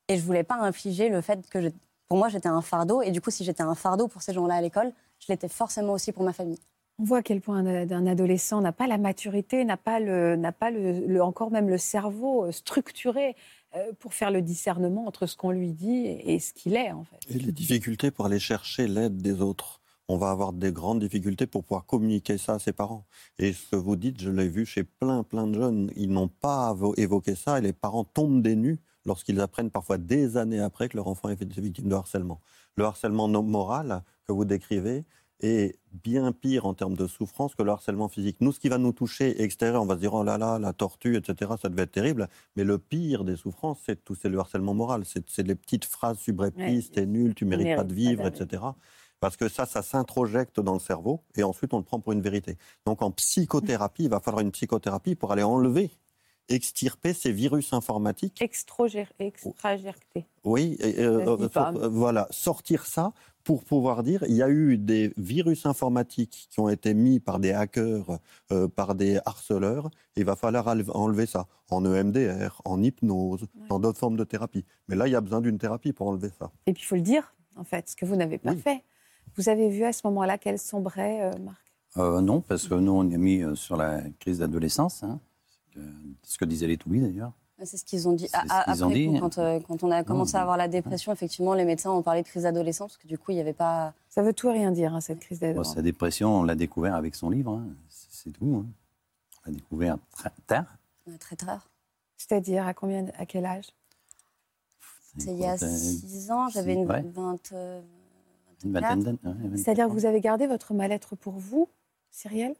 et 0.09 0.17
je 0.17 0.23
voulais 0.23 0.43
pas 0.43 0.55
infliger 0.55 1.07
le 1.07 1.21
fait 1.21 1.47
que 1.49 1.71
pour 2.07 2.17
moi 2.17 2.27
j'étais 2.27 2.49
un 2.49 2.61
fardeau. 2.61 3.01
Et 3.01 3.11
du 3.11 3.21
coup, 3.21 3.31
si 3.31 3.45
j'étais 3.45 3.63
un 3.63 3.75
fardeau 3.75 4.07
pour 4.09 4.21
ces 4.21 4.33
gens-là 4.33 4.55
à 4.55 4.61
l'école, 4.61 4.91
je 5.19 5.31
l'étais 5.31 5.47
forcément 5.47 5.93
aussi 5.93 6.11
pour 6.11 6.23
ma 6.23 6.33
famille. 6.33 6.59
On 6.99 7.05
voit 7.05 7.19
à 7.19 7.23
quel 7.23 7.41
point 7.41 7.65
un, 7.65 8.07
adolescent 8.07 8.61
n'a 8.61 8.71
pas 8.71 8.85
la 8.85 8.99
maturité, 8.99 9.65
n'a 9.65 9.77
pas, 9.77 9.99
le, 9.99 10.39
pas 10.57 10.69
le, 10.69 11.21
encore 11.21 11.49
même 11.49 11.67
le 11.67 11.79
cerveau 11.79 12.45
euh, 12.45 12.51
structuré 12.51 13.35
euh, 13.75 13.91
pour 13.97 14.13
faire 14.13 14.29
le 14.29 14.43
discernement 14.43 15.07
entre 15.07 15.25
ce 15.25 15.35
qu'on 15.35 15.49
lui 15.49 15.71
dit 15.71 16.05
et 16.05 16.39
ce 16.39 16.53
qu'il 16.53 16.75
est 16.75 16.91
en 16.91 17.03
fait. 17.03 17.17
Et 17.29 17.39
les 17.39 17.51
difficultés 17.51 18.11
pour 18.11 18.27
aller 18.27 18.39
chercher 18.39 18.87
l'aide 18.87 19.17
des 19.17 19.41
autres. 19.41 19.81
on 20.07 20.17
va 20.17 20.29
avoir 20.29 20.53
des 20.53 20.71
grandes 20.71 20.99
difficultés 20.99 21.47
pour 21.47 21.63
pouvoir 21.63 21.87
communiquer 21.87 22.37
ça 22.37 22.53
à 22.53 22.59
ses 22.59 22.73
parents. 22.73 23.05
Et 23.39 23.53
ce 23.53 23.71
que 23.71 23.75
vous 23.75 23.95
dites, 23.95 24.21
je 24.21 24.29
l'ai 24.29 24.47
vu 24.47 24.63
chez 24.65 24.83
plein, 24.83 25.23
plein 25.23 25.47
de 25.47 25.55
jeunes, 25.55 25.91
ils 25.95 26.11
n'ont 26.11 26.27
pas 26.27 26.77
évoqué 26.97 27.33
ça 27.33 27.57
et 27.57 27.61
les 27.61 27.73
parents 27.73 28.03
tombent 28.03 28.43
des 28.43 28.55
nues 28.55 28.79
lorsqu'ils 29.05 29.39
apprennent 29.41 29.71
parfois 29.71 29.97
des 29.97 30.37
années 30.37 30.59
après 30.59 30.89
que 30.89 30.97
leur 30.97 31.07
enfant 31.07 31.29
est 31.29 31.43
victime 31.59 31.89
de 31.89 31.95
harcèlement. 31.95 32.39
Le 32.75 32.85
harcèlement 32.85 33.27
moral 33.27 34.03
que 34.27 34.31
vous 34.31 34.45
décrivez 34.45 35.03
est 35.43 35.77
bien 35.91 36.31
pire 36.31 36.65
en 36.65 36.73
termes 36.73 36.95
de 36.95 37.05
souffrance 37.05 37.53
que 37.55 37.63
le 37.63 37.71
harcèlement 37.71 38.07
physique. 38.07 38.37
Nous, 38.39 38.51
ce 38.51 38.59
qui 38.59 38.69
va 38.69 38.77
nous 38.77 38.93
toucher 38.93 39.41
extérieur, 39.41 39.81
on 39.81 39.85
va 39.85 39.95
se 39.95 39.99
dire 39.99 40.13
oh 40.13 40.23
là 40.23 40.37
là, 40.37 40.57
la 40.57 40.73
tortue, 40.73 41.17
etc., 41.17 41.51
ça 41.61 41.69
devait 41.69 41.83
être 41.83 41.91
terrible. 41.91 42.29
Mais 42.55 42.63
le 42.63 42.77
pire 42.77 43.23
des 43.23 43.35
souffrances, 43.35 43.79
c'est 43.85 44.03
tout, 44.03 44.15
c'est 44.15 44.29
le 44.29 44.39
harcèlement 44.39 44.73
moral. 44.73 45.03
C'est 45.05 45.47
les 45.47 45.55
petites 45.55 45.85
phrases 45.85 46.17
subreptices, 46.17 46.91
t'es 46.91 47.05
nul, 47.05 47.35
tu 47.35 47.45
mérites 47.45 47.75
pas 47.75 47.83
de 47.83 47.93
vivre, 47.93 48.25
etc. 48.25 48.63
Parce 49.19 49.37
que 49.37 49.47
ça, 49.47 49.65
ça 49.65 49.81
s'introjecte 49.81 50.59
dans 50.59 50.73
le 50.73 50.79
cerveau 50.79 51.23
et 51.35 51.43
ensuite 51.43 51.73
on 51.73 51.77
le 51.77 51.83
prend 51.83 51.99
pour 51.99 52.11
une 52.11 52.21
vérité. 52.21 52.57
Donc 52.85 53.01
en 53.01 53.11
psychothérapie, 53.11 54.03
il 54.03 54.09
va 54.09 54.19
falloir 54.19 54.41
une 54.41 54.51
psychothérapie 54.51 55.15
pour 55.15 55.31
aller 55.31 55.43
enlever 55.43 55.91
extirper 56.49 57.13
ces 57.13 57.31
virus 57.31 57.73
informatiques. 57.73 58.41
Extragerter. 58.41 59.33
Oui, 60.43 60.77
euh, 60.81 61.37
euh, 61.37 61.87
voilà, 61.89 62.27
sortir 62.31 62.85
ça 62.85 63.13
pour 63.43 63.63
pouvoir 63.63 64.03
dire 64.03 64.23
il 64.27 64.35
y 64.35 64.43
a 64.43 64.49
eu 64.49 64.77
des 64.77 65.13
virus 65.17 65.65
informatiques 65.65 66.47
qui 66.49 66.59
ont 66.59 66.69
été 66.69 66.93
mis 66.93 67.19
par 67.19 67.39
des 67.39 67.51
hackers, 67.51 68.19
euh, 68.51 68.67
par 68.67 68.95
des 68.95 69.19
harceleurs. 69.25 69.89
Il 70.15 70.25
va 70.25 70.35
falloir 70.35 70.67
enlever 70.67 71.25
ça 71.25 71.47
en 71.69 71.85
EMDR, 71.85 72.61
en 72.65 72.81
hypnose, 72.81 73.45
dans 73.69 73.79
d'autres 73.79 73.99
formes 73.99 74.17
de 74.17 74.23
thérapie. 74.23 74.65
Mais 74.87 74.95
là, 74.95 75.07
il 75.07 75.11
y 75.11 75.15
a 75.15 75.21
besoin 75.21 75.41
d'une 75.41 75.57
thérapie 75.57 75.93
pour 75.93 76.07
enlever 76.07 76.29
ça. 76.37 76.51
Et 76.67 76.73
puis 76.73 76.83
il 76.83 76.85
faut 76.85 76.95
le 76.95 77.01
dire, 77.01 77.33
en 77.55 77.63
fait, 77.63 77.89
ce 77.89 77.95
que 77.95 78.05
vous 78.05 78.15
n'avez 78.15 78.37
pas 78.37 78.55
fait. 78.55 78.83
Vous 79.35 79.49
avez 79.49 79.69
vu 79.69 79.83
à 79.83 79.93
ce 79.93 80.01
moment-là 80.05 80.37
qu'elle 80.37 80.59
sombrait, 80.59 81.31
Marc? 81.39 81.59
Non, 81.95 82.41
parce 82.41 82.67
que 82.67 82.75
nous, 82.75 82.91
on 82.91 83.11
a 83.11 83.17
mis 83.17 83.43
sur 83.55 83.77
la 83.77 84.01
crise 84.19 84.39
d'adolescence. 84.39 85.03
Hein 85.03 85.19
ce 86.23 86.37
que 86.37 86.45
disaient 86.45 86.67
les 86.67 86.77
Toulis 86.77 87.01
d'ailleurs. 87.01 87.33
C'est 87.63 87.77
ce 87.77 87.85
qu'ils 87.85 88.07
ont 88.07 88.13
dit. 88.13 88.27
après, 88.33 88.75
dit. 88.93 89.19
Quand, 89.19 89.37
euh, 89.37 89.59
quand, 89.65 89.83
on 89.83 89.91
a 89.91 90.03
commencé 90.03 90.35
à 90.35 90.41
avoir 90.41 90.57
la 90.57 90.67
dépression, 90.67 91.13
effectivement, 91.13 91.53
les 91.53 91.65
médecins 91.65 91.91
ont 91.91 92.01
parlé 92.01 92.21
de 92.21 92.27
crise 92.27 92.43
d'adolescence, 92.43 92.93
parce 92.93 93.03
que 93.03 93.07
du 93.07 93.17
coup, 93.17 93.31
il 93.31 93.35
n'y 93.35 93.41
avait 93.41 93.53
pas. 93.53 93.93
Ça 94.09 94.21
veut 94.21 94.33
tout 94.33 94.49
et 94.49 94.53
rien 94.53 94.71
dire, 94.71 94.93
hein, 94.93 95.01
cette 95.01 95.19
crise 95.19 95.39
d'adolescence. 95.39 95.75
sa 95.75 95.81
dépression, 95.81 96.39
on 96.39 96.43
l'a 96.43 96.55
découvert 96.55 96.95
avec 96.95 97.15
son 97.15 97.29
livre, 97.29 97.53
hein. 97.53 97.67
c'est 97.87 98.31
tout. 98.31 98.63
Hein. 98.63 98.65
On 99.45 99.49
l'a 99.49 99.55
découvert 99.55 99.97
très 100.11 100.31
tard. 100.47 100.65
très 101.19 101.35
tard. 101.35 101.69
C'est-à-dire, 102.17 102.67
à 102.67 102.73
combien, 102.73 103.05
à 103.17 103.25
quel 103.25 103.45
âge? 103.45 103.67
C'est 105.17 105.31
il 105.31 105.39
y 105.39 105.45
a 105.45 105.57
6 105.57 106.31
ans, 106.31 106.49
j'avais 106.49 106.73
une, 106.73 106.89
euh, 106.89 107.81
une 108.65 108.73
vingtaine 108.73 109.03
d'années. 109.03 109.57
C'est-à-dire 109.57 109.87
que 109.87 109.91
vous 109.91 110.05
avez 110.05 110.21
gardé 110.21 110.47
votre 110.47 110.73
mal-être 110.73 111.15
pour 111.15 111.33
vous, 111.33 111.69
Cyrielle? 112.11 112.55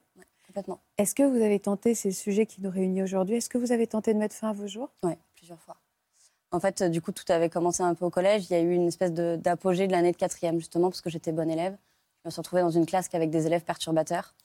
Est-ce 0.98 1.16
que 1.16 1.24
vous 1.24 1.42
avez 1.42 1.60
tenté 1.60 1.96
ces 1.96 2.12
sujets 2.12 2.46
qui 2.46 2.62
nous 2.62 2.70
réunissent 2.70 3.04
aujourd'hui? 3.04 3.38
Est-ce 3.38 3.50
que 3.50 3.58
vous 3.58 3.72
avez 3.72 3.88
tenté 3.88 4.14
de 4.14 4.20
mettre 4.20 4.36
fin 4.36 4.50
à 4.50 4.54
vos 4.54 4.68
jours? 4.68 4.90
Oui, 5.04 5.14
plusieurs 5.36 5.60
fois. 5.60 5.78
En 6.52 6.60
fait, 6.60 6.84
du 6.84 7.02
coup, 7.02 7.12
tout 7.12 7.26
avait 7.30 7.50
commencé 7.50 7.82
un 7.82 7.96
peu 7.96 8.06
au 8.06 8.10
collège. 8.12 8.46
Il 8.50 8.54
y 8.54 8.56
a 8.56 8.62
eu 8.62 8.74
une 8.74 8.88
espèce 8.88 9.12
d'apogée 9.12 9.88
de, 9.88 9.92
l'année 9.92 10.12
de 10.12 10.18
quatrième, 10.18 10.60
justement, 10.60 10.90
parce 10.90 11.02
que 11.02 11.10
j'étais 11.10 11.32
bonne 11.32 11.50
élève. 11.50 11.76
Je 12.24 12.28
me 12.28 12.32
suis 12.32 12.40
retrouvée 12.40 12.62
dans 12.62 12.70
une 12.70 12.86
classe 12.86 13.10
avec 13.14 13.32
des 13.32 13.48
élèves 13.48 13.64
perturbateurs. 13.64 14.36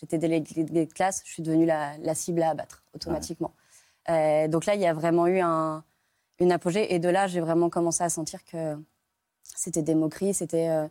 J'étais 0.00 0.18
déléguée 0.18 0.64
de 0.64 0.92
classe, 0.92 1.22
je 1.24 1.32
suis 1.32 1.42
devenue 1.42 1.66
la, 1.66 2.14
cible 2.14 2.42
à 2.42 2.50
abattre 2.50 2.84
automatiquement. 2.94 3.52
Euh, 4.08 4.46
donc 4.46 4.66
là, 4.66 4.74
il 4.74 4.80
y 4.80 4.86
a 4.86 4.94
vraiment 4.94 5.26
eu 5.26 5.40
un, 5.40 5.82
une 6.38 6.52
apogée. 6.52 6.94
Et 6.94 6.98
de 6.98 7.08
là, 7.08 7.26
j'ai 7.26 7.40
vraiment 7.40 7.68
commencé 7.70 8.04
à 8.04 8.10
sentir 8.10 8.44
que 8.44 8.76
c'était 9.42 9.82
des 9.82 9.94
moqueries, 9.94 10.34
c'était... 10.34 10.68
Euh, 10.68 10.86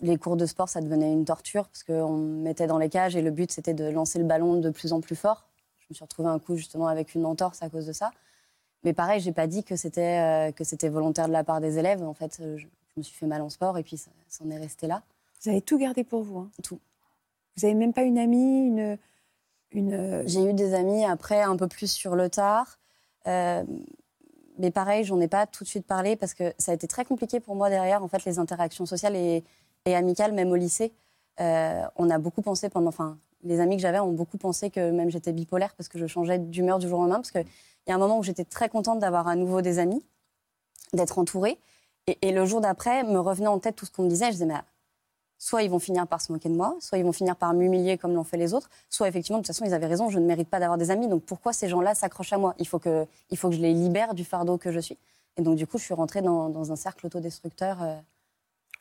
les 0.00 0.16
cours 0.16 0.36
de 0.36 0.46
sport, 0.46 0.68
ça 0.68 0.80
devenait 0.80 1.12
une 1.12 1.24
torture 1.24 1.68
parce 1.68 1.84
qu'on 1.84 2.16
me 2.16 2.42
mettait 2.42 2.66
dans 2.66 2.78
les 2.78 2.88
cages 2.88 3.16
et 3.16 3.22
le 3.22 3.30
but, 3.30 3.52
c'était 3.52 3.74
de 3.74 3.84
lancer 3.84 4.18
le 4.18 4.24
ballon 4.24 4.60
de 4.60 4.70
plus 4.70 4.92
en 4.92 5.00
plus 5.00 5.16
fort. 5.16 5.46
Je 5.78 5.86
me 5.90 5.94
suis 5.94 6.04
retrouvée 6.04 6.28
un 6.28 6.38
coup 6.38 6.56
justement 6.56 6.88
avec 6.88 7.14
une 7.14 7.26
entorse 7.26 7.62
à 7.62 7.68
cause 7.68 7.86
de 7.86 7.92
ça. 7.92 8.10
Mais 8.82 8.92
pareil, 8.92 9.20
j'ai 9.20 9.32
pas 9.32 9.46
dit 9.46 9.64
que 9.64 9.76
c'était 9.76 10.48
euh, 10.48 10.52
que 10.52 10.64
c'était 10.64 10.88
volontaire 10.88 11.28
de 11.28 11.32
la 11.32 11.44
part 11.44 11.60
des 11.60 11.78
élèves. 11.78 12.02
En 12.02 12.14
fait, 12.14 12.42
je, 12.56 12.66
me 12.96 13.02
suis 13.02 13.16
fait 13.16 13.26
mal 13.26 13.42
en 13.42 13.50
sport 13.50 13.78
et 13.78 13.82
puis 13.82 13.96
ça, 13.96 14.10
en 14.44 14.50
est 14.50 14.58
resté 14.58 14.86
là. 14.86 15.02
Vous 15.42 15.50
avez 15.50 15.62
tout 15.62 15.78
gardé 15.78 16.04
pour 16.04 16.22
vous. 16.22 16.38
Hein. 16.38 16.50
Tout. 16.62 16.80
Vous 17.56 17.64
avez 17.64 17.74
même 17.74 17.92
pas 17.92 18.02
une 18.02 18.18
amie, 18.18 18.66
une 18.66 18.98
une. 19.74 19.92
Euh, 19.92 20.22
j'ai 20.26 20.44
eu 20.44 20.54
des 20.54 20.74
amis 20.74 21.04
après 21.04 21.42
un 21.42 21.56
peu 21.56 21.68
plus 21.68 21.90
sur 21.90 22.16
le 22.16 22.30
tard. 22.30 22.78
Euh, 23.26 23.64
mais 24.58 24.70
pareil, 24.70 25.04
j'en 25.04 25.20
ai 25.20 25.28
pas 25.28 25.46
tout 25.46 25.64
de 25.64 25.68
suite 25.68 25.86
parlé 25.86 26.16
parce 26.16 26.34
que 26.34 26.54
ça 26.58 26.72
a 26.72 26.74
été 26.74 26.86
très 26.86 27.04
compliqué 27.04 27.40
pour 27.40 27.56
moi 27.56 27.70
derrière, 27.70 28.02
en 28.02 28.08
fait, 28.08 28.24
les 28.24 28.38
interactions 28.38 28.86
sociales 28.86 29.16
et, 29.16 29.44
et 29.84 29.94
amicale, 29.94 30.32
même 30.32 30.50
au 30.50 30.56
lycée. 30.56 30.92
Euh, 31.40 31.82
on 31.96 32.10
a 32.10 32.18
beaucoup 32.18 32.42
pensé 32.42 32.68
pendant, 32.68 32.88
enfin, 32.88 33.18
les 33.42 33.60
amis 33.60 33.76
que 33.76 33.82
j'avais 33.82 33.98
ont 34.00 34.12
beaucoup 34.12 34.38
pensé 34.38 34.70
que 34.70 34.90
même 34.90 35.10
j'étais 35.10 35.32
bipolaire 35.32 35.74
parce 35.76 35.88
que 35.88 35.98
je 35.98 36.06
changeais 36.06 36.38
d'humeur 36.38 36.78
du 36.78 36.88
jour 36.88 36.98
au 36.98 37.02
lendemain. 37.02 37.16
Parce 37.16 37.30
qu'il 37.30 37.44
y 37.86 37.92
a 37.92 37.94
un 37.94 37.98
moment 37.98 38.18
où 38.18 38.22
j'étais 38.22 38.44
très 38.44 38.68
contente 38.68 38.98
d'avoir 38.98 39.28
à 39.28 39.36
nouveau 39.36 39.60
des 39.60 39.78
amis, 39.78 40.04
d'être 40.92 41.18
entourée. 41.18 41.58
Et, 42.06 42.32
le 42.32 42.44
jour 42.44 42.60
d'après, 42.60 43.02
me 43.02 43.18
revenait 43.18 43.46
en 43.46 43.58
tête 43.58 43.76
tout 43.76 43.86
ce 43.86 43.90
qu'on 43.90 44.02
me 44.02 44.08
disait. 44.08 44.26
Je 44.26 44.32
disais, 44.32 44.46
mais 44.46 44.60
soit 45.38 45.62
ils 45.62 45.70
vont 45.70 45.78
finir 45.78 46.06
par 46.06 46.20
se 46.20 46.32
moquer 46.32 46.50
de 46.50 46.54
moi, 46.54 46.76
soit 46.80 46.98
ils 46.98 47.04
vont 47.04 47.12
finir 47.12 47.36
par 47.36 47.54
m'humilier 47.54 47.96
comme 47.96 48.14
l'ont 48.14 48.24
fait 48.24 48.36
les 48.36 48.52
autres, 48.52 48.68
soit 48.90 49.08
effectivement, 49.08 49.38
de 49.38 49.42
toute 49.42 49.54
façon, 49.54 49.64
ils 49.64 49.74
avaient 49.74 49.86
raison, 49.86 50.10
je 50.10 50.18
ne 50.18 50.26
mérite 50.26 50.48
pas 50.48 50.60
d'avoir 50.60 50.78
des 50.78 50.90
amis. 50.90 51.08
Donc 51.08 51.22
pourquoi 51.22 51.52
ces 51.52 51.68
gens-là 51.68 51.94
s'accrochent 51.94 52.34
à 52.34 52.38
moi? 52.38 52.54
Il 52.58 52.68
faut, 52.68 52.78
que, 52.78 53.06
il 53.30 53.38
faut 53.38 53.48
que 53.48 53.54
je 53.54 53.60
les 53.60 53.72
libère 53.72 54.14
du 54.14 54.24
fardeau 54.24 54.58
que 54.58 54.70
je 54.70 54.80
suis. 54.80 54.98
Et 55.36 55.42
donc, 55.42 55.56
du 55.56 55.66
coup, 55.66 55.78
je 55.78 55.84
suis 55.84 55.94
rentrée 55.94 56.22
dans, 56.22 56.72
un 56.72 56.76
cercle 56.76 57.06
autodestructeur. 57.06 57.82
Euh, 57.82 57.96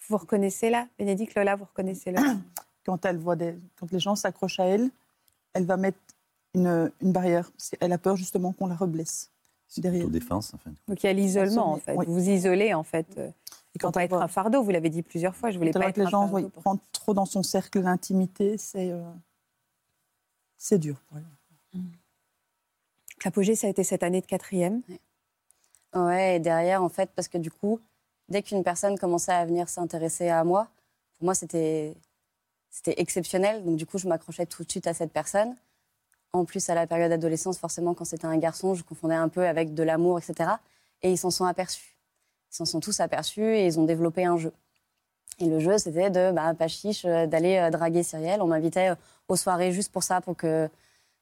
vous 0.09 0.17
reconnaissez 0.17 0.69
là, 0.69 0.87
Bénédicte 0.97 1.35
Lola, 1.35 1.55
vous 1.55 1.65
reconnaissez 1.65 2.11
là? 2.11 2.21
Quand 2.85 3.05
elle 3.05 3.17
voit 3.17 3.37
des, 3.37 3.57
quand 3.79 3.89
les 3.93 3.99
gens 3.99 4.17
s'accrochent 4.17 4.59
à 4.59 4.65
elle, 4.65 4.89
elle 5.53 5.63
va 5.63 5.77
mettre 5.77 5.99
une, 6.53 6.91
une 7.01 7.13
barrière. 7.13 7.49
Elle 7.79 7.93
a 7.93 7.97
peur 7.97 8.17
justement 8.17 8.51
qu'on 8.51 8.67
la 8.67 8.75
reblesse. 8.75 9.31
Derrière. 9.77 10.09
défense 10.09 10.53
en 10.53 10.57
fait. 10.57 10.69
Donc 10.87 11.01
il 11.01 11.07
y 11.07 11.09
a 11.09 11.13
l'isolement 11.13 11.71
en 11.71 11.77
fait. 11.77 11.95
Vous 11.95 12.13
vous 12.13 12.29
isolez 12.29 12.73
en 12.73 12.83
fait. 12.83 13.17
Et 13.73 13.79
quand 13.79 13.91
pas 13.91 14.03
être 14.03 14.21
un 14.21 14.27
fardeau, 14.27 14.61
vous 14.61 14.69
l'avez 14.69 14.89
dit 14.89 15.01
plusieurs 15.01 15.35
fois. 15.35 15.49
Je 15.49 15.57
voulais 15.57 15.71
pas 15.71 15.87
être 15.87 15.97
les 15.97 16.07
gens 16.07 16.29
oui, 16.29 16.45
rentrent 16.63 16.83
trop 16.91 17.13
dans 17.13 17.25
son 17.25 17.41
cercle 17.41 17.81
d'intimité, 17.81 18.57
c'est 18.57 18.91
euh, 18.91 19.01
c'est 20.57 20.77
dur. 20.77 21.01
L'apogée, 23.25 23.55
ça 23.55 23.67
a 23.67 23.69
été 23.69 23.83
cette 23.83 24.03
année 24.03 24.21
de 24.21 24.25
quatrième. 24.25 24.81
Ouais, 25.95 26.35
et 26.35 26.39
derrière, 26.39 26.83
en 26.83 26.89
fait, 26.89 27.09
parce 27.15 27.27
que 27.27 27.37
du 27.37 27.51
coup, 27.51 27.79
dès 28.29 28.41
qu'une 28.41 28.63
personne 28.63 28.97
commençait 28.97 29.33
à 29.33 29.45
venir 29.45 29.69
s'intéresser 29.69 30.29
à 30.29 30.43
moi, 30.43 30.67
pour 31.17 31.25
moi, 31.25 31.35
c'était 31.35 31.95
exceptionnel. 32.85 33.63
Donc, 33.63 33.77
du 33.77 33.85
coup, 33.85 33.97
je 33.97 34.07
m'accrochais 34.07 34.45
tout 34.45 34.63
de 34.63 34.71
suite 34.71 34.87
à 34.87 34.93
cette 34.93 35.11
personne. 35.11 35.55
En 36.33 36.45
plus, 36.45 36.69
à 36.69 36.75
la 36.75 36.87
période 36.87 37.09
d'adolescence, 37.09 37.59
forcément, 37.59 37.93
quand 37.93 38.05
c'était 38.05 38.25
un 38.25 38.37
garçon, 38.37 38.73
je 38.73 38.83
confondais 38.83 39.15
un 39.15 39.29
peu 39.29 39.45
avec 39.45 39.73
de 39.73 39.83
l'amour, 39.83 40.17
etc. 40.17 40.49
Et 41.03 41.11
ils 41.11 41.17
s'en 41.17 41.29
sont 41.29 41.45
aperçus. 41.45 41.95
Ils 42.51 42.55
s'en 42.55 42.65
sont 42.65 42.79
tous 42.79 42.99
aperçus 42.99 43.41
et 43.41 43.65
ils 43.67 43.79
ont 43.79 43.85
développé 43.85 44.25
un 44.25 44.37
jeu. 44.37 44.51
Et 45.39 45.45
le 45.45 45.59
jeu, 45.59 45.77
c'était 45.77 46.09
de, 46.09 46.31
bah, 46.31 46.53
pas 46.53 46.67
chiche, 46.67 47.05
euh, 47.05 47.27
d'aller 47.27 47.57
euh, 47.57 47.69
draguer 47.69 48.03
Cyrielle. 48.03 48.41
On 48.41 48.47
m'invitait 48.47 48.89
euh, 48.89 48.95
aux 49.27 49.35
soirées 49.35 49.71
juste 49.71 49.91
pour 49.91 50.03
ça, 50.03 50.21
pour 50.21 50.35
que, 50.35 50.69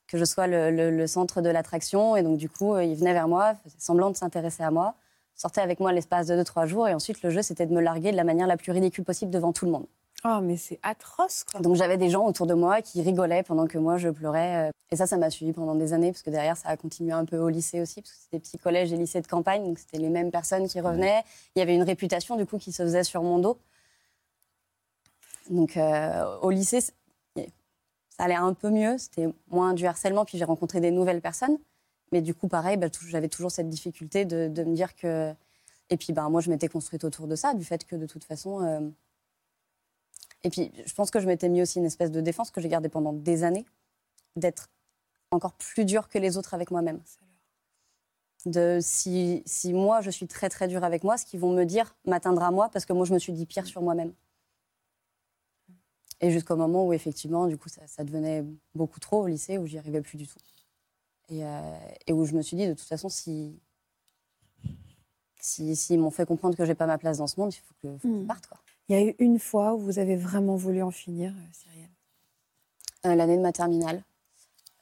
que 0.08 0.18
je 0.18 0.26
sois 0.26 0.48
le, 0.48 0.72
le 0.72 1.08
centre 1.08 1.42
de 1.42 1.50
l'attraction. 1.50 2.16
Et 2.16 2.24
donc, 2.24 2.38
du 2.38 2.50
coup, 2.50 2.78
ils 2.78 2.96
venaient 2.96 3.14
vers 3.14 3.28
moi, 3.28 3.54
semblant 3.78 4.10
de 4.10 4.18
s'intéresser 4.18 4.64
à 4.64 4.72
moi 4.72 4.96
sortait 5.42 5.62
avec 5.62 5.80
moi 5.80 5.92
l'espace 5.92 6.28
de 6.28 6.36
2-3 6.36 6.68
jours. 6.68 6.88
Et 6.88 6.94
ensuite, 6.94 7.22
le 7.24 7.30
jeu, 7.30 7.42
c'était 7.42 7.66
de 7.66 7.74
me 7.74 7.82
larguer 7.82 8.12
de 8.12 8.18
la 8.18 8.24
manière 8.24 8.48
la 8.48 8.58
plus 8.58 8.72
ridicule 8.72 9.04
possible 9.04 9.32
devant 9.32 9.52
tout 9.52 9.66
le 9.66 9.72
monde. 9.72 9.88
Oh, 10.24 10.40
mais 10.42 10.56
c'est 10.56 10.80
atroce, 10.84 11.44
quoi. 11.44 11.62
Donc 11.62 11.76
j'avais 11.76 11.98
des 11.98 12.12
gens 12.12 12.24
autour 12.28 12.46
de 12.46 12.54
moi 12.54 12.84
qui 12.84 13.02
rigolaient 13.02 13.42
pendant 13.42 13.66
que 13.66 13.80
moi 13.80 13.98
je 13.98 14.10
pleurais. 14.10 14.68
Euh. 14.68 14.72
Et 14.92 14.96
ça, 14.96 15.08
ça 15.08 15.18
m'a 15.18 15.32
suivi 15.32 15.52
pendant 15.52 15.74
des 15.74 15.94
années, 15.94 16.12
parce 16.12 16.22
que 16.22 16.30
derrière, 16.30 16.58
ça 16.58 16.70
a 16.70 16.78
continué 16.78 17.12
un 17.12 17.26
peu 17.26 17.38
au 17.38 17.50
lycée 17.50 17.82
aussi, 17.82 18.02
parce 18.02 18.14
que 18.14 18.20
c'était 18.20 18.38
des 18.38 18.42
petits 18.42 18.58
collèges 18.60 18.94
et 18.94 18.98
lycées 18.98 19.22
de 19.22 19.28
campagne, 19.28 19.64
donc 19.64 19.80
c'était 19.80 19.98
les 19.98 20.10
mêmes 20.10 20.30
personnes 20.30 20.68
qui 20.68 20.80
revenaient. 20.80 21.24
Il 21.56 21.60
y 21.60 21.62
avait 21.64 21.74
une 21.74 21.82
réputation, 21.82 22.36
du 22.36 22.46
coup, 22.46 22.60
qui 22.60 22.72
se 22.72 22.84
faisait 22.84 23.04
sur 23.04 23.24
mon 23.24 23.40
dos. 23.40 23.58
Donc 25.50 25.76
euh, 25.76 26.38
au 26.42 26.52
lycée, 26.52 26.82
ça 26.82 26.92
allait 28.20 28.36
un 28.36 28.54
peu 28.54 28.70
mieux, 28.70 29.00
c'était 29.00 29.28
moins 29.50 29.74
du 29.74 29.88
harcèlement, 29.88 30.24
puis 30.24 30.38
j'ai 30.38 30.46
rencontré 30.46 30.82
des 30.82 30.92
nouvelles 30.92 31.22
personnes. 31.22 31.58
Mais 32.12 32.22
du 32.22 32.34
coup, 32.34 32.48
pareil, 32.48 32.78
bah, 32.78 32.88
j'avais 33.08 33.30
toujours 33.30 33.52
cette 33.52 33.70
difficulté 33.70 34.26
de, 34.26 34.48
me 34.64 34.76
dire 34.76 34.96
que. 34.96 35.34
Et 35.90 35.98
puis, 35.98 36.14
bah, 36.14 36.28
moi, 36.30 36.42
je 36.42 36.50
m'étais 36.50 36.68
construite 36.68 37.04
autour 37.04 37.28
de 37.28 37.36
ça, 37.36 37.54
du 37.54 37.64
fait 37.64 37.86
que 37.86 37.96
de 37.96 38.06
toute 38.06 38.24
façon. 38.24 38.64
Euh, 38.64 38.90
et 40.44 40.50
puis, 40.50 40.72
je 40.86 40.94
pense 40.94 41.12
que 41.12 41.20
je 41.20 41.28
m'étais 41.28 41.50
mis 41.50 41.62
aussi 41.62 41.80
une 41.80 41.86
espèce 41.86 42.12
de 42.12 42.22
défense 42.22 42.52
que 42.52 42.62
j'ai 42.62 42.70
gardée 42.70 42.90
pendant 42.90 43.14
des 43.14 43.44
années, 43.44 43.66
d'être 44.36 44.70
encore 45.32 45.54
plus 45.54 45.86
dure 45.86 46.10
que 46.10 46.18
les 46.18 46.38
autres 46.38 46.54
avec 46.54 46.72
moi-même. 46.72 47.02
De 48.46 48.80
si, 48.82 49.44
si 49.46 49.72
moi, 49.72 50.02
je 50.02 50.10
suis 50.10 50.28
très, 50.28 50.50
très 50.50 50.68
dure 50.68 50.84
avec 50.84 51.04
moi, 51.04 51.18
ce 51.18 51.26
qu'ils 51.26 51.40
vont 51.40 51.54
me 51.54 51.64
dire 51.64 51.96
m'atteindra 52.06 52.52
moi, 52.52 52.70
parce 52.70 52.86
que 52.86 52.94
moi, 52.94 53.06
je 53.06 53.14
me 53.14 53.20
suis 53.20 53.34
dit 53.34 53.46
pire 53.46 53.68
sur 53.68 53.82
moi-même. 53.82 54.14
Et 56.22 56.32
jusqu'au 56.32 56.56
moment 56.56 56.86
où, 56.86 56.94
effectivement, 56.94 57.48
du 57.48 57.58
coup, 57.58 57.70
ça, 57.70 57.82
ça 57.88 58.04
devenait 58.04 58.44
beaucoup 58.76 59.00
trop 59.00 59.22
au 59.24 59.28
lycée, 59.28 59.58
où 59.58 59.68
j'y 59.68 59.78
arrivais 59.78 60.02
plus 60.02 60.18
du 60.18 60.28
tout. 60.28 60.40
Euh, 61.32 61.78
et, 62.08 62.14
où 62.14 62.26
je 62.26 62.34
me 62.34 62.42
suis 62.42 62.58
dit, 62.58 62.68
de 62.68 62.74
toute 62.74 62.88
façon, 62.88 63.10
si 63.10 63.60
s'ils 65.40 65.76
si, 65.76 65.98
m'ont 65.98 66.12
fait 66.12 66.26
comprendre 66.26 66.56
que 66.56 66.66
j'ai 66.66 66.76
pas 66.76 66.86
ma 66.86 66.98
place 66.98 67.18
dans 67.18 67.28
ce 67.28 67.40
monde, 67.40 67.54
il 67.54 67.58
faut 67.58 67.74
que, 67.82 67.98
faut 67.98 68.08
que 68.08 68.14
hmm. 68.14 68.28
parte. 68.28 68.48
Quoi. 68.48 68.60
Il 68.90 68.96
y 68.96 69.02
a 69.02 69.06
eu 69.06 69.16
une 69.20 69.40
fois 69.40 69.74
où 69.74 69.80
vous 69.80 70.00
avez 70.00 70.16
vraiment 70.16 70.56
voulu 70.56 70.84
en 70.84 70.92
finir, 70.92 71.32
euh, 71.32 71.54
Cyrielle? 71.54 71.90
Euh, 73.06 73.16
L'année 73.16 73.38
de 73.38 73.42
ma 73.42 73.52
terminale, 73.52 74.04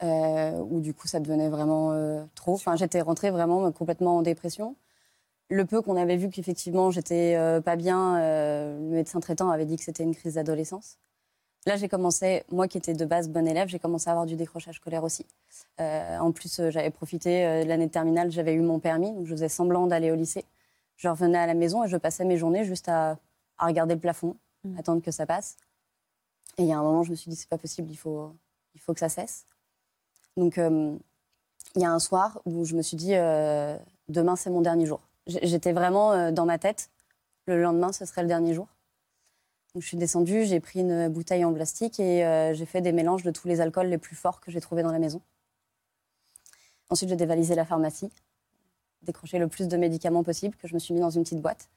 euh, 0.03 0.57
où 0.69 0.81
du 0.81 0.93
coup 0.93 1.07
ça 1.07 1.19
devenait 1.19 1.49
vraiment 1.49 1.93
euh, 1.93 2.23
trop. 2.35 2.53
Enfin, 2.53 2.75
j'étais 2.75 3.01
rentrée 3.01 3.31
vraiment 3.31 3.71
complètement 3.71 4.17
en 4.17 4.21
dépression. 4.21 4.75
Le 5.49 5.65
peu 5.65 5.81
qu'on 5.81 5.95
avait 5.95 6.17
vu 6.17 6.29
qu'effectivement 6.29 6.91
j'étais 6.91 7.35
pas 7.65 7.75
bien, 7.75 8.19
le 8.19 8.77
médecin 8.91 9.19
traitant 9.19 9.49
avait 9.49 9.65
dit 9.65 9.77
que 9.77 9.83
c'était 9.83 10.03
une 10.03 10.13
crise 10.13 10.35
d'adolescence. 10.35 10.99
Là, 11.69 11.75
j'ai 11.75 11.87
commencé, 11.87 12.43
moi 12.51 12.67
qui 12.67 12.79
étais 12.79 12.95
de 12.95 13.05
base 13.05 13.29
bonne 13.29 13.47
élève, 13.47 13.67
j'ai 13.67 13.77
commencé 13.77 14.09
à 14.09 14.13
avoir 14.13 14.25
du 14.25 14.35
décrochage 14.35 14.77
scolaire 14.77 15.03
aussi. 15.03 15.27
Euh, 15.79 16.17
en 16.17 16.31
plus, 16.31 16.59
euh, 16.59 16.71
j'avais 16.71 16.89
profité 16.89 17.45
euh, 17.45 17.63
de 17.63 17.69
l'année 17.69 17.85
de 17.85 17.91
terminale, 17.91 18.31
j'avais 18.31 18.55
eu 18.55 18.61
mon 18.61 18.79
permis, 18.79 19.11
donc 19.13 19.27
je 19.27 19.35
faisais 19.35 19.49
semblant 19.49 19.85
d'aller 19.85 20.09
au 20.09 20.15
lycée. 20.15 20.45
Je 20.97 21.07
revenais 21.07 21.37
à 21.37 21.45
la 21.45 21.53
maison 21.53 21.83
et 21.83 21.87
je 21.87 21.95
passais 21.95 22.25
mes 22.25 22.37
journées 22.37 22.63
juste 22.63 22.89
à, 22.89 23.19
à 23.59 23.67
regarder 23.67 23.93
le 23.93 23.99
plafond, 23.99 24.35
Mm. 24.63 24.79
attendre 24.79 25.03
que 25.03 25.11
ça 25.11 25.27
passe. 25.27 25.57
Et 26.57 26.63
il 26.63 26.67
y 26.67 26.73
a 26.73 26.79
un 26.79 26.81
moment, 26.81 27.03
je 27.03 27.11
me 27.11 27.15
suis 27.15 27.29
dit, 27.29 27.35
c'est 27.35 27.47
pas 27.47 27.59
possible, 27.59 27.91
il 27.91 27.97
faut, 27.97 28.33
il 28.73 28.81
faut 28.81 28.95
que 28.95 28.99
ça 28.99 29.09
cesse. 29.09 29.45
Donc, 30.37 30.57
euh, 30.57 30.97
il 31.75 31.83
y 31.83 31.85
a 31.85 31.91
un 31.91 31.99
soir 31.99 32.41
où 32.45 32.65
je 32.65 32.75
me 32.75 32.81
suis 32.81 32.97
dit, 32.97 33.13
euh, 33.13 33.77
demain, 34.07 34.35
c'est 34.35 34.49
mon 34.49 34.61
dernier 34.61 34.87
jour. 34.87 35.01
J'étais 35.27 35.71
vraiment 35.71 36.31
dans 36.31 36.47
ma 36.47 36.57
tête, 36.57 36.89
le 37.45 37.61
lendemain, 37.61 37.91
ce 37.93 38.05
serait 38.05 38.23
le 38.23 38.27
dernier 38.27 38.55
jour. 38.55 38.67
Je 39.75 39.85
suis 39.85 39.97
descendue, 39.97 40.45
j'ai 40.45 40.59
pris 40.59 40.79
une 40.79 41.09
bouteille 41.09 41.45
en 41.45 41.53
plastique 41.53 41.99
et 41.99 42.25
euh, 42.25 42.53
j'ai 42.55 42.65
fait 42.65 42.81
des 42.81 42.91
mélanges 42.91 43.21
de 43.21 43.29
tous 43.29 43.47
les 43.47 43.61
alcools 43.61 43.87
les 43.87 43.99
plus 43.99 44.15
forts 44.15 44.41
que 44.41 44.49
j'ai 44.49 44.59
trouvés 44.59 44.81
dans 44.81 44.91
la 44.91 44.97
maison. 44.97 45.21
Ensuite, 46.89 47.09
j'ai 47.09 47.15
dévalisé 47.15 47.53
la 47.53 47.65
pharmacie, 47.65 48.09
décroché 49.03 49.37
le 49.37 49.47
plus 49.47 49.67
de 49.67 49.77
médicaments 49.77 50.23
possible 50.23 50.55
que 50.55 50.67
je 50.67 50.73
me 50.73 50.79
suis 50.79 50.95
mis 50.95 50.99
dans 50.99 51.11
une 51.11 51.23
petite 51.23 51.41
boîte. 51.41 51.69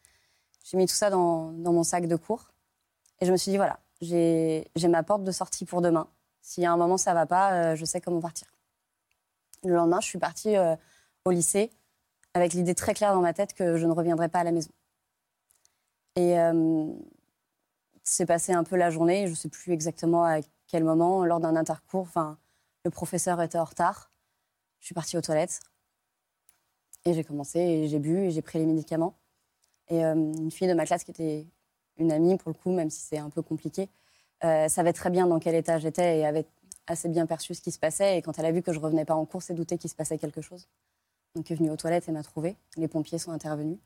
J'ai 0.64 0.78
mis 0.78 0.86
tout 0.86 0.95
ça 0.95 1.11
dans, 1.11 1.53
mon 1.53 1.82
sac 1.82 2.07
de 2.07 2.16
cours 2.16 2.53
et 3.20 3.26
je 3.26 3.32
me 3.32 3.36
suis 3.36 3.51
dit, 3.51 3.59
voilà, 3.59 3.78
j'ai 4.01 4.66
j'ai 4.74 4.88
ma 4.88 5.03
porte 5.03 5.22
de 5.22 5.32
sortie 5.32 5.66
pour 5.66 5.82
demain. 5.82 6.09
S'il 6.40 6.62
y 6.62 6.66
a 6.66 6.72
un 6.72 6.78
moment 6.78 6.97
ça 6.97 7.12
va 7.12 7.26
pas, 7.26 7.53
euh, 7.53 7.76
je 7.76 7.84
sais 7.84 8.01
comment 8.01 8.20
partir. 8.20 8.49
Le 9.64 9.74
lendemain, 9.74 10.01
je 10.01 10.07
suis 10.07 10.18
partie 10.18 10.57
euh, 10.57 10.76
au 11.26 11.30
lycée 11.30 11.70
avec 12.32 12.55
l'idée 12.55 12.74
très 12.74 12.95
claire 12.95 13.12
dans 13.12 13.20
ma 13.20 13.34
tête 13.34 13.53
que 13.53 13.76
je 13.76 13.86
ne 13.86 13.93
reviendrai 13.93 14.30
pas 14.30 14.40
à 14.40 14.45
la 14.45 14.53
maison. 14.53 14.70
Et 16.16 16.36
c'est 18.05 18.27
passé 18.27 18.53
un 18.53 18.65
peu 18.65 18.77
la 18.77 18.91
journée, 18.91 19.27
je 19.27 19.31
ne 19.31 19.37
sais 19.37 19.49
plus 19.49 19.73
exactement 19.73 20.25
à 20.25 20.41
quel 20.67 20.85
moment, 20.85 21.25
lors 21.25 21.41
d'un 21.41 21.57
intercours, 21.57 22.03
enfin, 22.03 22.39
le 22.85 22.91
professeur 22.91 23.41
était 23.43 23.59
en 23.59 23.65
retard. 23.65 24.11
Je 24.81 24.87
suis 24.87 24.95
partie 24.95 25.17
aux 25.17 25.21
toilettes 25.21 25.61
et 27.05 27.15
j'ai 27.15 27.25
commencé 27.25 27.59
et 27.59 27.89
j'ai 27.89 27.99
bu 27.99 28.19
et 28.19 28.31
j'ai 28.31 28.43
pris 28.43 28.59
les 28.59 28.67
médicaments. 28.67 29.15
Et 29.89 30.05
euh, 30.05 30.15
une 30.15 30.51
fille 30.51 30.69
de 30.69 30.75
ma 30.75 30.87
classe 30.87 31.05
qui 31.05 31.11
était 31.11 31.47
une 31.99 32.13
amie, 32.13 32.37
pour 32.37 32.51
le 32.51 32.55
coup, 32.55 32.73
même 32.73 32.91
si 32.91 33.01
c'est 33.01 33.19
un 33.19 33.31
peu 33.31 33.43
compliqué, 33.43 33.89
euh, 34.45 34.69
savait 34.69 34.93
très 34.93 35.11
bien 35.11 35.27
dans 35.27 35.39
quel 35.39 35.55
état 35.55 35.79
j'étais 35.79 36.19
et 36.19 36.27
avait 36.27 36.47
assez 36.87 37.09
bien 37.09 37.27
perçu 37.27 37.55
ce 37.55 37.61
qui 37.61 37.71
se 37.71 37.79
passait. 37.79 38.19
Et 38.19 38.23
quand 38.23 38.39
elle 38.39 38.47
a 38.47 38.53
vu 38.53 38.63
que 38.63 38.73
je 38.73 38.81
revenais 38.81 39.05
pas 39.05 39.15
en 39.15 39.25
cours, 39.25 39.43
s'est 39.43 39.55
doutée 39.55 39.79
qu'il 39.79 39.91
se 39.91 39.95
passait 39.95 40.19
quelque 40.19 40.41
chose. 40.41 40.69
Donc 41.35 41.51
elle 41.51 41.55
est 41.55 41.59
venue 41.59 41.71
aux 41.71 41.77
toilettes 41.77 42.09
et 42.09 42.13
m'a 42.13 42.23
trouvée. 42.23 42.57
Les 42.77 42.89
pompiers 42.89 43.19
sont 43.19 43.31
intervenus. 43.31 43.79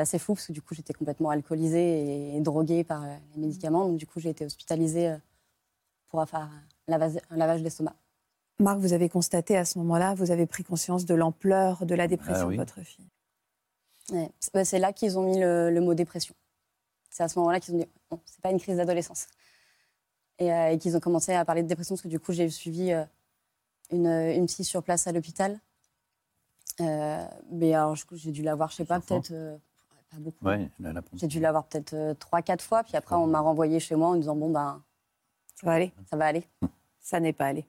C'est 0.00 0.16
assez 0.16 0.18
fou 0.18 0.32
parce 0.34 0.46
que 0.46 0.52
du 0.54 0.62
coup 0.62 0.74
j'étais 0.74 0.94
complètement 0.94 1.28
alcoolisée 1.28 2.34
et, 2.34 2.40
droguée 2.40 2.84
par 2.84 3.04
euh, 3.04 3.14
les 3.34 3.42
médicaments. 3.42 3.86
Donc 3.86 3.98
du 3.98 4.06
coup 4.06 4.18
j'ai 4.18 4.30
été 4.30 4.46
hospitalisée 4.46 5.08
euh, 5.10 5.16
pour 6.08 6.26
faire 6.26 6.40
un 6.40 6.62
lavage, 6.88 7.18
un 7.28 7.36
lavage 7.36 7.62
d'estomac. 7.62 7.94
Marc, 8.60 8.78
vous 8.78 8.94
avez 8.94 9.10
constaté 9.10 9.58
à 9.58 9.66
ce 9.66 9.78
moment-là, 9.78 10.14
vous 10.14 10.30
avez 10.30 10.46
pris 10.46 10.64
conscience 10.64 11.04
de 11.04 11.14
l'ampleur 11.14 11.84
de 11.84 11.94
la 11.94 12.08
dépression 12.08 12.44
Ah 12.44 12.48
oui. 12.48 12.54
de 12.56 12.60
votre 12.62 12.80
fille. 12.80 13.10
Ouais. 14.10 14.30
C'est 14.40 14.54
bah, 14.54 14.64
c'est 14.64 14.78
là 14.78 14.94
qu'ils 14.94 15.18
ont 15.18 15.22
mis 15.22 15.38
le, 15.38 15.68
le 15.70 15.80
mot 15.82 15.92
dépression. 15.92 16.34
C'est 17.10 17.22
à 17.22 17.28
ce 17.28 17.38
moment-là 17.38 17.60
qu'ils 17.60 17.74
ont 17.74 17.78
dit 17.78 17.86
bon, 18.10 18.18
c'est 18.24 18.40
pas 18.40 18.50
une 18.52 18.58
crise 18.60 18.78
d'adolescence. 18.78 19.26
Et, 20.38 20.50
euh, 20.50 20.70
et 20.70 20.78
qu'ils 20.78 20.96
ont 20.96 21.00
commencé 21.00 21.34
à 21.34 21.44
parler 21.44 21.62
de 21.62 21.68
dépression 21.68 21.94
parce 21.94 22.02
que 22.02 22.08
du 22.08 22.18
coup 22.20 22.32
j'ai 22.32 22.48
suivi 22.48 22.90
euh, 22.92 23.04
une, 23.90 24.06
une 24.06 24.46
psy 24.46 24.64
sur 24.64 24.82
place 24.82 25.06
à 25.06 25.12
l'hôpital. 25.12 25.60
Euh, 26.80 27.22
mais 27.50 27.74
alors 27.74 27.96
je- 27.96 28.06
j'ai 28.12 28.32
dû 28.32 28.42
la 28.42 28.54
voir, 28.54 28.70
je 28.70 28.76
sais 28.76 28.86
pas, 28.86 28.98
peut-être 29.00 29.32
euh, 29.32 29.58
pas 30.10 30.18
beaucoup. 30.18 30.44
Ouais, 30.44 30.68
la, 30.80 30.92
la 30.92 31.02
J'ai 31.14 31.26
dû 31.26 31.40
la 31.40 31.52
voir 31.52 31.64
peut-être 31.66 31.94
euh, 31.94 32.14
trois, 32.14 32.42
quatre 32.42 32.62
fois. 32.62 32.82
Puis 32.84 32.96
après 32.96 33.14
on 33.16 33.26
m'a 33.26 33.40
renvoyée 33.40 33.80
chez 33.80 33.94
moi 33.96 34.08
en 34.08 34.16
disant 34.16 34.36
bon 34.36 34.50
ben 34.50 34.82
Ça 35.54 35.66
va 35.66 35.72
aller 35.74 35.92
ça 36.10 36.16
va 36.16 36.26
aller. 36.26 36.44
Ça 37.00 37.20
n'est 37.20 37.32
pas 37.32 37.46
allé. 37.46 37.66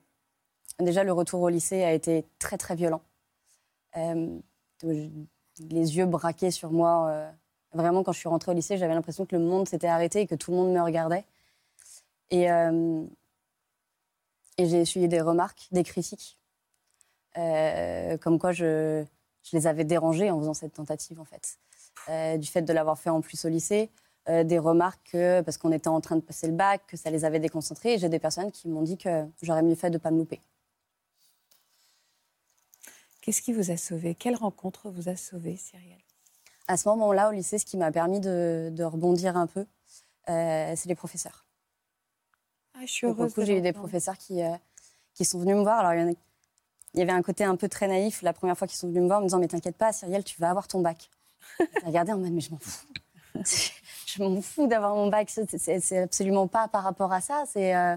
Déjà, 0.78 1.04
le 1.04 1.12
retour 1.12 1.40
au 1.40 1.48
lycée 1.48 1.84
a 1.84 1.92
été 1.92 2.24
très, 2.38 2.56
très 2.58 2.74
violent. 2.74 3.02
Euh, 3.96 4.38
les 4.82 5.96
yeux 5.96 6.06
braqués 6.06 6.50
sur 6.50 6.70
moi. 6.72 7.08
euh, 7.08 7.30
vraiment, 7.72 8.02
quand 8.02 8.12
je 8.12 8.18
suis 8.18 8.28
rentrée 8.28 8.50
au 8.50 8.54
lycée, 8.54 8.78
j'avais 8.78 8.94
l'impression 8.94 9.24
que 9.26 9.36
le 9.36 9.42
monde 9.42 9.68
s'était 9.68 9.86
arrêté 9.86 10.20
et 10.22 10.26
que 10.26 10.34
tout 10.34 10.50
le 10.50 10.56
monde 10.56 10.72
me 10.72 10.80
regardait. 10.80 11.24
Et, 12.30 12.50
euh, 12.50 13.04
et 14.58 14.66
j'ai 14.66 14.80
essuyé 14.80 15.08
des 15.08 15.20
remarques, 15.20 15.68
des 15.72 15.84
critiques, 15.84 16.38
euh, 17.38 18.16
comme 18.18 18.38
quoi 18.38 18.52
je, 18.52 19.04
je 19.42 19.56
les 19.56 19.66
avais 19.66 19.84
dérangés 19.84 20.30
en 20.30 20.38
faisant 20.40 20.54
cette 20.54 20.72
tentative, 20.74 21.20
en 21.20 21.24
fait. 21.24 21.58
Euh, 22.08 22.36
du 22.36 22.48
fait 22.48 22.62
de 22.62 22.72
l'avoir 22.72 22.98
fait 22.98 23.10
en 23.10 23.20
plus 23.20 23.44
au 23.44 23.48
lycée, 23.48 23.90
euh, 24.28 24.42
des 24.44 24.58
remarques 24.58 25.10
que, 25.12 25.40
parce 25.42 25.56
qu'on 25.56 25.70
était 25.72 25.88
en 25.88 26.00
train 26.00 26.16
de 26.16 26.20
passer 26.20 26.46
le 26.48 26.52
bac, 26.52 26.82
que 26.88 26.96
ça 26.96 27.10
les 27.10 27.24
avait 27.24 27.38
déconcentrés. 27.38 27.98
J'ai 27.98 28.08
des 28.08 28.18
personnes 28.18 28.50
qui 28.50 28.68
m'ont 28.68 28.82
dit 28.82 28.96
que 28.98 29.24
j'aurais 29.40 29.62
mieux 29.62 29.74
fait 29.76 29.90
de 29.90 29.94
ne 29.94 29.98
pas 29.98 30.10
me 30.10 30.18
louper. 30.18 30.40
Qu'est-ce 33.20 33.40
qui 33.42 33.52
vous 33.52 33.70
a 33.70 33.76
sauvé? 33.76 34.14
Quelle 34.16 34.34
rencontre 34.34 34.90
vous 34.90 35.08
a 35.08 35.16
sauvé, 35.16 35.56
Cyrielle? 35.56 35.98
À 36.66 36.76
ce 36.76 36.88
moment-là, 36.88 37.28
au 37.28 37.32
lycée, 37.32 37.58
ce 37.58 37.64
qui 37.64 37.76
m'a 37.76 37.92
permis 37.92 38.18
de, 38.20 38.70
de 38.72 38.82
rebondir 38.84 39.36
un 39.36 39.46
peu, 39.46 39.64
euh, 40.28 40.72
c'est 40.76 40.88
les 40.88 40.94
professeurs. 40.94 41.44
ah, 42.74 42.80
Je 42.82 42.86
suis 42.86 43.06
heureuse. 43.06 43.32
j'ai 43.46 43.58
eu 43.58 43.60
des 43.60 43.72
professeurs 43.72 44.18
qui, 44.18 44.42
euh, 44.42 44.56
qui 45.14 45.24
sont 45.24 45.38
venus 45.38 45.56
me 45.56 45.62
voir. 45.62 45.80
Alors, 45.80 45.92
il 45.94 46.00
y, 46.00 46.04
en 46.04 46.12
a- 46.12 46.16
il 46.94 46.98
y 47.00 47.02
avait 47.02 47.12
un 47.12 47.22
côté 47.22 47.44
un 47.44 47.54
peu 47.56 47.68
très 47.68 47.86
naïf 47.86 48.22
la 48.22 48.32
première 48.32 48.56
fois 48.58 48.66
qu'ils 48.66 48.78
sont 48.78 48.88
venus 48.88 49.02
me 49.02 49.06
voir, 49.06 49.18
en 49.18 49.22
me 49.22 49.26
disant 49.26 49.38
Mais 49.38 49.48
t'inquiète 49.48 49.76
pas, 49.76 49.92
Cyrielle, 49.92 50.24
tu 50.24 50.40
vas 50.40 50.50
avoir 50.50 50.66
ton 50.66 50.80
bac. 50.80 51.08
J'ai 51.58 51.86
regardé 51.86 52.12
en 52.12 52.18
mode 52.18 52.32
Mais 52.32 52.40
je 52.40 52.50
m'en 52.50 52.58
fous. 52.58 52.86
je 54.06 54.22
m'en 54.22 54.40
fous 54.42 54.66
d'avoir 54.66 54.94
mon 54.94 55.08
bac. 55.08 55.30
C'est- 55.30 55.98
absolument 55.98 56.46
pas 56.48 56.68
par 56.68 56.82
rapport 56.84 57.12
à 57.12 57.20
ça. 57.20 57.44
Euh, 57.56 57.96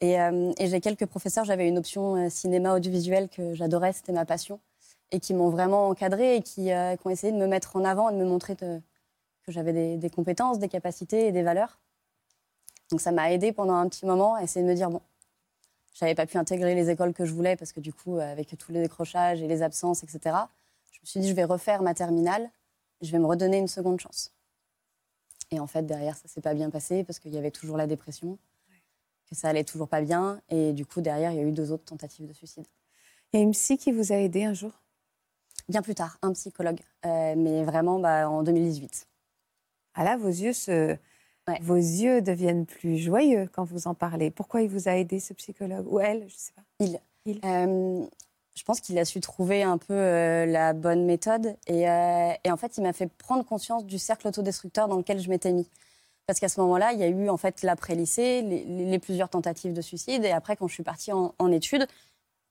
Et, 0.00 0.18
euh, 0.20 0.52
et 0.58 0.66
j'ai 0.68 0.80
quelques 0.80 1.06
professeurs, 1.06 1.44
j'avais 1.44 1.68
une 1.68 1.76
option 1.78 2.16
euh, 2.16 2.30
cinéma 2.30 2.74
audiovisuel 2.74 3.28
que 3.28 3.52
j'adorais, 3.54 3.92
c'était 3.92 4.12
ma 4.12 4.24
passion, 4.24 4.58
et 5.10 5.20
qui 5.20 5.34
m'ont 5.34 5.50
vraiment 5.50 5.88
encadrée 5.88 6.36
et 6.36 6.42
qui, 6.42 6.70
ont 7.04 7.10
essayé 7.10 7.32
de 7.32 7.38
me 7.38 7.46
mettre 7.46 7.76
en 7.76 7.84
avant 7.84 8.08
et 8.08 8.14
de 8.14 8.18
me 8.18 8.24
montrer 8.24 8.56
que 8.56 8.80
j'avais 9.48 9.72
des, 9.74 9.96
des 9.98 10.08
compétences, 10.10 10.58
des 10.58 10.68
capacités 10.68 11.26
et 11.26 11.32
des 11.32 11.42
valeurs. 11.42 11.78
Donc 12.90 13.00
ça 13.02 13.12
m'a 13.12 13.30
aidé 13.30 13.52
pendant 13.52 13.74
un 13.74 13.88
petit 13.88 14.06
moment 14.06 14.34
à 14.36 14.42
essayer 14.42 14.64
de 14.64 14.70
me 14.70 14.74
dire, 14.74 14.88
bon, 14.90 15.02
j'avais 15.94 16.14
pas 16.14 16.24
pu 16.26 16.38
intégrer 16.38 16.74
les 16.74 16.88
écoles 16.88 17.12
que 17.12 17.24
je 17.26 17.32
voulais 17.34 17.56
parce 17.56 17.72
que 17.72 17.80
du 17.80 17.92
coup, 17.92 18.18
avec 18.18 18.56
tous 18.56 18.72
les 18.72 18.80
décrochages 18.80 19.42
et 19.42 19.48
les 19.48 19.60
absences, 19.62 20.02
etc., 20.02 20.36
je 20.90 21.00
me 21.00 21.06
suis 21.06 21.20
dit, 21.20 21.28
je 21.28 21.34
vais 21.34 21.44
refaire 21.44 21.82
ma 21.82 21.94
terminale, 21.94 22.50
je 23.00 23.10
vais 23.10 23.18
me 23.18 23.26
redonner 23.26 23.58
une 23.58 23.68
seconde 23.68 24.00
chance. 24.00 24.32
Et 25.50 25.58
en 25.58 25.66
fait, 25.66 25.82
derrière, 25.82 26.16
ça 26.16 26.28
s'est 26.28 26.40
pas 26.40 26.54
bien 26.54 26.70
passé 26.70 27.04
parce 27.04 27.18
qu'il 27.18 27.34
y 27.34 27.38
avait 27.38 27.50
toujours 27.50 27.76
la 27.76 27.86
dépression, 27.86 28.38
que 29.28 29.34
ça 29.34 29.48
allait 29.48 29.64
toujours 29.64 29.88
pas 29.88 30.00
bien. 30.00 30.40
Et 30.48 30.72
du 30.72 30.86
coup, 30.86 31.00
derrière, 31.00 31.32
il 31.32 31.36
y 31.36 31.40
a 31.40 31.44
eu 31.44 31.52
deux 31.52 31.72
autres 31.72 31.84
tentatives 31.84 32.26
de 32.26 32.32
suicide. 32.32 32.66
Il 33.32 33.38
y 33.38 33.40
a 33.40 33.42
une 33.42 33.52
psy 33.52 33.78
qui 33.78 33.92
vous 33.92 34.12
a 34.12 34.16
aidé 34.16 34.44
un 34.44 34.54
jour? 34.54 34.72
Bien 35.68 35.82
plus 35.82 35.94
tard, 35.94 36.18
un 36.22 36.32
psychologue, 36.32 36.80
euh, 37.06 37.34
mais 37.36 37.64
vraiment 37.64 38.00
bah, 38.00 38.28
en 38.28 38.42
2018. 38.42 39.06
Ah 39.94 40.04
là, 40.04 40.16
vos 40.16 40.28
yeux, 40.28 40.52
se... 40.52 40.96
Ouais. 41.48 41.58
vos 41.62 41.76
yeux 41.76 42.20
deviennent 42.20 42.66
plus 42.66 42.98
joyeux 42.98 43.48
quand 43.52 43.64
vous 43.64 43.86
en 43.86 43.94
parlez. 43.94 44.30
Pourquoi 44.30 44.62
il 44.62 44.68
vous 44.68 44.88
a 44.88 44.96
aidé, 44.96 45.20
ce 45.20 45.32
psychologue? 45.32 45.86
Ou 45.90 46.00
elle, 46.00 46.20
je 46.20 46.34
ne 46.34 46.38
sais 46.38 46.52
pas. 46.52 46.62
Il. 46.80 47.00
Il. 47.24 47.40
Euh, 47.44 48.06
je 48.54 48.64
pense 48.64 48.80
qu'il 48.80 48.98
a 48.98 49.04
su 49.04 49.20
trouver 49.20 49.62
un 49.62 49.78
peu 49.78 49.94
euh, 49.94 50.46
la 50.46 50.72
bonne 50.72 51.04
méthode. 51.04 51.56
Et, 51.66 51.88
euh, 51.88 52.32
et 52.44 52.50
en 52.50 52.56
fait, 52.56 52.76
il 52.76 52.82
m'a 52.82 52.92
fait 52.92 53.06
prendre 53.06 53.44
conscience 53.44 53.84
du 53.84 53.98
cercle 53.98 54.28
autodestructeur 54.28 54.88
dans 54.88 54.96
lequel 54.96 55.18
je 55.20 55.30
m'étais 55.30 55.52
mis. 55.52 55.68
Parce 56.26 56.40
qu'à 56.40 56.48
ce 56.48 56.60
moment-là, 56.60 56.92
il 56.92 56.98
y 56.98 57.02
a 57.02 57.08
eu 57.08 57.28
en 57.28 57.36
fait 57.36 57.62
l'après-lycée, 57.62 58.42
les, 58.42 58.98
plusieurs 58.98 59.28
tentatives 59.28 59.72
de 59.72 59.80
suicide. 59.80 60.24
Et 60.24 60.30
après, 60.30 60.56
quand 60.56 60.68
je 60.68 60.74
suis 60.74 60.82
partie 60.82 61.12
en, 61.12 61.52
études, 61.52 61.86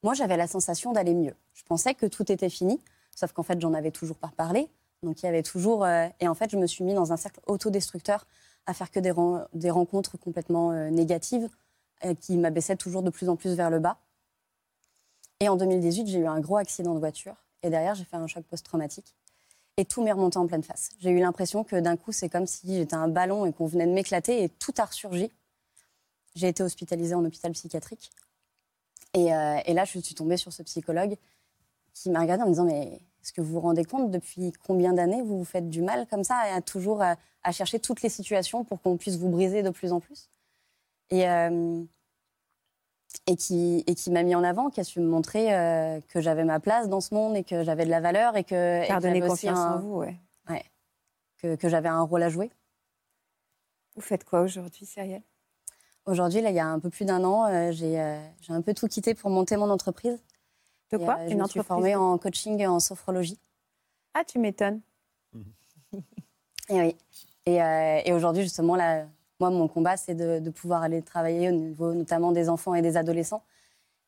moi, 0.04 0.14
j'avais 0.14 0.38
la 0.38 0.47
sensation 0.47 0.91
d'aller 0.91 1.14
mieux. 1.14 1.36
Je 1.54 1.64
pensais 1.64 1.93
que 1.93 2.06
tout 2.06 2.30
était 2.32 2.50
fini, 2.50 2.82
sauf 3.16 3.32
qu'en 3.32 3.43
fait, 3.43 3.60
j'en 3.62 3.74
avais 3.74 3.91
toujours 3.91 4.18
pas 4.18 4.32
parlé. 4.36 4.70
Donc, 5.04 5.22
il 5.22 5.26
y 5.26 5.30
avait 5.30 5.43
toujours. 5.43 5.86
euh, 5.86 6.08
et 6.20 6.28
en 6.28 6.36
fait, 6.36 6.50
je 6.50 6.58
me 6.58 6.68
suis 6.68 6.84
mis 6.84 6.93
dans 6.93 7.14
un 7.14 7.18
cercle 7.18 7.39
autodestructeur 7.47 8.26
à 8.66 8.74
faire 8.74 8.91
que 8.91 9.00
des, 9.00 9.12
ren- 9.12 9.45
des 9.54 9.70
rencontres 9.70 10.18
complètement 10.18 10.74
négatives 10.89 11.50
qui 12.22 12.38
m'abaissaient 12.38 12.78
toujours 12.78 13.02
de 13.04 13.10
plus 13.10 13.28
en 13.30 13.36
plus 13.36 13.56
vers 13.56 13.70
le 13.70 13.80
bas. 13.80 13.97
Et 15.40 15.48
en 15.50 15.56
2018, 15.56 16.08
j'ai 16.08 16.20
eu 16.20 16.28
un 16.28 16.40
gros 16.40 16.58
accident 16.58 16.94
de 16.94 17.00
voiture. 17.00 17.36
Et 17.64 17.70
derrière, 17.70 17.96
j'ai 17.96 18.04
fait 18.04 18.18
un 18.18 18.28
choc 18.28 18.44
post-traumatique. 18.46 19.16
Et 19.78 19.86
tout 19.86 20.04
m'est 20.04 20.12
remonté 20.12 20.38
en 20.38 20.48
pleine 20.48 20.64
face. 20.64 20.90
J'ai 21.00 21.12
eu 21.12 21.20
l'impression 21.20 21.64
que 21.64 21.78
d'un 21.78 21.96
coup, 21.96 22.12
c'est 22.12 22.28
comme 22.28 22.48
si 22.48 22.76
j'étais 22.76 22.96
un 22.96 23.08
ballon 23.08 23.46
et 23.46 23.54
qu'on 23.54 23.66
venait 23.66 23.88
de 23.88 23.92
m'éclater 23.92 24.44
et 24.44 24.50
tout 24.50 24.74
a 24.78 24.86
ressurgi. 24.86 25.32
J'ai 26.36 26.50
été 26.50 26.64
hospitalisée 26.64 27.16
en 27.16 27.24
hôpital 27.24 27.54
psychiatrique. 27.54 28.12
Et, 29.14 29.34
euh, 29.34 29.60
là, 29.68 29.86
je 29.86 30.00
suis 30.00 30.16
tombée 30.16 30.38
sur 30.38 30.52
ce 30.52 30.64
psychologue 30.64 31.16
qui 31.94 32.10
m'a 32.10 32.20
regardée 32.20 32.44
en 32.44 32.48
me 32.48 32.52
disant 32.52 32.66
Mais 32.66 33.02
est-ce 33.22 33.32
que 33.32 33.42
vous 33.42 33.54
vous 33.54 33.62
rendez 33.62 33.86
compte 33.86 34.12
depuis 34.12 34.52
combien 34.66 34.94
d'années 34.94 35.22
vous 35.22 35.38
vous 35.40 35.46
faites 35.46 35.70
du 35.70 35.82
mal 35.82 36.06
comme 36.08 36.24
ça 36.24 36.50
et 36.50 36.52
à 36.52 36.62
toujours 36.62 37.02
à, 37.02 37.16
à 37.44 37.52
chercher 37.52 37.80
toutes 37.80 38.02
les 38.02 38.10
situations 38.10 38.64
pour 38.64 38.82
qu'on 38.82 38.98
puisse 38.98 39.16
vous 39.16 39.30
briser 39.30 39.64
de 39.64 39.70
plus 39.70 39.94
en 39.94 40.00
plus? 40.00 40.30
Euh, 41.14 41.84
et 43.28 43.36
qui, 43.36 43.84
et 43.88 43.95
qui 43.95 44.12
m'a 44.12 44.24
mis 44.24 44.36
en 44.36 44.43
avant, 44.43 44.70
qui 44.70 44.80
a 44.80 44.84
su 44.84 44.99
me 44.99 45.07
montrer 45.07 45.53
euh, 45.55 45.99
que 46.10 46.22
j'avais 46.22 46.43
ma 46.43 46.60
place 46.60 46.89
dans 46.89 47.01
ce 47.01 47.14
monde 47.14 47.36
et 47.36 47.43
que 47.43 47.64
j'avais 47.64 47.86
de 47.86 47.89
la 47.89 47.99
valeur 48.01 48.38
et 48.38 48.43
que, 48.43 48.84
et 48.84 48.86
Faire 48.86 49.01
donner 49.01 49.22
confiance 49.22 49.57
un- 49.57 49.76
en 49.76 49.80
vous, 49.80 49.95
ouais. 49.97 50.16
que, 51.41 51.55
que 51.55 51.70
j'avais 51.70 51.89
un 51.89 52.01
rôle 52.01 52.22
à 52.24 52.30
jouer. 52.30 52.51
Vous 53.95 54.01
faites 54.01 54.24
quoi 54.24 54.41
aujourd'hui, 54.41 54.86
Cyrielle? 54.86 55.24
Aujourd'hui, 56.05 56.41
là, 56.41 56.49
il 56.49 56.55
y 56.55 56.60
a 56.60 56.68
un 56.68 56.80
peu 56.80 56.89
plus 56.89 57.05
d'un 57.05 57.24
an, 57.24 57.45
euh, 57.47 57.72
j'ai 57.72 57.99
euh, 57.99 58.20
j'ai 58.41 58.53
un 58.53 58.62
peu 58.62 58.74
tout 58.74 58.88
quitté 58.88 59.14
pour 59.14 59.30
monter 59.30 59.55
mon 59.57 59.70
entreprise. 59.70 60.22
De 60.91 60.97
Et, 60.97 61.03
quoi 61.05 61.18
euh, 61.20 61.28
Je 61.28 61.34
Une 61.34 61.39
me 61.39 61.47
suis 61.47 61.60
entreprise 61.60 61.66
formée 61.68 61.93
de- 61.93 61.97
en 61.97 62.18
coaching 62.18 62.60
et 62.60 62.68
en 62.68 62.80
sophrologie. 62.80 63.39
Ah, 64.14 64.24
tu 64.26 64.39
m'étonnes. 64.39 64.82
Et 66.70 66.80
oui. 66.82 66.95
Et, 67.45 67.62
euh, 67.62 68.01
et 68.05 68.14
aujourd'hui, 68.14 68.43
justement, 68.43 68.76
là, 68.76 69.05
moi, 69.40 69.50
mon 69.50 69.68
combat, 69.68 69.98
c'est 69.98 70.16
de, 70.16 70.40
de 70.40 70.50
pouvoir 70.50 70.84
aller 70.84 71.02
travailler 71.02 71.50
au 71.50 71.54
niveau 71.54 71.94
notamment 71.94 72.32
des 72.32 72.50
enfants 72.50 72.76
et 72.76 72.82
des 72.82 72.98
adolescents 72.98 73.44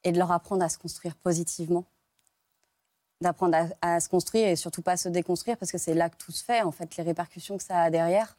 et 0.03 0.11
de 0.11 0.17
leur 0.17 0.31
apprendre 0.31 0.63
à 0.63 0.69
se 0.69 0.77
construire 0.77 1.15
positivement. 1.15 1.85
D'apprendre 3.21 3.57
à, 3.81 3.95
à 3.95 3.99
se 3.99 4.09
construire 4.09 4.47
et 4.47 4.55
surtout 4.55 4.81
pas 4.81 4.93
à 4.93 4.97
se 4.97 5.09
déconstruire 5.09 5.57
parce 5.57 5.71
que 5.71 5.77
c'est 5.77 5.93
là 5.93 6.09
que 6.09 6.17
tout 6.17 6.31
se 6.31 6.43
fait. 6.43 6.61
En 6.61 6.71
fait, 6.71 6.97
les 6.97 7.03
répercussions 7.03 7.57
que 7.57 7.63
ça 7.63 7.79
a 7.79 7.89
derrière, 7.89 8.35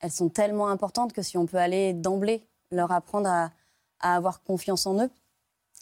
elles 0.00 0.12
sont 0.12 0.28
tellement 0.28 0.68
importantes 0.68 1.12
que 1.12 1.22
si 1.22 1.38
on 1.38 1.46
peut 1.46 1.56
aller 1.56 1.92
d'emblée 1.94 2.46
leur 2.70 2.92
apprendre 2.92 3.28
à, 3.28 3.50
à 4.00 4.16
avoir 4.16 4.42
confiance 4.42 4.86
en 4.86 5.02
eux. 5.02 5.10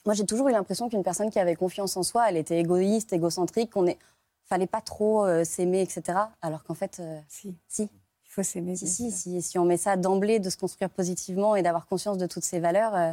Moi, 0.07 0.15
j'ai 0.15 0.27
toujours 0.27 0.49
eu 0.49 0.53
l'impression 0.53 0.89
qu'une 0.89 1.03
personne 1.03 1.31
qui 1.31 1.39
avait 1.39 1.57
confiance 1.57 1.97
en 1.97 2.03
soi, 2.03 2.29
elle 2.29 2.37
était 2.37 2.61
égoïste, 2.61 3.13
égocentrique, 3.13 3.71
qu'on 3.71 3.87
est 3.87 3.99
fallait 4.45 4.67
pas 4.67 4.81
trop 4.81 5.25
euh, 5.25 5.45
s'aimer, 5.45 5.81
etc. 5.81 6.19
Alors 6.43 6.65
qu'en 6.65 6.75
fait, 6.75 7.01
euh, 7.01 7.19
Si, 7.29 7.57
si, 7.67 7.89
faut 8.35 8.43
s'aimer. 8.43 8.77
si, 8.77 8.85
bien 8.85 8.93
si, 8.95 9.11
sûr. 9.11 9.19
si, 9.19 9.43
si 9.43 9.59
on 9.59 9.65
met 9.65 9.77
ça 9.77 9.97
d'emblée, 9.97 10.41
de 10.41 10.51
se 10.51 10.57
construire 10.57 10.91
positivement 10.91 11.57
et 11.57 11.63
d'avoir 11.63 11.87
conscience 11.87 12.19
de 12.19 12.27
toutes 12.27 12.45
ces 12.45 12.61
valeurs, 12.61 12.95
euh, 12.95 13.13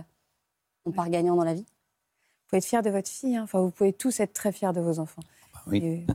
on 0.85 0.91
part 0.91 1.09
gagnant 1.09 1.35
dans 1.35 1.43
la 1.43 1.53
vie. 1.53 1.61
Vous 1.65 2.47
pouvez 2.47 2.57
être 2.57 2.65
fiers 2.65 2.81
de 2.81 2.89
votre 2.89 3.09
fille. 3.09 3.35
hein. 3.37 3.43
Enfin, 3.43 3.61
vous 3.61 3.71
pouvez 3.71 3.93
tous 3.93 4.19
être 4.19 4.33
très 4.33 4.51
fiers 4.51 4.73
de 4.73 4.81
vos 4.81 4.99
enfants. 4.99 5.21
oui. 5.67 5.77
Et- 5.83 6.05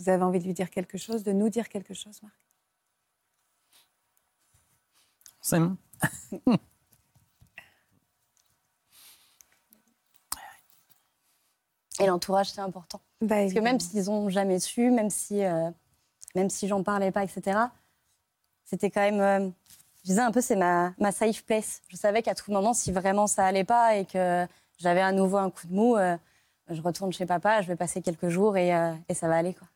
Vous 0.00 0.08
avez 0.10 0.22
envie 0.24 0.38
de 0.40 0.44
lui 0.44 0.52
dire 0.54 0.68
quelque 0.70 0.98
chose, 0.98 1.22
de 1.22 1.32
nous 1.32 1.48
dire 1.48 1.68
quelque 1.68 1.94
chose, 1.94 2.20
Marc? 2.22 2.34
C'est 5.40 5.60
bon. 5.60 5.76
Et 12.00 12.06
l'entourage, 12.06 12.50
c'est 12.50 12.60
important. 12.60 13.00
bah, 13.20 13.36
Parce 13.42 13.52
que 13.54 13.60
même 13.60 13.78
s'ils 13.80 14.04
n'ont 14.06 14.28
jamais 14.28 14.58
su, 14.60 14.90
même 14.90 15.10
si, 15.10 15.44
euh, 15.44 15.70
même 16.34 16.50
si 16.50 16.66
j'en 16.68 16.82
parlais 16.82 17.12
pas, 17.12 17.22
etc., 17.24 17.58
c'était 18.64 18.90
quand 18.90 19.00
même. 19.00 19.20
euh, 19.20 19.50
je 20.02 20.08
disais 20.10 20.20
un 20.20 20.32
peu, 20.32 20.40
c'est 20.40 20.56
ma, 20.56 20.92
ma 20.98 21.12
safe 21.12 21.44
place. 21.44 21.80
Je 21.88 21.96
savais 21.96 22.22
qu'à 22.22 22.34
tout 22.34 22.50
moment, 22.52 22.74
si 22.74 22.92
vraiment 22.92 23.26
ça 23.26 23.46
allait 23.46 23.64
pas 23.64 23.96
et 23.96 24.04
que 24.04 24.46
j'avais 24.78 25.00
à 25.00 25.12
nouveau 25.12 25.36
un 25.38 25.50
coup 25.50 25.66
de 25.66 25.72
mou, 25.72 25.96
euh, 25.96 26.16
je 26.68 26.82
retourne 26.82 27.12
chez 27.12 27.24
papa, 27.26 27.62
je 27.62 27.68
vais 27.68 27.76
passer 27.76 28.02
quelques 28.02 28.28
jours 28.28 28.56
et, 28.56 28.68
et 29.08 29.14
ça 29.14 29.28
va 29.28 29.36
aller. 29.36 29.54
Quoi. 29.54 29.68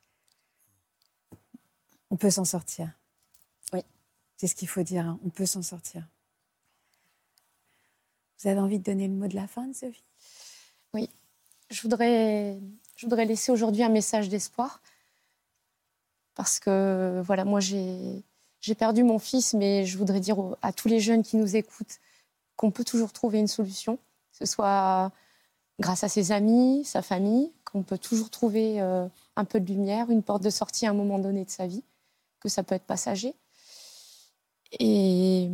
On 2.11 2.16
peut 2.16 2.31
s'en 2.31 2.45
sortir. 2.45 2.91
Oui. 3.73 3.83
C'est 4.37 4.47
ce 4.49 4.55
qu'il 4.55 4.69
faut 4.69 4.83
dire. 4.83 5.07
hein. 5.07 5.19
On 5.25 5.29
peut 5.31 5.47
s'en 5.47 5.62
sortir. 5.62 6.03
Vous 8.41 8.49
avez 8.49 8.61
envie 8.61 8.79
de 8.79 8.85
donner 8.85 9.09
le 9.09 9.14
mot 9.14 9.29
de 9.29 9.35
la 9.35 9.47
fin, 9.47 9.73
Sophie? 9.73 10.03
Je 11.71 11.83
voudrais, 11.83 12.59
je 12.97 13.07
voudrais 13.07 13.27
laisser 13.27 13.53
aujourd'hui 13.53 13.83
un 13.83 13.91
message 13.91 14.29
d'espoir. 14.29 14.81
Parce 16.35 16.59
que, 16.61 17.21
voilà, 17.27 17.45
moi, 17.45 17.61
j'ai 17.61 18.23
perdu 18.79 19.03
mon 19.03 19.19
fils, 19.19 19.55
mais 19.55 19.85
je 19.85 19.99
voudrais 19.99 20.21
dire 20.21 20.39
à 20.62 20.73
tous 20.73 20.89
les 20.89 21.01
jeunes 21.01 21.23
qui 21.23 21.37
nous 21.37 21.57
écoutent 21.57 21.99
qu'on 22.57 22.71
peut 22.71 22.85
toujours 22.85 23.12
trouver 23.12 23.39
une 23.39 23.49
solution, 23.49 23.97
que 23.97 24.39
ce 24.39 24.47
soit 24.47 25.12
grâce 25.79 26.05
à 26.05 26.09
ses 26.09 26.33
amis, 26.33 26.85
sa 26.85 27.03
famille, 27.03 27.53
qu'on 27.64 27.83
peut 27.83 27.99
toujours 27.99 28.31
trouver 28.31 28.81
euh, 28.81 29.07
un 29.37 29.45
peu 29.45 29.61
de 29.61 29.66
lumière, 29.66 30.11
une 30.11 30.23
porte 30.23 30.43
de 30.43 30.51
sortie 30.51 30.87
à 30.87 30.91
un 30.91 30.95
moment 30.95 31.19
donné 31.19 31.45
de 31.45 31.51
sa 31.51 31.66
vie, 31.66 31.85
que 32.41 32.49
ça 32.49 32.62
peut 32.62 32.75
être 32.75 32.87
passager. 32.87 33.35
Et, 34.73 35.49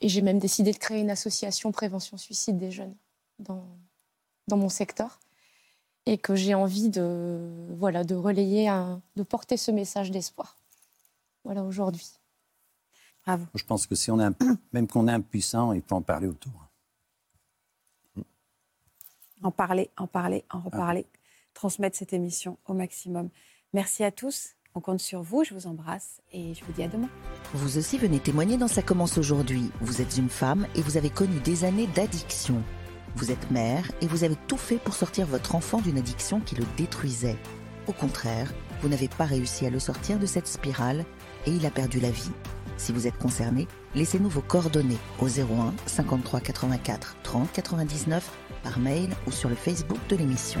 et 0.00 0.08
j'ai 0.08 0.22
même 0.22 0.38
décidé 0.38 0.72
de 0.72 0.78
créer 0.78 1.00
une 1.00 1.10
association 1.10 1.72
prévention 1.72 2.16
suicide 2.16 2.58
des 2.58 2.70
jeunes 2.70 2.94
dans, 3.38 3.66
dans 4.46 4.56
mon 4.56 4.68
secteur 4.68 5.18
et 6.12 6.18
que 6.18 6.34
j'ai 6.34 6.54
envie 6.54 6.88
de, 6.90 7.38
voilà, 7.78 8.02
de 8.02 8.16
relayer, 8.16 8.66
un- 8.68 9.00
de 9.14 9.22
porter 9.22 9.56
ce 9.56 9.70
message 9.70 10.10
d'espoir. 10.10 10.56
Voilà, 11.44 11.62
aujourd'hui. 11.62 12.08
Bravo. 13.24 13.44
Je 13.54 13.62
pense 13.64 13.86
que 13.86 13.94
si 13.94 14.10
on 14.10 14.18
est 14.18 14.24
un- 14.24 14.34
même 14.72 14.88
qu'on 14.88 15.06
est 15.06 15.12
impuissant, 15.12 15.72
il 15.72 15.82
faut 15.82 15.94
en 15.94 16.02
parler 16.02 16.26
autour. 16.26 16.66
En 19.42 19.52
parler, 19.52 19.88
en 19.96 20.08
parler, 20.08 20.44
en 20.50 20.60
reparler. 20.60 21.06
Transmettre 21.54 21.96
cette 21.96 22.12
émission 22.12 22.58
au 22.66 22.74
maximum. 22.74 23.30
Merci 23.72 24.02
à 24.02 24.10
tous. 24.10 24.50
On 24.74 24.80
compte 24.80 25.00
sur 25.00 25.22
vous. 25.22 25.44
Je 25.44 25.54
vous 25.54 25.66
embrasse 25.68 26.20
et 26.32 26.54
je 26.54 26.64
vous 26.64 26.72
dis 26.72 26.82
à 26.82 26.88
demain. 26.88 27.08
Vous 27.54 27.78
aussi 27.78 27.98
venez 27.98 28.18
témoigner 28.18 28.56
dans 28.56 28.68
Ça 28.68 28.82
commence 28.82 29.16
aujourd'hui. 29.16 29.70
Vous 29.80 30.00
êtes 30.02 30.16
une 30.16 30.28
femme 30.28 30.66
et 30.74 30.82
vous 30.82 30.96
avez 30.96 31.10
connu 31.10 31.38
des 31.40 31.64
années 31.64 31.86
d'addiction. 31.86 32.62
Vous 33.16 33.30
êtes 33.30 33.50
mère 33.50 33.90
et 34.00 34.06
vous 34.06 34.24
avez 34.24 34.36
tout 34.46 34.56
fait 34.56 34.78
pour 34.78 34.94
sortir 34.94 35.26
votre 35.26 35.54
enfant 35.54 35.80
d'une 35.80 35.98
addiction 35.98 36.40
qui 36.40 36.54
le 36.54 36.64
détruisait. 36.76 37.36
Au 37.86 37.92
contraire, 37.92 38.52
vous 38.82 38.88
n'avez 38.88 39.08
pas 39.08 39.24
réussi 39.24 39.66
à 39.66 39.70
le 39.70 39.78
sortir 39.78 40.18
de 40.18 40.26
cette 40.26 40.46
spirale 40.46 41.04
et 41.46 41.50
il 41.50 41.66
a 41.66 41.70
perdu 41.70 42.00
la 42.00 42.10
vie. 42.10 42.30
Si 42.76 42.92
vous 42.92 43.06
êtes 43.06 43.18
concerné, 43.18 43.68
laissez-nous 43.94 44.30
vos 44.30 44.40
coordonnées 44.40 44.98
au 45.18 45.26
01 45.26 45.74
53 45.86 46.40
84 46.40 47.16
30 47.22 47.52
99 47.52 48.30
par 48.62 48.78
mail 48.78 49.10
ou 49.26 49.32
sur 49.32 49.48
le 49.48 49.54
Facebook 49.54 49.98
de 50.08 50.16
l'émission. 50.16 50.60